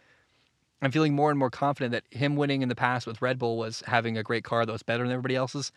[0.81, 3.57] I'm feeling more and more confident that him winning in the past with Red Bull
[3.57, 5.71] was having a great car that was better than everybody else's,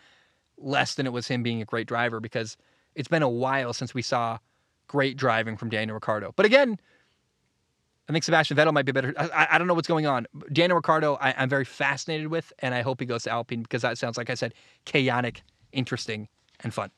[0.56, 2.56] less than it was him being a great driver because
[2.94, 4.38] it's been a while since we saw
[4.88, 6.32] great driving from Daniel Ricciardo.
[6.36, 6.78] But again,
[8.08, 9.14] I think Sebastian Vettel might be better.
[9.16, 10.26] I, I don't know what's going on.
[10.52, 13.82] Daniel Ricciardo, I, am very fascinated with, and I hope he goes to Alpine because
[13.82, 14.54] that sounds, like I said,
[14.84, 15.42] chaotic,
[15.72, 16.28] interesting,
[16.60, 16.90] and fun.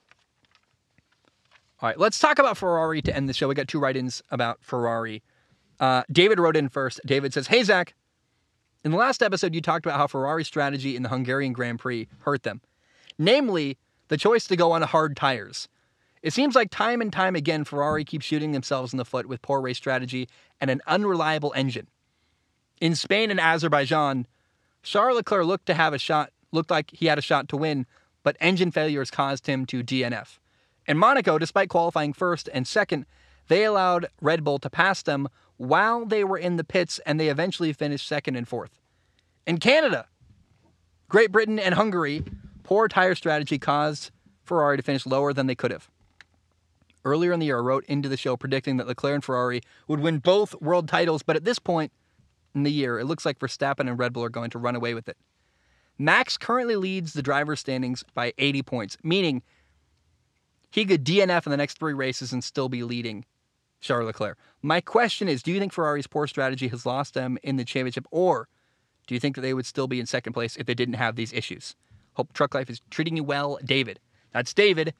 [1.81, 3.49] All right, let's talk about Ferrari to end the show.
[3.49, 5.23] We got two write ins about Ferrari.
[5.79, 7.01] Uh, David wrote in first.
[7.05, 7.95] David says, Hey, Zach,
[8.83, 12.09] in the last episode, you talked about how Ferrari's strategy in the Hungarian Grand Prix
[12.21, 12.63] hurt them,
[13.19, 13.77] namely,
[14.09, 15.69] the choice to go on hard tires.
[16.23, 19.43] It seems like time and time again, Ferrari keeps shooting themselves in the foot with
[19.43, 20.29] poor race strategy
[20.61, 21.89] and an unreliable engine.
[22.81, 24.27] In Spain and Azerbaijan,
[24.83, 27.87] Charles Leclerc looked to have a shot, looked like he had a shot to win,
[28.23, 30.39] but engine failures caused him to DNF.
[30.87, 33.07] In Monaco, despite qualifying first and second,
[33.49, 37.29] they allowed Red Bull to pass them while they were in the pits and they
[37.29, 38.79] eventually finished second and fourth.
[39.47, 40.07] In Canada,
[41.09, 42.25] Great Britain and Hungary,
[42.63, 44.11] poor tire strategy caused
[44.45, 45.89] Ferrari to finish lower than they could have.
[47.05, 50.01] Earlier in the year, I wrote into the show predicting that Leclerc and Ferrari would
[50.01, 51.93] win both world titles, but at this point,
[52.55, 54.95] in the year, it looks like Verstappen and Red Bull are going to run away
[54.95, 55.17] with it.
[55.99, 59.43] Max currently leads the driver's standings by 80 points, meaning
[60.77, 63.25] he could DNF in the next three races and still be leading
[63.81, 64.37] Charles Leclerc.
[64.61, 68.07] My question is do you think Ferrari's poor strategy has lost them in the championship,
[68.11, 68.47] or
[69.07, 71.17] do you think that they would still be in second place if they didn't have
[71.17, 71.75] these issues?
[72.13, 74.01] Hope Truck Life is treating you well, David.
[74.35, 74.93] That's David.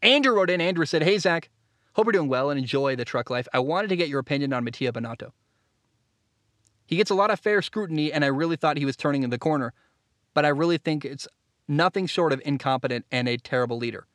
[0.00, 0.62] Andrew wrote in.
[0.62, 1.50] Andrew said, Hey, Zach,
[1.92, 3.46] hope you're doing well and enjoy the truck life.
[3.52, 5.32] I wanted to get your opinion on Mattia Binotto.
[6.86, 9.30] He gets a lot of fair scrutiny, and I really thought he was turning in
[9.30, 9.74] the corner,
[10.32, 11.28] but I really think it's
[11.68, 14.06] nothing short of incompetent and a terrible leader,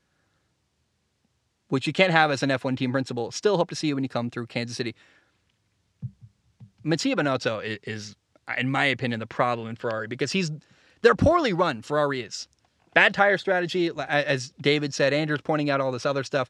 [1.70, 3.32] which you can't have as an F1 team principal.
[3.32, 4.96] Still hope to see you when you come through Kansas City.
[6.84, 8.16] Mattia Binotto is,
[8.58, 10.52] in my opinion, the problem in Ferrari because he's
[11.02, 11.82] they're poorly run.
[11.82, 12.48] Ferrari is
[12.94, 15.14] bad tire strategy, as David said.
[15.14, 16.50] Andrew's pointing out all this other stuff.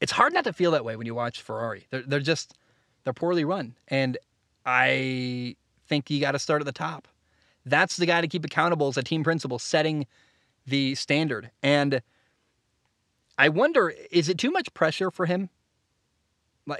[0.00, 1.86] It's hard not to feel that way when you watch Ferrari.
[1.90, 2.54] They're they're just
[3.04, 4.18] they're poorly run, and
[4.64, 5.56] I
[5.88, 7.08] think you got to start at the top.
[7.64, 10.06] That's the guy to keep accountable as a team principal, setting
[10.66, 11.50] the standard.
[11.62, 12.02] And
[13.38, 15.50] I wonder, is it too much pressure for him?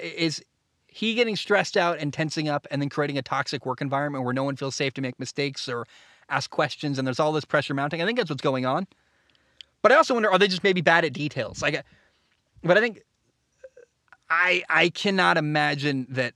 [0.01, 0.43] Is
[0.87, 4.33] he getting stressed out and tensing up and then creating a toxic work environment where
[4.33, 5.87] no one feels safe to make mistakes or
[6.29, 8.01] ask questions and there's all this pressure mounting?
[8.01, 8.87] I think that's what's going on.
[9.83, 11.63] But I also wonder, are they just maybe bad at details?
[11.63, 11.83] Like, uh,
[12.63, 13.83] but I think uh,
[14.31, 16.35] I I cannot imagine that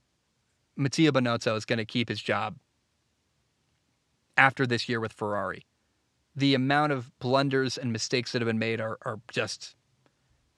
[0.77, 2.55] Mattia Binotto is going to keep his job
[4.37, 5.65] after this year with Ferrari.
[6.35, 9.75] The amount of blunders and mistakes that have been made are, are just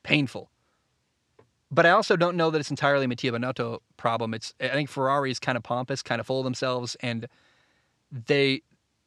[0.04, 0.50] painful.
[1.72, 4.34] But I also don't know that it's entirely Mattia Binotto problem.
[4.34, 7.28] It's I think Ferrari is kind of pompous, kind of full of themselves, and
[8.12, 8.62] they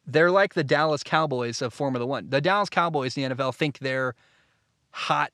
[0.07, 2.31] they're like the Dallas Cowboys of Formula One.
[2.31, 4.15] The Dallas Cowboys in the NFL think they're
[4.91, 5.31] hot.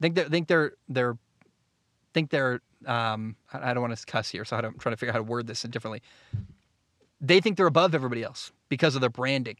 [0.00, 1.16] Think they think they're they're
[2.12, 5.14] think they're um, I don't want to cuss here, so I'm trying to figure out
[5.14, 6.02] how to word this differently.
[7.20, 9.56] They think they're above everybody else because of their branding.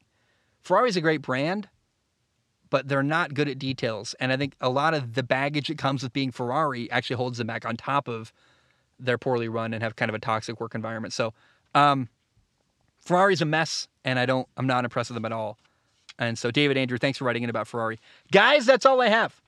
[0.60, 1.68] Ferrari's a great brand,
[2.74, 4.16] but they're not good at details.
[4.18, 7.38] And I think a lot of the baggage that comes with being Ferrari actually holds
[7.38, 8.32] them back on top of
[8.98, 11.12] their poorly run and have kind of a toxic work environment.
[11.12, 11.32] So
[11.76, 12.08] um,
[12.98, 15.56] Ferrari's a mess, and I don't I'm not impressed with them at all.
[16.18, 18.00] And so David Andrew, thanks for writing in about Ferrari.
[18.32, 19.40] Guys, that's all I have.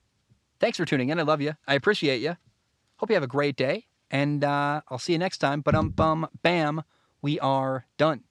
[0.61, 1.19] Thanks for tuning in.
[1.19, 1.57] I love you.
[1.67, 2.37] I appreciate you.
[2.99, 5.63] Hope you have a great day, and uh, I'll see you next time.
[5.63, 6.85] But um, bum, bam,
[7.23, 8.23] we are done.